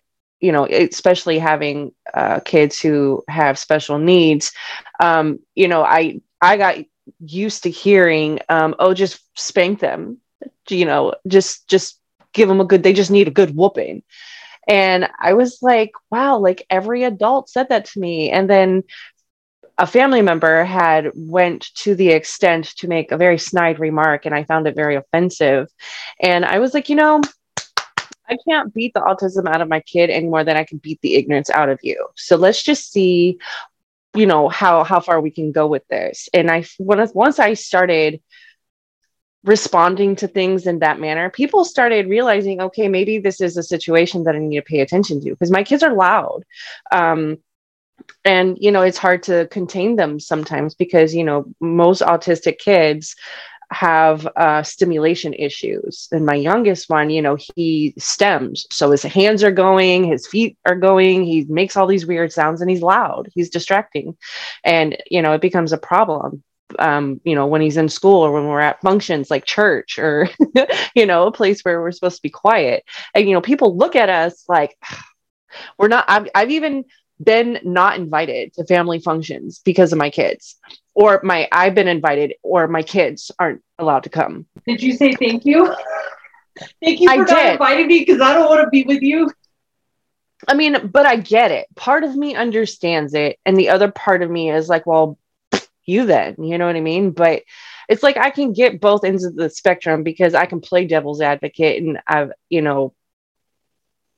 you 0.46 0.52
know, 0.54 0.66
especially 0.66 1.40
having 1.40 1.92
uh, 2.14 2.40
kids 2.42 2.80
who 2.80 3.24
have 3.30 3.60
special 3.60 3.98
needs, 3.98 4.54
um, 5.00 5.40
you 5.56 5.68
know, 5.68 5.84
I 5.84 6.22
I 6.42 6.58
got 6.58 6.78
used 7.20 7.64
to 7.64 7.70
hearing, 7.72 8.40
um, 8.50 8.76
oh, 8.80 8.94
just 8.94 9.20
spank 9.38 9.80
them, 9.80 10.18
you 10.70 10.86
know, 10.86 11.16
just 11.28 11.68
just 11.68 12.00
give 12.34 12.48
them 12.48 12.62
a 12.62 12.66
good. 12.66 12.84
They 12.84 12.94
just 12.94 13.12
need 13.12 13.28
a 13.28 13.32
good 13.40 13.56
whooping 13.56 14.04
and 14.68 15.10
I 15.20 15.34
was 15.34 15.60
like, 15.62 15.92
wow, 16.12 16.38
like 16.40 16.66
every 16.70 17.04
adult 17.04 17.50
said 17.50 17.70
that 17.70 17.86
to 17.86 18.00
me. 18.00 18.32
And 18.32 18.50
then 18.50 18.84
a 19.78 19.88
family 19.88 20.22
member 20.22 20.64
had 20.64 21.12
went 21.16 21.68
to 21.76 21.96
the 21.96 22.10
extent 22.10 22.66
to 22.78 22.88
make 22.88 23.12
a 23.12 23.18
very 23.18 23.38
snide 23.38 23.80
remark 23.80 24.26
and 24.26 24.34
I 24.34 24.44
found 24.44 24.68
it 24.68 24.76
very 24.76 24.96
offensive. 24.96 25.68
And 26.20 26.46
I 26.46 26.60
was 26.60 26.74
like, 26.74 26.90
you 26.90 26.96
know, 26.96 27.22
I 28.30 28.38
can't 28.48 28.74
beat 28.74 28.94
the 28.94 29.02
autism 29.02 29.48
out 29.48 29.62
of 29.62 29.68
my 29.68 29.82
kid 29.82 30.10
any 30.10 30.28
more 30.28 30.44
than 30.44 30.58
I 30.58 30.64
can 30.64 30.78
beat 30.78 31.00
the 31.02 31.16
ignorance 31.16 31.50
out 31.50 31.70
of 31.70 31.80
you. 31.84 32.08
So 32.16 32.36
let's 32.36 32.62
just 32.62 32.92
see, 32.92 33.38
you 34.16 34.26
know, 34.26 34.50
how 34.50 34.84
how 34.84 35.00
far 35.00 35.22
we 35.22 35.32
can 35.32 35.52
go 35.52 35.68
with 35.68 35.88
this. 35.88 36.30
And 36.34 36.50
I 36.50 36.66
once 36.80 37.40
I 37.40 37.54
started 37.54 38.22
responding 39.46 40.16
to 40.16 40.28
things 40.28 40.66
in 40.66 40.80
that 40.80 41.00
manner, 41.00 41.30
people 41.30 41.66
started 41.66 42.10
realizing, 42.10 42.62
okay, 42.62 42.88
maybe 42.88 43.20
this 43.20 43.40
is 43.40 43.58
a 43.58 43.64
situation 43.64 44.24
that 44.24 44.36
I 44.36 44.40
need 44.40 44.56
to 44.56 44.64
pay 44.64 44.80
attention 44.80 45.22
to 45.22 45.30
because 45.30 45.52
my 45.52 45.64
kids 45.64 45.84
are 45.84 45.94
loud. 45.94 46.44
Um, 46.92 47.38
and, 48.26 48.58
you 48.60 48.72
know, 48.72 48.82
it's 48.82 48.98
hard 48.98 49.24
to 49.24 49.48
contain 49.48 49.96
them 49.96 50.20
sometimes 50.20 50.74
because, 50.74 51.14
you 51.16 51.24
know, 51.24 51.46
most 51.62 52.02
autistic 52.02 52.58
kids 52.58 53.16
have 53.72 54.28
uh, 54.36 54.64
stimulation 54.64 55.34
issues. 55.34 56.08
And 56.12 56.26
my 56.26 56.36
youngest 56.36 56.90
one, 56.90 57.10
you 57.10 57.22
know, 57.22 57.38
he 57.56 57.94
stims. 58.00 58.62
So 58.72 58.92
his 58.92 59.04
hands 59.04 59.44
are 59.44 59.52
going, 59.52 60.06
his 60.06 60.28
feet 60.28 60.58
are 60.66 60.76
going, 60.76 61.24
he 61.24 61.46
makes 61.46 61.76
all 61.76 61.88
these 61.88 62.06
weird 62.06 62.32
sounds 62.32 62.62
and 62.62 62.70
he's 62.70 62.82
loud, 62.82 63.30
he's 63.34 63.50
distracting. 63.50 64.18
And, 64.64 64.98
you 65.10 65.22
know, 65.22 65.34
it 65.34 65.42
becomes 65.42 65.74
a 65.74 65.78
problem 65.78 66.44
um, 66.80 67.22
you 67.24 67.36
know, 67.36 67.46
when 67.46 67.62
he's 67.62 67.78
in 67.78 67.90
school 67.90 68.22
or 68.22 68.32
when 68.32 68.48
we're 68.48 68.60
at 68.60 68.82
functions 68.82 69.30
like 69.30 69.46
church 69.46 70.00
or, 70.00 70.30
you 70.96 71.06
know, 71.06 71.28
a 71.28 71.32
place 71.32 71.62
where 71.62 71.80
we're 71.80 71.92
supposed 71.92 72.18
to 72.18 72.22
be 72.22 72.30
quiet. 72.30 72.84
And, 73.14 73.28
you 73.28 73.34
know, 73.34 73.42
people 73.42 73.78
look 73.78 73.96
at 73.96 74.10
us 74.10 74.44
like 74.48 74.76
we're 75.78 75.88
not, 75.88 76.06
I've, 76.08 76.28
I've 76.34 76.52
even 76.52 76.86
been 77.24 77.60
not 77.64 77.98
invited 77.98 78.54
to 78.54 78.66
family 78.66 79.00
functions 79.00 79.62
because 79.64 79.94
of 79.94 80.00
my 80.00 80.10
kids 80.10 80.58
or 80.96 81.20
my, 81.24 81.48
I've 81.52 81.76
been 81.76 81.88
invited 81.88 82.36
or 82.42 82.68
my 82.68 82.82
kids 82.82 83.32
aren't 83.38 83.62
allowed 83.78 84.04
to 84.04 84.10
come. 84.10 84.46
Did 84.66 84.82
you 84.82 84.94
say 84.94 85.14
thank 85.14 85.46
you? 85.46 85.76
thank 86.82 87.02
you 87.02 87.10
for 87.10 87.14
I 87.14 87.18
not 87.18 87.28
did. 87.28 87.52
inviting 87.54 87.88
me 87.88 88.00
because 88.00 88.22
I 88.22 88.34
don't 88.34 88.50
want 88.50 88.64
to 88.64 88.70
be 88.70 88.84
with 88.84 89.02
you. 89.02 89.30
I 90.48 90.54
mean, 90.54 90.88
but 90.88 91.06
I 91.06 91.18
get 91.18 91.52
it. 91.52 91.68
Part 91.76 92.04
of 92.04 92.16
me 92.16 92.36
understands 92.36 93.14
it. 93.14 93.38
And 93.46 93.58
the 93.58 93.70
other 93.70 93.92
part 93.92 94.22
of 94.24 94.32
me 94.32 94.52
is 94.52 94.70
like, 94.70 94.86
well, 94.86 95.18
you 95.86 96.06
then 96.08 96.36
you 96.40 96.58
know 96.58 96.66
what 96.66 96.76
i 96.76 96.82
mean 96.82 97.12
but 97.12 97.44
it's 97.88 98.02
like 98.02 98.18
i 98.18 98.32
can 98.32 98.54
get 98.54 98.82
both 98.82 99.04
ends 99.04 99.24
of 99.24 99.36
the 99.36 99.52
spectrum 99.52 100.02
because 100.02 100.34
i 100.34 100.44
can 100.48 100.60
play 100.60 100.84
devil's 100.84 101.22
advocate 101.22 101.84
and 101.84 102.00
i've 102.08 102.32
you 102.50 102.60
know 102.60 102.92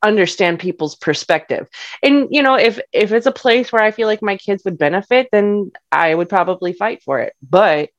understand 0.04 0.60
people's 0.60 0.96
perspective. 0.96 1.68
And 2.04 2.28
you 2.32 2.44
know 2.44 2.56
if 2.56 2.80
if 2.94 3.12
it's 3.12 3.26
a 3.26 3.32
place 3.32 3.72
where 3.72 3.84
i 3.84 3.92
feel 3.92 4.08
like 4.08 4.22
my 4.22 4.38
kids 4.38 4.64
would 4.64 4.78
benefit 4.78 5.30
then 5.32 5.72
i 5.92 6.14
would 6.14 6.30
probably 6.30 6.74
fight 6.74 7.02
for 7.04 7.20
it. 7.20 7.34
But 7.42 7.90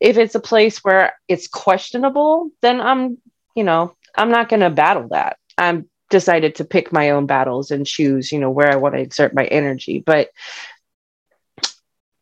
if 0.00 0.16
it's 0.16 0.34
a 0.34 0.40
place 0.40 0.78
where 0.78 1.14
it's 1.28 1.48
questionable 1.48 2.50
then 2.62 2.80
i'm 2.80 3.18
you 3.54 3.64
know 3.64 3.94
i'm 4.16 4.30
not 4.30 4.48
going 4.48 4.60
to 4.60 4.70
battle 4.70 5.08
that. 5.08 5.38
I'm 5.56 5.88
decided 6.10 6.56
to 6.56 6.64
pick 6.64 6.92
my 6.92 7.10
own 7.10 7.26
battles 7.26 7.70
and 7.70 7.86
choose 7.86 8.30
you 8.30 8.38
know 8.38 8.50
where 8.50 8.70
i 8.70 8.76
want 8.76 8.94
to 8.94 9.00
exert 9.00 9.34
my 9.34 9.44
energy. 9.44 10.02
But 10.04 10.30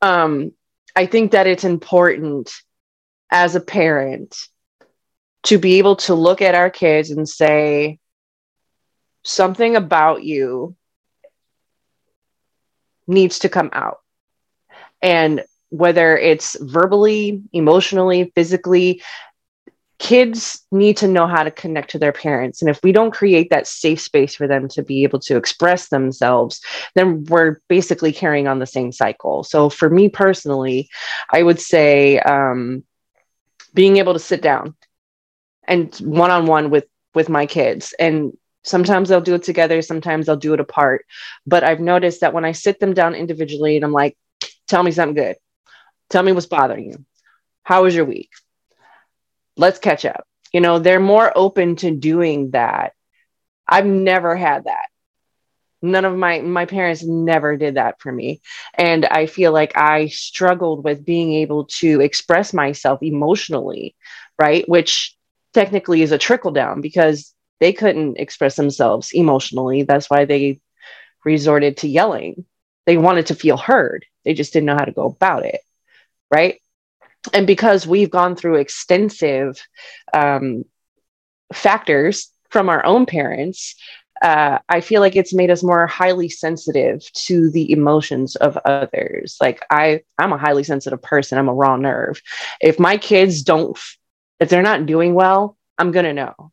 um 0.01 0.53
I 0.95 1.07
think 1.07 1.33
that 1.33 1.47
it's 1.47 1.65
important 1.65 2.53
as 3.31 3.55
a 3.55 3.61
parent 3.61 4.37
to 5.45 5.59
be 5.59 5.79
able 5.79 5.97
to 5.97 6.15
look 6.15 6.43
at 6.43 6.55
our 6.55 6.71
kids 6.71 7.11
and 7.11 7.29
say, 7.29 7.99
something 9.23 9.77
about 9.77 10.25
you 10.25 10.77
needs 13.07 13.41
to 13.41 13.49
come 13.49 13.71
out. 13.73 13.99
And 15.01 15.45
whether 15.71 16.17
it's 16.17 16.57
verbally, 16.61 17.43
emotionally, 17.53 18.33
physically, 18.35 19.03
kids 19.99 20.67
need 20.73 20.97
to 20.97 21.07
know 21.07 21.27
how 21.27 21.45
to 21.45 21.51
connect 21.51 21.91
to 21.91 21.99
their 21.99 22.13
parents. 22.13 22.61
And 22.61 22.69
if 22.69 22.83
we 22.83 22.91
don't 22.91 23.13
create 23.13 23.51
that 23.51 23.69
safe 23.69 24.01
space 24.01 24.35
for 24.35 24.49
them 24.49 24.69
to 24.71 24.83
be 24.83 25.05
able 25.05 25.21
to 25.21 25.37
express 25.37 25.89
themselves, 25.89 26.61
then 26.95 27.25
we're 27.25 27.61
basically 27.69 28.13
carrying 28.13 28.49
on 28.49 28.59
the 28.59 28.67
same 28.67 28.91
cycle. 28.91 29.45
So 29.45 29.71
for 29.71 29.89
me 29.89 30.09
personally, 30.09 30.89
I 31.33 31.43
would 31.43 31.61
say 31.61 32.19
um, 32.19 32.85
being 33.75 33.99
able 33.99 34.13
to 34.13 34.19
sit 34.19 34.43
down 34.43 34.75
and 35.69 35.95
one 35.97 36.31
on 36.31 36.47
one 36.47 36.71
with 36.71 36.87
with 37.15 37.29
my 37.29 37.47
kids 37.47 37.95
and 37.99 38.37
sometimes 38.65 39.09
they'll 39.09 39.21
do 39.21 39.35
it 39.35 39.43
together 39.43 39.83
sometimes 39.83 40.27
they'll 40.27 40.37
do 40.37 40.55
it 40.55 40.61
apart 40.61 41.05
but 41.47 41.65
i've 41.65 41.81
noticed 41.81 42.21
that 42.21 42.33
when 42.33 42.45
i 42.45 42.53
sit 42.53 42.81
them 42.81 42.95
down 42.95 43.15
individually 43.15 43.77
and 43.77 43.85
i'm 43.85 43.93
like 43.93 44.17
Tell 44.73 44.83
me 44.83 44.91
something 44.91 45.15
good. 45.15 45.37
Tell 46.09 46.23
me 46.23 46.33
what's 46.33 46.47
bothering 46.47 46.87
you. 46.87 47.05
How 47.63 47.83
was 47.83 47.95
your 47.95 48.07
week? 48.07 48.31
Let's 49.57 49.79
catch 49.79 50.07
up. 50.07 50.25
You 50.51 50.63
know, 50.63 50.79
they're 50.79 50.99
more 50.99 51.31
open 51.37 51.77
to 51.77 51.91
doing 51.91 52.53
that. 52.53 52.95
I've 53.69 53.85
never 53.85 54.35
had 54.35 54.65
that. 54.65 54.87
None 55.83 56.07
of 56.07 56.17
my 56.17 56.41
my 56.41 56.65
parents 56.65 57.05
never 57.05 57.59
did 57.59 57.75
that 57.75 58.01
for 58.01 58.11
me. 58.11 58.41
And 58.73 59.05
I 59.05 59.27
feel 59.27 59.53
like 59.53 59.77
I 59.77 60.07
struggled 60.07 60.85
with 60.85 61.05
being 61.05 61.35
able 61.35 61.67
to 61.81 62.01
express 62.01 62.55
myself 62.55 63.03
emotionally, 63.03 63.95
right? 64.39 64.67
Which 64.67 65.15
technically 65.53 66.01
is 66.01 66.13
a 66.13 66.19
trickle 66.19 66.53
down 66.53 66.81
because 66.81 67.35
they 67.63 67.73
couldn't 67.73 68.19
express 68.19 68.57
themselves 68.57 69.13
emotionally. 69.13 69.85
That's 69.85 70.11
why 70.11 70.25
they 70.25 70.61
resorted 71.25 71.77
to 71.77 71.89
yelling. 71.89 72.45
They 72.87 72.97
wanted 72.97 73.27
to 73.27 73.37
feel 73.37 73.57
heard. 73.57 74.05
They 74.25 74.35
just 74.35 74.53
didn't 74.53 74.67
know 74.67 74.75
how 74.75 74.85
to 74.85 74.91
go 74.91 75.05
about 75.05 75.47
it. 75.47 75.61
Right. 76.29 76.61
And 77.33 77.47
because 77.47 77.87
we've 77.87 78.11
gone 78.11 78.35
through 78.35 78.57
extensive 78.57 79.65
um, 80.13 80.65
factors 81.53 82.33
from 82.51 82.69
our 82.69 82.85
own 82.85 83.07
parents, 83.07 83.77
uh, 84.21 84.59
I 84.69 84.81
feel 84.81 85.01
like 85.01 85.15
it's 85.15 85.33
made 85.33 85.53
us 85.53 85.63
more 85.63 85.87
highly 85.87 86.31
sensitive 86.31 87.05
to 87.27 87.49
the 87.53 87.71
emotions 87.71 88.35
of 88.35 88.57
others. 88.65 89.37
Like 89.41 89.65
I, 89.71 90.01
I'm 90.19 90.33
a 90.33 90.39
highly 90.39 90.65
sensitive 90.65 91.01
person. 91.01 91.39
I'm 91.39 91.49
a 91.49 91.55
raw 91.55 91.77
nerve. 91.77 92.21
If 92.61 92.81
my 92.81 92.97
kids 92.97 93.43
don't, 93.43 93.79
if 94.41 94.49
they're 94.49 94.63
not 94.63 94.87
doing 94.87 95.15
well, 95.15 95.57
I'm 95.79 95.93
gonna 95.93 96.13
know 96.13 96.51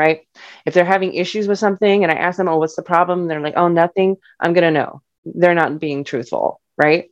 right? 0.00 0.26
If 0.64 0.72
they're 0.72 0.94
having 0.94 1.12
issues 1.12 1.46
with 1.46 1.58
something 1.58 2.02
and 2.02 2.10
I 2.10 2.14
ask 2.14 2.38
them, 2.38 2.48
oh, 2.48 2.56
what's 2.56 2.76
the 2.76 2.82
problem? 2.82 3.28
They're 3.28 3.46
like, 3.48 3.58
oh, 3.58 3.68
nothing. 3.68 4.16
I'm 4.40 4.54
going 4.54 4.64
to 4.64 4.78
know. 4.80 5.02
They're 5.26 5.54
not 5.54 5.78
being 5.78 6.04
truthful, 6.04 6.60
right? 6.78 7.10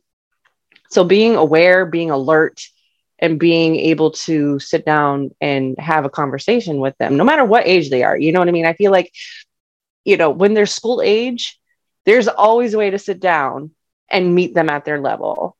So 0.89 1.03
being 1.03 1.35
aware, 1.35 1.85
being 1.85 2.09
alert, 2.09 2.63
and 3.21 3.37
being 3.37 3.75
able 3.75 4.11
to 4.11 4.59
sit 4.59 4.85
down 4.85 5.29
and 5.41 5.77
have 5.77 6.05
a 6.05 6.09
conversation 6.09 6.79
with 6.79 6.97
them, 6.97 7.17
no 7.17 7.25
matter 7.25 7.45
what 7.45 7.67
age 7.67 7.89
they 7.89 8.01
are. 8.01 8.17
You 8.17 8.31
know 8.31 8.39
what 8.39 8.47
I 8.47 8.53
mean? 8.53 8.65
I 8.65 8.73
feel 8.73 8.93
like, 8.93 9.11
you 10.05 10.15
know, 10.17 10.31
when 10.31 10.53
they're 10.53 10.65
school 10.65 11.01
age, 11.03 11.59
there's 12.05 12.29
always 12.29 12.73
a 12.73 12.77
way 12.77 12.89
to 12.89 12.97
sit 12.97 13.19
down 13.19 13.71
and 14.09 14.33
meet 14.33 14.55
them 14.55 14.69
at 14.69 14.85
their 14.85 15.01
level. 15.01 15.57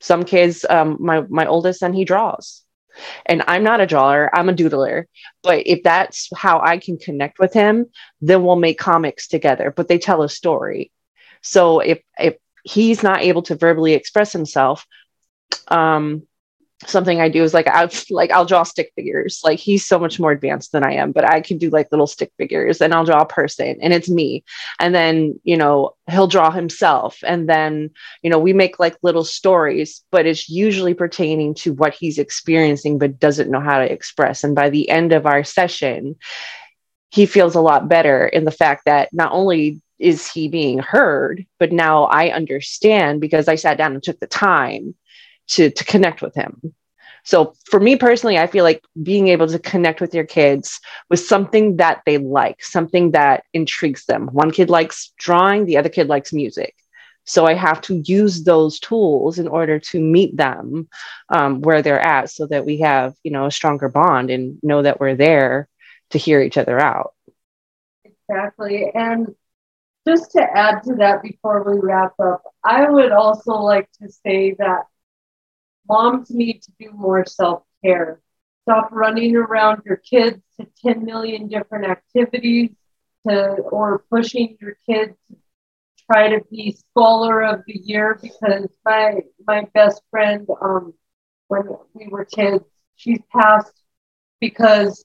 Some 0.00 0.24
kids, 0.24 0.64
um, 0.68 0.96
my 0.98 1.20
my 1.28 1.46
oldest 1.46 1.78
son, 1.80 1.92
he 1.92 2.04
draws 2.04 2.64
and 3.26 3.42
I'm 3.46 3.62
not 3.62 3.80
a 3.80 3.86
drawer, 3.86 4.30
I'm 4.32 4.48
a 4.48 4.54
doodler. 4.54 5.04
But 5.42 5.66
if 5.66 5.82
that's 5.82 6.28
how 6.36 6.60
I 6.60 6.78
can 6.78 6.98
connect 6.98 7.38
with 7.38 7.52
him, 7.52 7.86
then 8.20 8.44
we'll 8.44 8.56
make 8.56 8.78
comics 8.78 9.28
together. 9.28 9.72
But 9.74 9.88
they 9.88 9.98
tell 9.98 10.22
a 10.22 10.28
story. 10.28 10.92
So 11.42 11.80
if 11.80 12.00
if 12.18 12.36
he's 12.64 13.02
not 13.02 13.22
able 13.22 13.42
to 13.42 13.56
verbally 13.56 13.94
express 13.94 14.32
himself, 14.32 14.86
um, 15.68 16.26
something 16.86 17.20
I 17.20 17.28
do 17.28 17.42
is 17.42 17.54
like 17.54 17.66
I'll 17.68 17.88
like 18.10 18.30
I'll 18.30 18.44
draw 18.44 18.62
stick 18.62 18.92
figures. 18.94 19.40
Like 19.44 19.58
he's 19.58 19.86
so 19.86 19.98
much 19.98 20.18
more 20.18 20.32
advanced 20.32 20.72
than 20.72 20.84
I 20.84 20.92
am, 20.94 21.12
but 21.12 21.24
I 21.24 21.40
can 21.40 21.58
do 21.58 21.70
like 21.70 21.90
little 21.90 22.06
stick 22.06 22.32
figures 22.38 22.80
and 22.80 22.94
I'll 22.94 23.04
draw 23.04 23.22
a 23.22 23.26
person 23.26 23.78
and 23.80 23.92
it's 23.92 24.08
me. 24.08 24.44
And 24.80 24.94
then, 24.94 25.38
you 25.44 25.56
know, 25.56 25.94
he'll 26.10 26.26
draw 26.26 26.50
himself. 26.50 27.18
And 27.24 27.48
then, 27.48 27.90
you 28.22 28.30
know, 28.30 28.38
we 28.38 28.52
make 28.52 28.78
like 28.78 28.96
little 29.02 29.24
stories, 29.24 30.02
but 30.10 30.26
it's 30.26 30.48
usually 30.48 30.94
pertaining 30.94 31.54
to 31.56 31.72
what 31.72 31.94
he's 31.94 32.18
experiencing 32.18 32.98
but 32.98 33.18
doesn't 33.18 33.50
know 33.50 33.60
how 33.60 33.78
to 33.78 33.90
express. 33.90 34.44
And 34.44 34.54
by 34.54 34.70
the 34.70 34.88
end 34.88 35.12
of 35.12 35.26
our 35.26 35.44
session, 35.44 36.16
he 37.10 37.26
feels 37.26 37.54
a 37.54 37.60
lot 37.60 37.88
better 37.88 38.26
in 38.26 38.44
the 38.44 38.50
fact 38.50 38.86
that 38.86 39.10
not 39.12 39.32
only 39.32 39.82
is 39.98 40.28
he 40.28 40.48
being 40.48 40.78
heard, 40.78 41.46
but 41.60 41.70
now 41.70 42.04
I 42.04 42.30
understand 42.30 43.20
because 43.20 43.46
I 43.46 43.54
sat 43.54 43.78
down 43.78 43.92
and 43.92 44.02
took 44.02 44.18
the 44.18 44.26
time 44.26 44.94
to 45.48 45.70
to 45.70 45.84
connect 45.84 46.22
with 46.22 46.34
him. 46.34 46.74
So 47.24 47.54
for 47.70 47.78
me 47.78 47.96
personally 47.96 48.38
i 48.38 48.46
feel 48.46 48.64
like 48.64 48.84
being 49.02 49.28
able 49.28 49.46
to 49.46 49.58
connect 49.58 50.00
with 50.00 50.14
your 50.14 50.24
kids 50.24 50.80
with 51.08 51.20
something 51.20 51.76
that 51.76 52.02
they 52.04 52.18
like 52.18 52.62
something 52.62 53.12
that 53.12 53.44
intrigues 53.52 54.06
them. 54.06 54.28
One 54.32 54.50
kid 54.50 54.70
likes 54.70 55.12
drawing 55.18 55.66
the 55.66 55.76
other 55.76 55.88
kid 55.88 56.08
likes 56.08 56.32
music. 56.32 56.74
So 57.24 57.46
i 57.46 57.54
have 57.54 57.80
to 57.82 58.02
use 58.04 58.42
those 58.44 58.80
tools 58.80 59.38
in 59.38 59.48
order 59.48 59.78
to 59.78 60.00
meet 60.00 60.36
them 60.36 60.88
um, 61.28 61.60
where 61.60 61.82
they're 61.82 62.00
at 62.00 62.30
so 62.30 62.46
that 62.48 62.64
we 62.64 62.78
have 62.78 63.14
you 63.22 63.30
know 63.30 63.46
a 63.46 63.50
stronger 63.50 63.88
bond 63.88 64.30
and 64.30 64.58
know 64.62 64.82
that 64.82 65.00
we're 65.00 65.16
there 65.16 65.68
to 66.10 66.18
hear 66.18 66.42
each 66.42 66.58
other 66.58 66.78
out. 66.78 67.14
Exactly. 68.04 68.90
And 68.94 69.34
just 70.06 70.32
to 70.32 70.42
add 70.42 70.82
to 70.84 70.94
that 70.94 71.22
before 71.22 71.62
we 71.62 71.78
wrap 71.80 72.12
up 72.20 72.42
i 72.64 72.88
would 72.88 73.12
also 73.12 73.52
like 73.52 73.88
to 74.00 74.08
say 74.08 74.54
that 74.58 74.82
moms 75.88 76.30
need 76.30 76.62
to 76.62 76.72
do 76.78 76.90
more 76.92 77.24
self 77.26 77.62
care. 77.84 78.20
Stop 78.62 78.88
running 78.92 79.36
around 79.36 79.82
your 79.84 79.96
kids 79.96 80.40
to 80.58 80.66
10 80.84 81.04
million 81.04 81.48
different 81.48 81.86
activities 81.86 82.70
to, 83.26 83.56
or 83.70 84.04
pushing 84.10 84.56
your 84.60 84.76
kids 84.88 85.14
to 85.30 85.36
try 86.10 86.28
to 86.28 86.40
be 86.50 86.72
scholar 86.72 87.42
of 87.42 87.60
the 87.66 87.78
year 87.84 88.18
because 88.20 88.66
my, 88.84 89.20
my 89.46 89.66
best 89.74 90.02
friend, 90.10 90.46
um, 90.62 90.94
when 91.48 91.62
we 91.94 92.08
were 92.08 92.24
kids, 92.24 92.64
she 92.96 93.18
passed 93.34 93.72
because, 94.40 95.04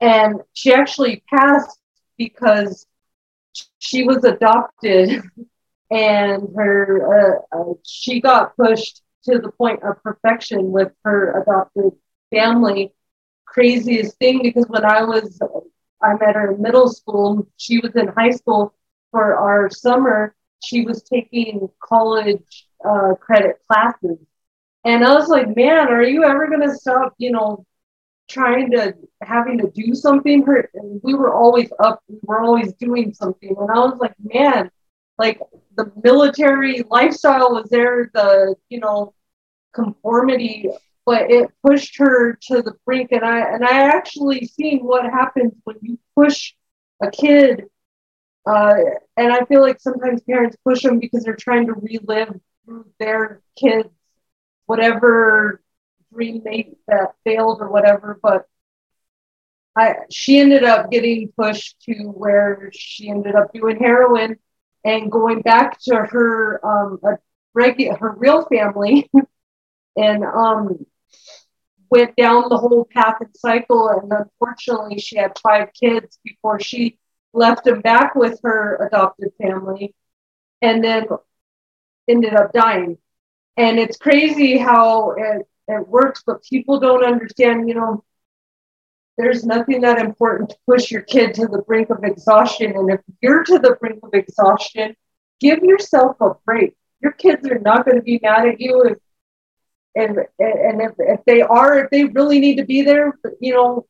and 0.00 0.40
she 0.52 0.72
actually 0.72 1.22
passed 1.34 1.80
because 2.18 2.86
she 3.78 4.02
was 4.02 4.24
adopted 4.24 5.22
and 5.90 6.42
her, 6.56 7.40
uh, 7.52 7.56
uh, 7.56 7.74
she 7.84 8.20
got 8.20 8.56
pushed 8.56 9.02
to 9.26 9.38
the 9.38 9.50
point 9.52 9.82
of 9.82 10.02
perfection 10.02 10.72
with 10.72 10.92
her 11.04 11.42
adopted 11.42 11.92
family. 12.30 12.92
Craziest 13.44 14.18
thing 14.18 14.42
because 14.42 14.66
when 14.68 14.84
I 14.84 15.02
was, 15.02 15.40
I 16.02 16.14
met 16.14 16.34
her 16.34 16.52
in 16.52 16.62
middle 16.62 16.88
school, 16.88 17.46
she 17.56 17.78
was 17.78 17.94
in 17.96 18.08
high 18.08 18.30
school 18.30 18.74
for 19.10 19.36
our 19.36 19.70
summer. 19.70 20.34
She 20.64 20.84
was 20.84 21.02
taking 21.02 21.68
college 21.82 22.66
uh, 22.84 23.14
credit 23.20 23.56
classes. 23.68 24.18
And 24.84 25.04
I 25.04 25.14
was 25.14 25.28
like, 25.28 25.54
man, 25.56 25.88
are 25.88 26.02
you 26.02 26.24
ever 26.24 26.48
going 26.48 26.68
to 26.68 26.74
stop, 26.74 27.14
you 27.18 27.32
know, 27.32 27.66
trying 28.28 28.70
to 28.72 28.94
having 29.22 29.58
to 29.58 29.70
do 29.70 29.94
something? 29.94 30.42
Her, 30.44 30.70
we 31.02 31.14
were 31.14 31.34
always 31.34 31.70
up, 31.80 32.02
we 32.08 32.18
were 32.22 32.40
always 32.40 32.72
doing 32.74 33.12
something. 33.14 33.54
And 33.58 33.70
I 33.70 33.78
was 33.80 33.98
like, 33.98 34.14
man, 34.22 34.70
like 35.18 35.40
the 35.76 35.90
military 36.02 36.82
lifestyle 36.88 37.52
was 37.52 37.68
there, 37.70 38.10
the, 38.14 38.54
you 38.68 38.80
know, 38.80 39.14
conformity, 39.76 40.70
but 41.06 41.30
it 41.30 41.50
pushed 41.66 41.98
her 41.98 42.38
to 42.48 42.62
the 42.62 42.74
brink. 42.86 43.12
And 43.12 43.24
I 43.24 43.40
and 43.54 43.64
I 43.64 43.84
actually 43.84 44.46
seen 44.46 44.80
what 44.80 45.04
happens 45.04 45.54
when 45.64 45.78
you 45.82 45.98
push 46.16 46.54
a 47.02 47.10
kid. 47.10 47.66
Uh, 48.46 48.76
and 49.16 49.32
I 49.32 49.44
feel 49.46 49.62
like 49.62 49.80
sometimes 49.80 50.22
parents 50.22 50.56
push 50.64 50.82
them 50.82 51.00
because 51.00 51.24
they're 51.24 51.36
trying 51.36 51.66
to 51.68 51.74
relive 51.74 52.40
through 52.64 52.86
their 53.00 53.42
kids 53.58 53.88
whatever 54.66 55.62
dream 56.12 56.42
they 56.44 56.74
that 56.88 57.14
failed 57.24 57.60
or 57.60 57.70
whatever. 57.70 58.18
But 58.22 58.46
I 59.76 59.94
she 60.10 60.40
ended 60.40 60.64
up 60.64 60.90
getting 60.90 61.32
pushed 61.38 61.80
to 61.82 61.94
where 62.10 62.70
she 62.74 63.10
ended 63.10 63.34
up 63.36 63.52
doing 63.52 63.78
heroin 63.78 64.38
and 64.84 65.12
going 65.12 65.42
back 65.42 65.80
to 65.82 65.96
her 65.96 66.60
um, 66.66 67.00
a 67.04 67.18
regular 67.54 67.96
her 67.96 68.12
real 68.12 68.44
family 68.46 69.10
and 69.96 70.24
um, 70.24 70.86
went 71.90 72.16
down 72.16 72.48
the 72.48 72.58
whole 72.58 72.86
path 72.92 73.16
and 73.20 73.34
cycle. 73.36 73.88
And 73.88 74.12
unfortunately, 74.12 74.98
she 74.98 75.16
had 75.16 75.38
five 75.38 75.70
kids 75.72 76.18
before 76.24 76.60
she 76.60 76.98
left 77.32 77.64
them 77.64 77.80
back 77.80 78.14
with 78.14 78.40
her 78.42 78.86
adopted 78.86 79.32
family 79.40 79.94
and 80.62 80.82
then 80.82 81.06
ended 82.08 82.34
up 82.34 82.52
dying. 82.52 82.98
And 83.56 83.78
it's 83.78 83.96
crazy 83.96 84.58
how 84.58 85.12
it, 85.12 85.46
it 85.68 85.88
works, 85.88 86.22
but 86.26 86.42
people 86.42 86.78
don't 86.80 87.04
understand, 87.04 87.68
you 87.68 87.74
know, 87.74 88.04
there's 89.16 89.46
nothing 89.46 89.80
that 89.80 89.98
important 89.98 90.50
to 90.50 90.56
push 90.68 90.90
your 90.90 91.02
kid 91.02 91.32
to 91.34 91.46
the 91.46 91.62
brink 91.62 91.88
of 91.88 92.04
exhaustion. 92.04 92.76
And 92.76 92.90
if 92.90 93.00
you're 93.22 93.44
to 93.44 93.58
the 93.58 93.76
brink 93.80 94.00
of 94.02 94.10
exhaustion, 94.12 94.94
give 95.40 95.60
yourself 95.60 96.16
a 96.20 96.32
break. 96.44 96.74
Your 97.00 97.12
kids 97.12 97.46
are 97.48 97.58
not 97.58 97.86
going 97.86 97.96
to 97.96 98.02
be 98.02 98.20
mad 98.22 98.46
at 98.46 98.60
you 98.60 98.82
if 98.82 98.98
and 99.96 100.18
and 100.38 100.82
if, 100.82 100.92
if 100.98 101.20
they 101.24 101.40
are 101.42 101.78
if 101.78 101.90
they 101.90 102.04
really 102.04 102.38
need 102.38 102.56
to 102.56 102.64
be 102.64 102.82
there 102.82 103.18
you 103.40 103.52
know 103.52 103.86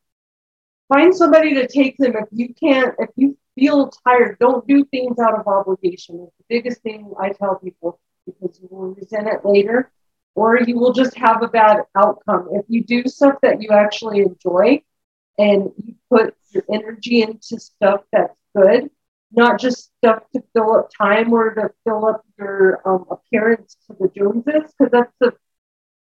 find 0.87 1.13
somebody 1.13 1.53
to 1.53 1.67
take 1.67 1.97
them. 1.97 2.15
If 2.15 2.29
you 2.31 2.53
can't 2.53 2.95
if 2.99 3.09
you 3.15 3.37
feel 3.55 3.91
tired 4.07 4.37
don't 4.39 4.67
do 4.67 4.85
things 4.85 5.19
out 5.19 5.39
of 5.39 5.47
obligation. 5.47 6.27
It's 6.27 6.37
the 6.37 6.45
biggest 6.49 6.81
thing 6.81 7.13
i 7.19 7.29
tell 7.29 7.55
people 7.55 7.99
because 8.25 8.59
you 8.59 8.67
will 8.71 8.95
resent 8.95 9.27
it 9.27 9.45
later 9.45 9.91
or 10.35 10.59
you 10.61 10.77
will 10.77 10.93
just 10.93 11.17
have 11.17 11.41
a 11.41 11.47
bad 11.47 11.83
outcome. 11.97 12.49
If 12.51 12.65
you 12.67 12.83
do 12.83 13.03
stuff 13.07 13.35
that 13.41 13.61
you 13.61 13.69
actually 13.71 14.19
enjoy 14.21 14.81
and 15.37 15.71
you 15.77 15.95
put 16.09 16.35
your 16.51 16.63
energy 16.69 17.21
into 17.21 17.59
stuff 17.59 18.01
that's 18.11 18.33
good 18.55 18.89
not 19.31 19.59
just 19.59 19.91
stuff 19.97 20.23
to 20.33 20.41
fill 20.53 20.73
up 20.75 20.89
time 20.97 21.33
or 21.33 21.53
to 21.53 21.69
fill 21.83 22.05
up 22.05 22.25
your 22.37 22.81
um, 22.85 23.05
appearance 23.11 23.77
to 23.87 23.95
the 23.99 24.09
Joneses, 24.15 24.73
because 24.77 24.91
that's 24.91 25.13
the 25.19 25.33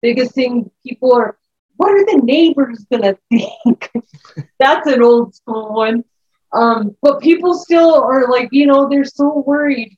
biggest 0.04 0.34
thing 0.34 0.70
people 0.86 1.14
are. 1.14 1.38
What 1.76 1.92
are 1.92 2.06
the 2.06 2.22
neighbors 2.22 2.86
gonna 2.90 3.16
think? 3.30 3.90
that's 4.60 4.86
an 4.88 5.02
old 5.02 5.34
school 5.34 5.74
one. 5.74 6.04
Um, 6.52 6.96
but 7.02 7.20
people 7.20 7.54
still 7.54 7.94
are 7.94 8.28
like, 8.28 8.48
you 8.52 8.66
know, 8.66 8.88
they're 8.88 9.04
so 9.04 9.42
worried. 9.46 9.96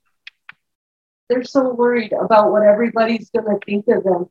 They're 1.29 1.45
so 1.45 1.75
worried 1.75 2.13
about 2.13 2.53
what 2.53 2.63
everybody's 2.63 3.31
gonna 3.31 3.59
think 3.67 3.87
of 3.89 4.05
them. 4.05 4.27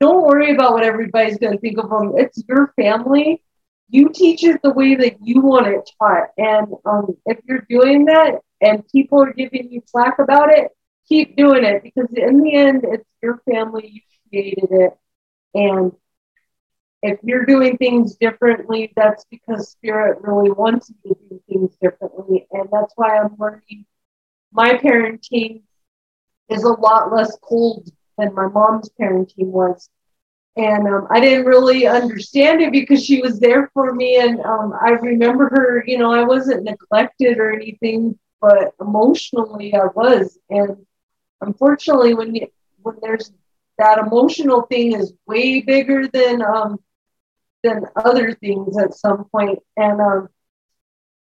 Don't 0.00 0.26
worry 0.26 0.52
about 0.54 0.74
what 0.74 0.84
everybody's 0.84 1.38
gonna 1.38 1.58
think 1.58 1.78
of 1.78 1.90
them. 1.90 2.14
It's 2.16 2.42
your 2.48 2.72
family 2.80 3.42
you 3.90 4.10
teach 4.14 4.44
it 4.44 4.60
the 4.62 4.72
way 4.72 4.94
that 4.94 5.16
you 5.22 5.40
want 5.40 5.66
it 5.66 5.90
taught. 5.98 6.28
And 6.38 6.68
um, 6.84 7.16
if 7.26 7.38
you're 7.44 7.66
doing 7.68 8.04
that 8.06 8.38
and 8.60 8.86
people 8.88 9.22
are 9.22 9.32
giving 9.32 9.70
you 9.70 9.82
flack 9.90 10.18
about 10.18 10.50
it, 10.50 10.70
keep 11.10 11.36
doing 11.36 11.64
it 11.64 11.82
because 11.84 12.08
in 12.14 12.42
the 12.42 12.54
end, 12.54 12.84
it's 12.84 13.08
your 13.22 13.42
family, 13.50 13.88
you 13.88 14.02
created 14.30 14.70
it. 14.70 14.98
And 15.54 15.92
if 17.02 17.18
you're 17.22 17.46
doing 17.46 17.76
things 17.78 18.16
differently, 18.16 18.92
that's 18.96 19.26
because 19.30 19.70
Spirit 19.70 20.18
really 20.22 20.50
wants 20.52 20.90
you 21.04 21.14
to 21.14 21.20
do 21.30 21.42
things 21.48 21.76
differently. 21.82 22.46
And 22.52 22.68
that's 22.72 22.94
why 22.96 23.18
I'm 23.18 23.36
learning 23.38 23.86
my 24.52 24.74
parenting 24.74 25.62
is 26.48 26.64
a 26.64 26.72
lot 26.72 27.12
less 27.12 27.36
cold 27.42 27.88
than 28.18 28.34
my 28.34 28.48
mom's 28.48 28.90
parenting 29.00 29.46
was 29.48 29.90
and 30.56 30.86
um, 30.88 31.06
I 31.10 31.20
didn't 31.20 31.46
really 31.46 31.86
understand 31.86 32.60
it 32.62 32.72
because 32.72 33.04
she 33.04 33.20
was 33.20 33.40
there 33.40 33.70
for 33.74 33.94
me, 33.94 34.18
and 34.18 34.40
um, 34.40 34.74
I 34.80 34.90
remember 34.90 35.48
her. 35.48 35.84
You 35.86 35.98
know, 35.98 36.12
I 36.12 36.24
wasn't 36.24 36.64
neglected 36.64 37.38
or 37.38 37.52
anything, 37.52 38.18
but 38.40 38.74
emotionally 38.80 39.74
I 39.74 39.86
was. 39.94 40.38
And 40.50 40.76
unfortunately, 41.40 42.14
when 42.14 42.34
you, 42.34 42.48
when 42.82 42.96
there's 43.02 43.32
that 43.78 43.98
emotional 43.98 44.62
thing 44.62 44.94
is 44.94 45.12
way 45.26 45.62
bigger 45.62 46.06
than 46.06 46.42
um, 46.42 46.78
than 47.62 47.84
other 47.96 48.34
things 48.34 48.78
at 48.78 48.94
some 48.94 49.24
point, 49.24 49.58
and 49.76 50.00
um, 50.00 50.28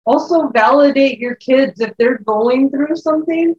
also 0.06 0.48
validate 0.50 1.20
your 1.20 1.36
kids 1.36 1.80
if 1.80 1.96
they're 1.98 2.20
going 2.20 2.70
through 2.70 2.96
something. 2.96 3.56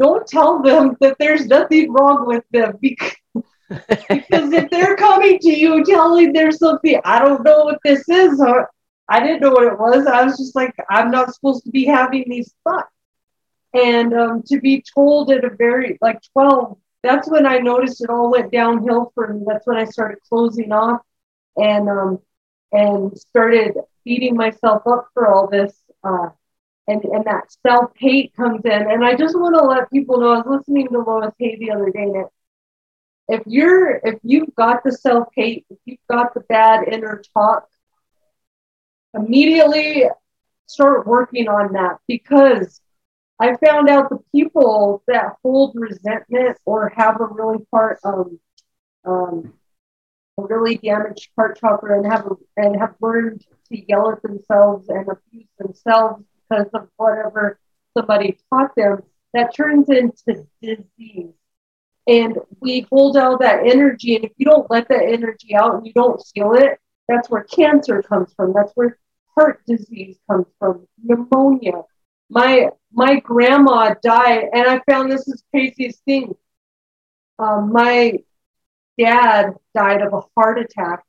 Don't 0.00 0.26
tell 0.26 0.62
them 0.62 0.96
that 1.00 1.16
there's 1.18 1.46
nothing 1.46 1.92
wrong 1.92 2.26
with 2.26 2.44
them 2.50 2.78
because 2.80 3.16
because 4.08 4.52
if 4.52 4.70
they're 4.70 4.96
coming 4.96 5.38
to 5.38 5.48
you 5.48 5.84
telling 5.84 6.32
there's 6.32 6.58
something, 6.58 7.00
I 7.04 7.18
don't 7.18 7.44
know 7.44 7.64
what 7.64 7.78
this 7.84 8.08
is, 8.08 8.40
or 8.40 8.70
I 9.08 9.20
didn't 9.20 9.40
know 9.40 9.52
what 9.52 9.66
it 9.66 9.78
was. 9.78 10.06
I 10.06 10.24
was 10.24 10.36
just 10.36 10.54
like, 10.54 10.74
I'm 10.90 11.10
not 11.10 11.34
supposed 11.34 11.64
to 11.64 11.70
be 11.70 11.84
having 11.84 12.24
these 12.28 12.54
thoughts. 12.64 12.90
And 13.74 14.12
um, 14.14 14.42
to 14.46 14.60
be 14.60 14.84
told 14.94 15.30
at 15.30 15.44
a 15.44 15.50
very, 15.50 15.98
like 16.00 16.20
12, 16.32 16.78
that's 17.02 17.28
when 17.28 17.46
I 17.46 17.58
noticed 17.58 18.02
it 18.02 18.10
all 18.10 18.30
went 18.30 18.52
downhill 18.52 19.12
for 19.14 19.32
me. 19.32 19.44
That's 19.46 19.66
when 19.66 19.78
I 19.78 19.84
started 19.84 20.18
closing 20.28 20.72
off 20.72 21.00
and, 21.56 21.88
um, 21.88 22.18
and 22.70 23.16
started 23.18 23.74
beating 24.04 24.36
myself 24.36 24.82
up 24.86 25.08
for 25.14 25.32
all 25.32 25.48
this. 25.48 25.74
Uh, 26.04 26.28
and, 26.88 27.02
and 27.04 27.24
that 27.24 27.52
self 27.66 27.92
hate 27.96 28.34
comes 28.34 28.64
in. 28.64 28.90
And 28.90 29.04
I 29.04 29.14
just 29.16 29.38
want 29.38 29.56
to 29.56 29.64
let 29.64 29.90
people 29.90 30.20
know 30.20 30.32
I 30.32 30.38
was 30.38 30.58
listening 30.58 30.88
to 30.88 30.98
Louise 30.98 31.32
Hay 31.38 31.56
the 31.56 31.70
other 31.70 31.90
day, 31.90 32.02
and 32.02 32.16
it 32.16 32.26
if 33.28 33.42
you're 33.46 34.00
if 34.04 34.18
you've 34.22 34.54
got 34.54 34.84
the 34.84 34.92
self 34.92 35.28
hate, 35.34 35.64
if 35.70 35.78
you've 35.84 36.06
got 36.10 36.34
the 36.34 36.40
bad 36.40 36.88
inner 36.88 37.22
talk, 37.34 37.68
immediately 39.14 40.04
start 40.66 41.06
working 41.06 41.48
on 41.48 41.72
that 41.72 41.98
because 42.06 42.80
I 43.42 43.56
found 43.56 43.88
out 43.88 44.08
the 44.08 44.20
people 44.32 45.02
that 45.08 45.34
hold 45.42 45.72
resentment 45.74 46.58
or 46.64 46.92
have 46.96 47.20
a 47.20 47.24
really 47.26 47.64
part 47.72 47.98
um, 48.04 48.38
um 49.04 49.52
a 50.38 50.42
really 50.42 50.76
damaged 50.76 51.28
heart 51.36 51.58
chakra 51.58 51.96
and 51.98 52.06
have 52.06 52.24
and 52.56 52.78
have 52.78 52.94
learned 53.00 53.44
to 53.68 53.88
yell 53.88 54.12
at 54.12 54.22
themselves 54.22 54.88
and 54.88 55.08
abuse 55.08 55.48
themselves 55.58 56.22
because 56.48 56.68
of 56.72 56.88
whatever 56.96 57.58
somebody 57.98 58.38
taught 58.48 58.76
them, 58.76 59.02
that 59.34 59.52
turns 59.56 59.90
into 59.90 60.46
disease 60.62 61.34
and 62.06 62.38
we 62.60 62.86
hold 62.92 63.16
all 63.16 63.38
that 63.38 63.66
energy. 63.66 64.14
And 64.14 64.24
if 64.24 64.32
you 64.36 64.46
don't 64.46 64.70
let 64.70 64.88
that 64.88 65.02
energy 65.02 65.56
out 65.56 65.74
and 65.74 65.86
you 65.86 65.92
don't 65.92 66.22
feel 66.32 66.52
it, 66.54 66.78
that's 67.08 67.28
where 67.28 67.42
cancer 67.42 68.02
comes 68.02 68.32
from. 68.34 68.52
That's 68.52 68.72
where 68.76 68.98
heart 69.34 69.62
disease 69.66 70.16
comes 70.30 70.46
from, 70.60 70.86
pneumonia. 71.02 71.82
My 72.32 72.70
my 72.94 73.20
grandma 73.20 73.94
died, 74.02 74.48
and 74.54 74.66
I 74.66 74.80
found 74.90 75.12
this 75.12 75.28
is 75.28 75.42
craziest 75.50 76.02
thing. 76.06 76.34
Um, 77.38 77.72
my 77.72 78.20
dad 78.98 79.50
died 79.74 80.00
of 80.00 80.14
a 80.14 80.22
heart 80.34 80.58
attack. 80.58 81.04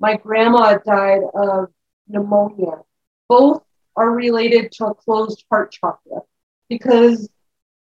My 0.00 0.16
grandma 0.16 0.78
died 0.78 1.22
of 1.34 1.68
pneumonia. 2.08 2.82
Both 3.28 3.62
are 3.94 4.10
related 4.10 4.72
to 4.72 4.86
a 4.86 4.94
closed 4.94 5.44
heart 5.48 5.70
chakra 5.70 6.22
because 6.68 7.28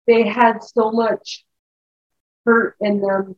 they 0.08 0.26
had 0.26 0.64
so 0.64 0.90
much 0.90 1.44
hurt 2.44 2.74
in 2.80 3.00
them 3.00 3.36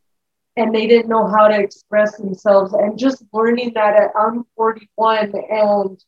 and 0.56 0.74
they 0.74 0.86
didn't 0.86 1.10
know 1.10 1.26
how 1.26 1.48
to 1.48 1.60
express 1.60 2.16
themselves. 2.16 2.72
And 2.72 2.98
just 2.98 3.22
learning 3.30 3.72
that 3.74 3.94
at 3.94 4.10
I'm 4.18 4.44
41 4.56 5.34
and 5.50 6.02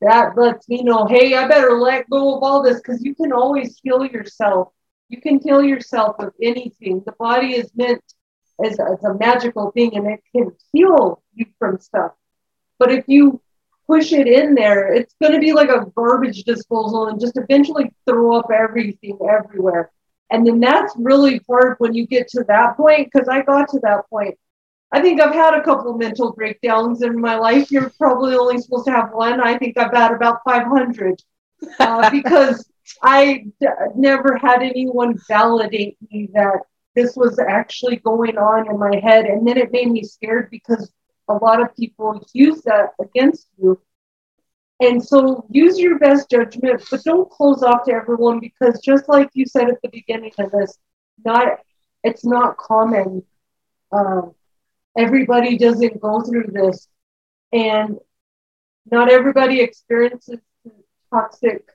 that 0.00 0.36
lets 0.36 0.68
me 0.68 0.82
know, 0.82 1.06
hey, 1.06 1.34
I 1.34 1.46
better 1.46 1.78
let 1.78 2.08
go 2.08 2.36
of 2.36 2.42
all 2.42 2.62
this 2.62 2.76
because 2.76 3.02
you 3.02 3.14
can 3.14 3.32
always 3.32 3.78
heal 3.82 4.04
yourself. 4.04 4.68
You 5.08 5.20
can 5.20 5.40
heal 5.40 5.62
yourself 5.62 6.16
of 6.20 6.32
anything. 6.40 7.02
The 7.04 7.12
body 7.12 7.54
is 7.54 7.70
meant 7.74 8.02
as, 8.64 8.78
as 8.78 9.04
a 9.04 9.14
magical 9.14 9.70
thing 9.72 9.96
and 9.96 10.06
it 10.06 10.20
can 10.34 10.52
heal 10.72 11.22
you 11.34 11.46
from 11.58 11.78
stuff. 11.78 12.12
But 12.78 12.92
if 12.92 13.04
you 13.08 13.42
push 13.86 14.12
it 14.12 14.26
in 14.26 14.54
there, 14.54 14.92
it's 14.92 15.14
going 15.20 15.32
to 15.32 15.40
be 15.40 15.52
like 15.52 15.68
a 15.68 15.84
garbage 15.96 16.44
disposal 16.44 17.08
and 17.08 17.20
just 17.20 17.36
eventually 17.36 17.92
throw 18.08 18.38
up 18.38 18.50
everything 18.52 19.18
everywhere. 19.28 19.90
And 20.30 20.46
then 20.46 20.60
that's 20.60 20.94
really 20.96 21.40
hard 21.48 21.74
when 21.78 21.92
you 21.92 22.06
get 22.06 22.28
to 22.28 22.44
that 22.44 22.76
point, 22.76 23.10
because 23.12 23.28
I 23.28 23.42
got 23.42 23.68
to 23.70 23.80
that 23.80 24.08
point. 24.08 24.38
I 24.92 25.00
think 25.00 25.20
I've 25.20 25.34
had 25.34 25.54
a 25.54 25.62
couple 25.62 25.96
mental 25.96 26.32
breakdowns 26.32 27.02
in 27.02 27.20
my 27.20 27.36
life. 27.36 27.70
You're 27.70 27.90
probably 27.90 28.34
only 28.34 28.58
supposed 28.58 28.86
to 28.86 28.92
have 28.92 29.12
one. 29.12 29.40
I 29.40 29.56
think 29.56 29.78
I've 29.78 29.92
had 29.92 30.12
about 30.12 30.40
500 30.44 31.22
uh, 31.78 32.10
because 32.10 32.68
I 33.02 33.44
d- 33.60 33.68
never 33.94 34.36
had 34.36 34.62
anyone 34.62 35.18
validate 35.28 35.96
me 36.10 36.28
that 36.34 36.60
this 36.96 37.14
was 37.16 37.38
actually 37.38 37.96
going 37.96 38.36
on 38.36 38.68
in 38.68 38.78
my 38.78 38.96
head. 39.00 39.26
And 39.26 39.46
then 39.46 39.58
it 39.58 39.70
made 39.72 39.90
me 39.90 40.02
scared 40.02 40.48
because 40.50 40.90
a 41.28 41.34
lot 41.34 41.62
of 41.62 41.74
people 41.76 42.26
use 42.32 42.62
that 42.62 42.90
against 43.00 43.46
you. 43.58 43.80
And 44.80 45.04
so 45.04 45.46
use 45.50 45.78
your 45.78 45.98
best 45.98 46.30
judgment, 46.30 46.82
but 46.90 47.04
don't 47.04 47.30
close 47.30 47.62
off 47.62 47.84
to 47.84 47.92
everyone 47.92 48.40
because 48.40 48.80
just 48.80 49.08
like 49.08 49.28
you 49.34 49.44
said 49.46 49.68
at 49.68 49.80
the 49.82 49.90
beginning 49.90 50.32
of 50.38 50.50
this, 50.50 50.78
not 51.24 51.60
it's 52.02 52.24
not 52.24 52.56
common. 52.56 53.22
Um, 53.92 54.32
everybody 55.00 55.56
doesn't 55.58 56.00
go 56.00 56.22
through 56.22 56.48
this, 56.52 56.88
and 57.52 57.98
not 58.90 59.10
everybody 59.10 59.60
experiences 59.60 60.38
toxic 61.12 61.68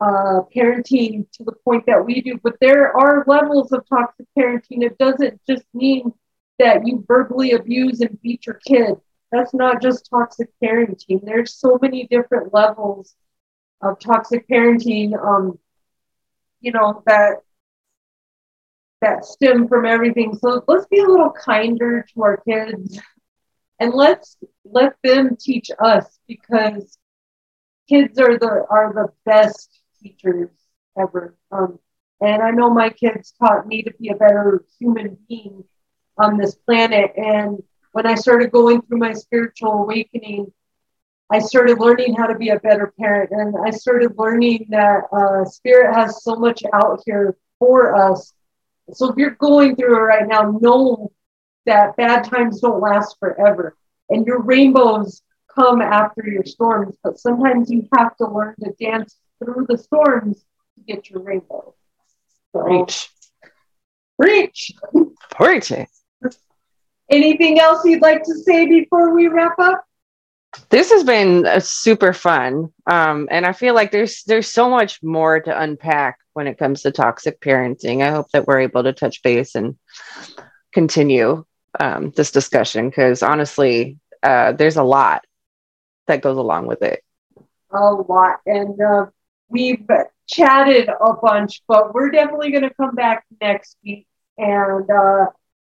uh, 0.00 0.40
parenting 0.54 1.26
to 1.32 1.44
the 1.44 1.52
point 1.64 1.86
that 1.86 2.04
we 2.04 2.20
do. 2.20 2.38
But 2.42 2.56
there 2.60 2.96
are 2.96 3.24
levels 3.26 3.72
of 3.72 3.88
toxic 3.88 4.26
parenting. 4.38 4.82
It 4.82 4.98
doesn't 4.98 5.40
just 5.48 5.64
mean 5.72 6.12
that 6.58 6.86
you 6.86 7.04
verbally 7.06 7.52
abuse 7.52 8.00
and 8.00 8.20
beat 8.20 8.46
your 8.46 8.60
kid 8.66 9.00
that's 9.32 9.54
not 9.54 9.80
just 9.80 10.08
toxic 10.10 10.50
parenting. 10.62 11.24
There's 11.24 11.54
so 11.54 11.78
many 11.80 12.06
different 12.06 12.52
levels 12.52 13.16
of 13.80 13.98
toxic 13.98 14.46
parenting. 14.46 15.18
Um, 15.18 15.58
you 16.60 16.70
know 16.70 17.02
that 17.06 17.38
that 19.02 19.24
stem 19.24 19.68
from 19.68 19.84
everything. 19.84 20.34
So 20.34 20.64
let's 20.66 20.86
be 20.86 21.00
a 21.00 21.06
little 21.06 21.30
kinder 21.32 22.06
to 22.14 22.22
our 22.22 22.38
kids, 22.38 22.98
and 23.78 23.92
let's 23.92 24.36
let 24.64 24.94
them 25.04 25.36
teach 25.38 25.70
us 25.78 26.18
because 26.26 26.98
kids 27.88 28.18
are 28.18 28.38
the 28.38 28.64
are 28.70 28.92
the 28.94 29.08
best 29.24 29.80
teachers 30.02 30.50
ever. 30.98 31.36
Um, 31.50 31.78
and 32.20 32.42
I 32.42 32.50
know 32.50 32.70
my 32.70 32.90
kids 32.90 33.34
taught 33.38 33.66
me 33.66 33.82
to 33.82 33.92
be 34.00 34.08
a 34.08 34.16
better 34.16 34.64
human 34.78 35.18
being 35.28 35.64
on 36.16 36.38
this 36.38 36.54
planet, 36.54 37.12
and 37.16 37.62
when 37.92 38.06
I 38.06 38.14
started 38.14 38.50
going 38.50 38.82
through 38.82 38.98
my 38.98 39.12
spiritual 39.12 39.72
awakening, 39.82 40.52
I 41.30 41.38
started 41.38 41.78
learning 41.78 42.14
how 42.14 42.26
to 42.26 42.36
be 42.36 42.50
a 42.50 42.58
better 42.58 42.92
parent. 42.98 43.30
And 43.30 43.54
I 43.64 43.70
started 43.70 44.12
learning 44.18 44.66
that 44.70 45.04
uh, 45.12 45.44
spirit 45.44 45.94
has 45.94 46.22
so 46.22 46.36
much 46.36 46.62
out 46.72 47.00
here 47.06 47.36
for 47.58 47.94
us. 47.94 48.34
So 48.92 49.10
if 49.10 49.16
you're 49.16 49.30
going 49.30 49.76
through 49.76 49.96
it 49.96 50.00
right 50.00 50.26
now, 50.26 50.58
know 50.60 51.12
that 51.66 51.96
bad 51.96 52.24
times 52.24 52.60
don't 52.60 52.80
last 52.80 53.16
forever. 53.18 53.76
And 54.10 54.26
your 54.26 54.42
rainbows 54.42 55.22
come 55.54 55.80
after 55.80 56.26
your 56.26 56.44
storms, 56.44 56.96
but 57.02 57.18
sometimes 57.18 57.70
you 57.70 57.88
have 57.96 58.16
to 58.16 58.26
learn 58.26 58.54
to 58.62 58.72
dance 58.80 59.16
through 59.38 59.66
the 59.68 59.78
storms 59.78 60.44
to 60.76 60.84
get 60.86 61.10
your 61.10 61.20
rainbow. 61.20 61.74
So, 62.52 62.62
Reach. 62.62 63.08
Reach. 64.18 64.72
Reach. 65.38 65.72
Anything 67.10 67.60
else 67.60 67.84
you'd 67.84 68.02
like 68.02 68.22
to 68.24 68.34
say 68.34 68.66
before 68.66 69.14
we 69.14 69.28
wrap 69.28 69.58
up? 69.58 69.84
This 70.68 70.90
has 70.90 71.04
been 71.04 71.46
uh, 71.46 71.60
super 71.60 72.12
fun, 72.12 72.72
um, 72.86 73.28
and 73.30 73.46
I 73.46 73.52
feel 73.52 73.74
like 73.74 73.90
there's 73.90 74.22
there's 74.24 74.48
so 74.48 74.68
much 74.68 75.02
more 75.02 75.40
to 75.40 75.60
unpack 75.60 76.18
when 76.34 76.46
it 76.46 76.58
comes 76.58 76.82
to 76.82 76.90
toxic 76.90 77.40
parenting. 77.40 78.02
I 78.02 78.10
hope 78.10 78.30
that 78.32 78.46
we're 78.46 78.60
able 78.60 78.82
to 78.82 78.92
touch 78.92 79.22
base 79.22 79.54
and 79.54 79.76
continue 80.72 81.44
um, 81.80 82.12
this 82.16 82.30
discussion 82.30 82.90
because 82.90 83.22
honestly, 83.22 83.98
uh, 84.22 84.52
there's 84.52 84.76
a 84.76 84.82
lot 84.82 85.24
that 86.06 86.20
goes 86.20 86.36
along 86.36 86.66
with 86.66 86.82
it. 86.82 87.02
A 87.70 87.90
lot, 87.90 88.40
and 88.44 88.78
uh, 88.78 89.06
we've 89.48 89.86
chatted 90.28 90.88
a 90.88 91.12
bunch, 91.14 91.62
but 91.66 91.94
we're 91.94 92.10
definitely 92.10 92.50
going 92.50 92.64
to 92.64 92.74
come 92.74 92.94
back 92.94 93.24
next 93.40 93.76
week 93.82 94.06
and. 94.36 94.90
Uh, 94.90 95.26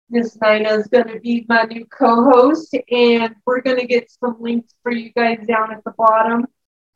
Miss 0.10 0.38
Nina 0.42 0.70
is 0.70 0.88
going 0.88 1.08
to 1.08 1.20
be 1.20 1.46
my 1.48 1.64
new 1.64 1.86
co-host, 1.86 2.76
and 2.90 3.36
we're 3.46 3.62
going 3.62 3.80
to 3.80 3.86
get 3.86 4.10
some 4.10 4.38
links 4.40 4.74
for 4.82 4.92
you 4.92 5.12
guys 5.14 5.46
down 5.48 5.72
at 5.72 5.84
the 5.84 5.94
bottom, 5.98 6.48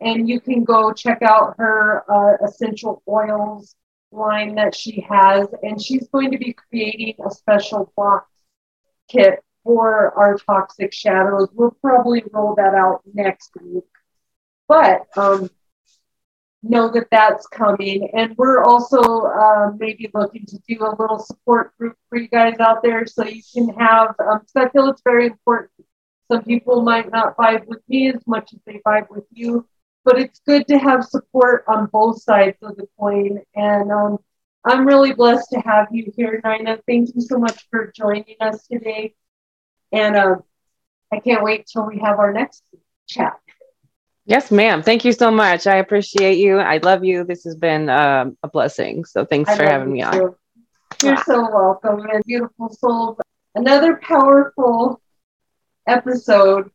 and 0.01 0.27
you 0.27 0.39
can 0.39 0.63
go 0.63 0.91
check 0.91 1.21
out 1.21 1.55
her 1.57 2.03
uh, 2.09 2.45
essential 2.45 3.03
oils 3.07 3.75
line 4.11 4.55
that 4.55 4.75
she 4.75 5.01
has, 5.01 5.47
and 5.61 5.81
she's 5.81 6.07
going 6.09 6.31
to 6.31 6.37
be 6.37 6.53
creating 6.53 7.15
a 7.25 7.31
special 7.31 7.91
box 7.95 8.29
kit 9.09 9.43
for 9.63 10.11
our 10.17 10.37
toxic 10.37 10.91
shadows. 10.91 11.49
We'll 11.53 11.77
probably 11.81 12.23
roll 12.31 12.55
that 12.55 12.73
out 12.73 13.01
next 13.13 13.51
week, 13.61 13.83
but 14.67 15.01
um, 15.15 15.49
know 16.63 16.89
that 16.91 17.07
that's 17.11 17.45
coming. 17.47 18.09
And 18.13 18.35
we're 18.37 18.63
also 18.63 19.01
uh, 19.01 19.71
maybe 19.77 20.09
looking 20.13 20.45
to 20.47 20.57
do 20.67 20.85
a 20.85 20.95
little 20.97 21.19
support 21.19 21.77
group 21.77 21.97
for 22.09 22.17
you 22.17 22.27
guys 22.29 22.55
out 22.59 22.81
there 22.81 23.05
so 23.05 23.25
you 23.25 23.41
can 23.53 23.69
have, 23.75 24.15
um, 24.19 24.41
I 24.55 24.69
feel 24.69 24.89
it's 24.89 25.01
very 25.03 25.27
important. 25.27 25.71
Some 26.31 26.43
people 26.43 26.81
might 26.81 27.11
not 27.11 27.35
vibe 27.35 27.67
with 27.67 27.81
me 27.87 28.09
as 28.09 28.25
much 28.25 28.53
as 28.53 28.59
they 28.65 28.79
vibe 28.85 29.09
with 29.09 29.25
you, 29.29 29.67
but 30.05 30.17
it's 30.17 30.39
good 30.47 30.67
to 30.67 30.77
have 30.77 31.03
support 31.03 31.65
on 31.67 31.87
both 31.87 32.21
sides 32.21 32.57
of 32.61 32.77
the 32.77 32.87
coin. 32.97 33.41
And 33.55 33.91
um, 33.91 34.17
I'm 34.65 34.87
really 34.87 35.13
blessed 35.13 35.49
to 35.51 35.59
have 35.59 35.87
you 35.91 36.11
here, 36.15 36.41
Nina. 36.43 36.79
Thank 36.87 37.13
you 37.13 37.21
so 37.21 37.37
much 37.37 37.67
for 37.69 37.91
joining 37.93 38.35
us 38.39 38.65
today. 38.67 39.15
And 39.91 40.15
uh, 40.15 40.35
I 41.11 41.19
can't 41.19 41.43
wait 41.43 41.67
till 41.67 41.85
we 41.85 41.99
have 41.99 42.19
our 42.19 42.31
next 42.31 42.63
chat. 43.07 43.33
Yes, 44.25 44.51
ma'am. 44.51 44.81
Thank 44.81 45.03
you 45.03 45.11
so 45.11 45.29
much. 45.31 45.67
I 45.67 45.77
appreciate 45.77 46.37
you. 46.37 46.57
I 46.57 46.77
love 46.77 47.03
you. 47.03 47.25
This 47.25 47.43
has 47.43 47.55
been 47.55 47.89
um, 47.89 48.37
a 48.41 48.47
blessing. 48.47 49.03
So 49.03 49.25
thanks 49.25 49.49
I 49.49 49.57
for 49.57 49.63
having 49.63 49.91
me 49.91 50.01
on. 50.01 50.35
You're 51.01 51.15
wow. 51.15 51.23
so 51.25 51.41
welcome 51.51 52.05
and 52.09 52.23
beautiful 52.23 52.69
souls. 52.69 53.17
Another 53.55 53.97
powerful 53.97 55.01
episode 55.87 56.71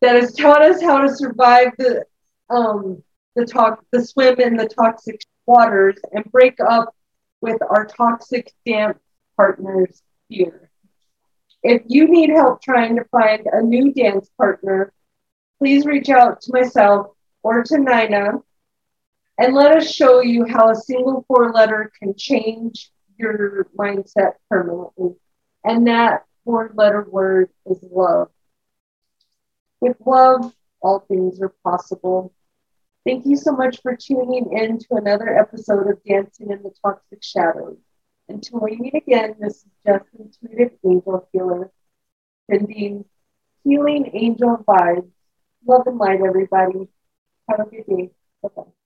that 0.00 0.16
has 0.16 0.34
taught 0.34 0.62
us 0.62 0.80
how 0.80 1.00
to 1.00 1.14
survive 1.14 1.72
the 1.78 2.04
um 2.48 3.02
the 3.34 3.44
talk 3.44 3.84
the 3.92 4.04
swim 4.04 4.40
in 4.40 4.56
the 4.56 4.66
toxic 4.68 5.20
waters 5.46 5.96
and 6.12 6.24
break 6.32 6.58
up 6.60 6.94
with 7.40 7.60
our 7.62 7.84
toxic 7.84 8.52
damp 8.64 8.98
partners 9.36 10.02
here. 10.28 10.70
If 11.62 11.82
you 11.86 12.08
need 12.08 12.30
help 12.30 12.62
trying 12.62 12.96
to 12.96 13.04
find 13.04 13.46
a 13.52 13.62
new 13.62 13.92
dance 13.92 14.30
partner, 14.38 14.92
please 15.58 15.86
reach 15.86 16.08
out 16.08 16.40
to 16.42 16.52
myself 16.52 17.08
or 17.42 17.62
to 17.62 17.78
Nina 17.78 18.42
and 19.38 19.54
let 19.54 19.76
us 19.76 19.90
show 19.90 20.20
you 20.20 20.44
how 20.46 20.70
a 20.70 20.74
single 20.74 21.24
four 21.28 21.52
letter 21.52 21.92
can 21.98 22.14
change 22.16 22.90
your 23.18 23.68
mindset 23.78 24.34
permanently. 24.48 25.14
And 25.64 25.86
that 25.88 26.24
four 26.44 26.70
letter 26.74 27.06
word 27.08 27.50
is 27.66 27.84
love. 27.90 28.28
With 29.80 29.96
love, 30.06 30.54
all 30.80 31.00
things 31.00 31.40
are 31.40 31.54
possible. 31.62 32.32
Thank 33.04 33.26
you 33.26 33.36
so 33.36 33.52
much 33.52 33.80
for 33.82 33.94
tuning 33.94 34.52
in 34.52 34.78
to 34.78 34.94
another 34.94 35.36
episode 35.36 35.88
of 35.90 36.02
Dancing 36.04 36.50
in 36.50 36.62
the 36.62 36.72
Toxic 36.82 37.22
Shadows. 37.22 37.76
Until 38.28 38.60
we 38.60 38.76
meet 38.76 38.94
again, 38.94 39.36
this 39.38 39.58
is 39.58 39.66
Just 39.86 40.06
Intuitive 40.18 40.72
Angel 40.84 41.28
Healer, 41.32 41.70
sending 42.50 43.04
healing 43.62 44.10
angel 44.14 44.64
vibes 44.66 45.10
Love 45.66 45.86
and 45.86 45.98
light, 45.98 46.20
everybody. 46.26 46.88
Have 47.48 47.60
a 47.60 47.64
good 47.70 47.86
day. 47.86 48.10
Bye-bye. 48.42 48.85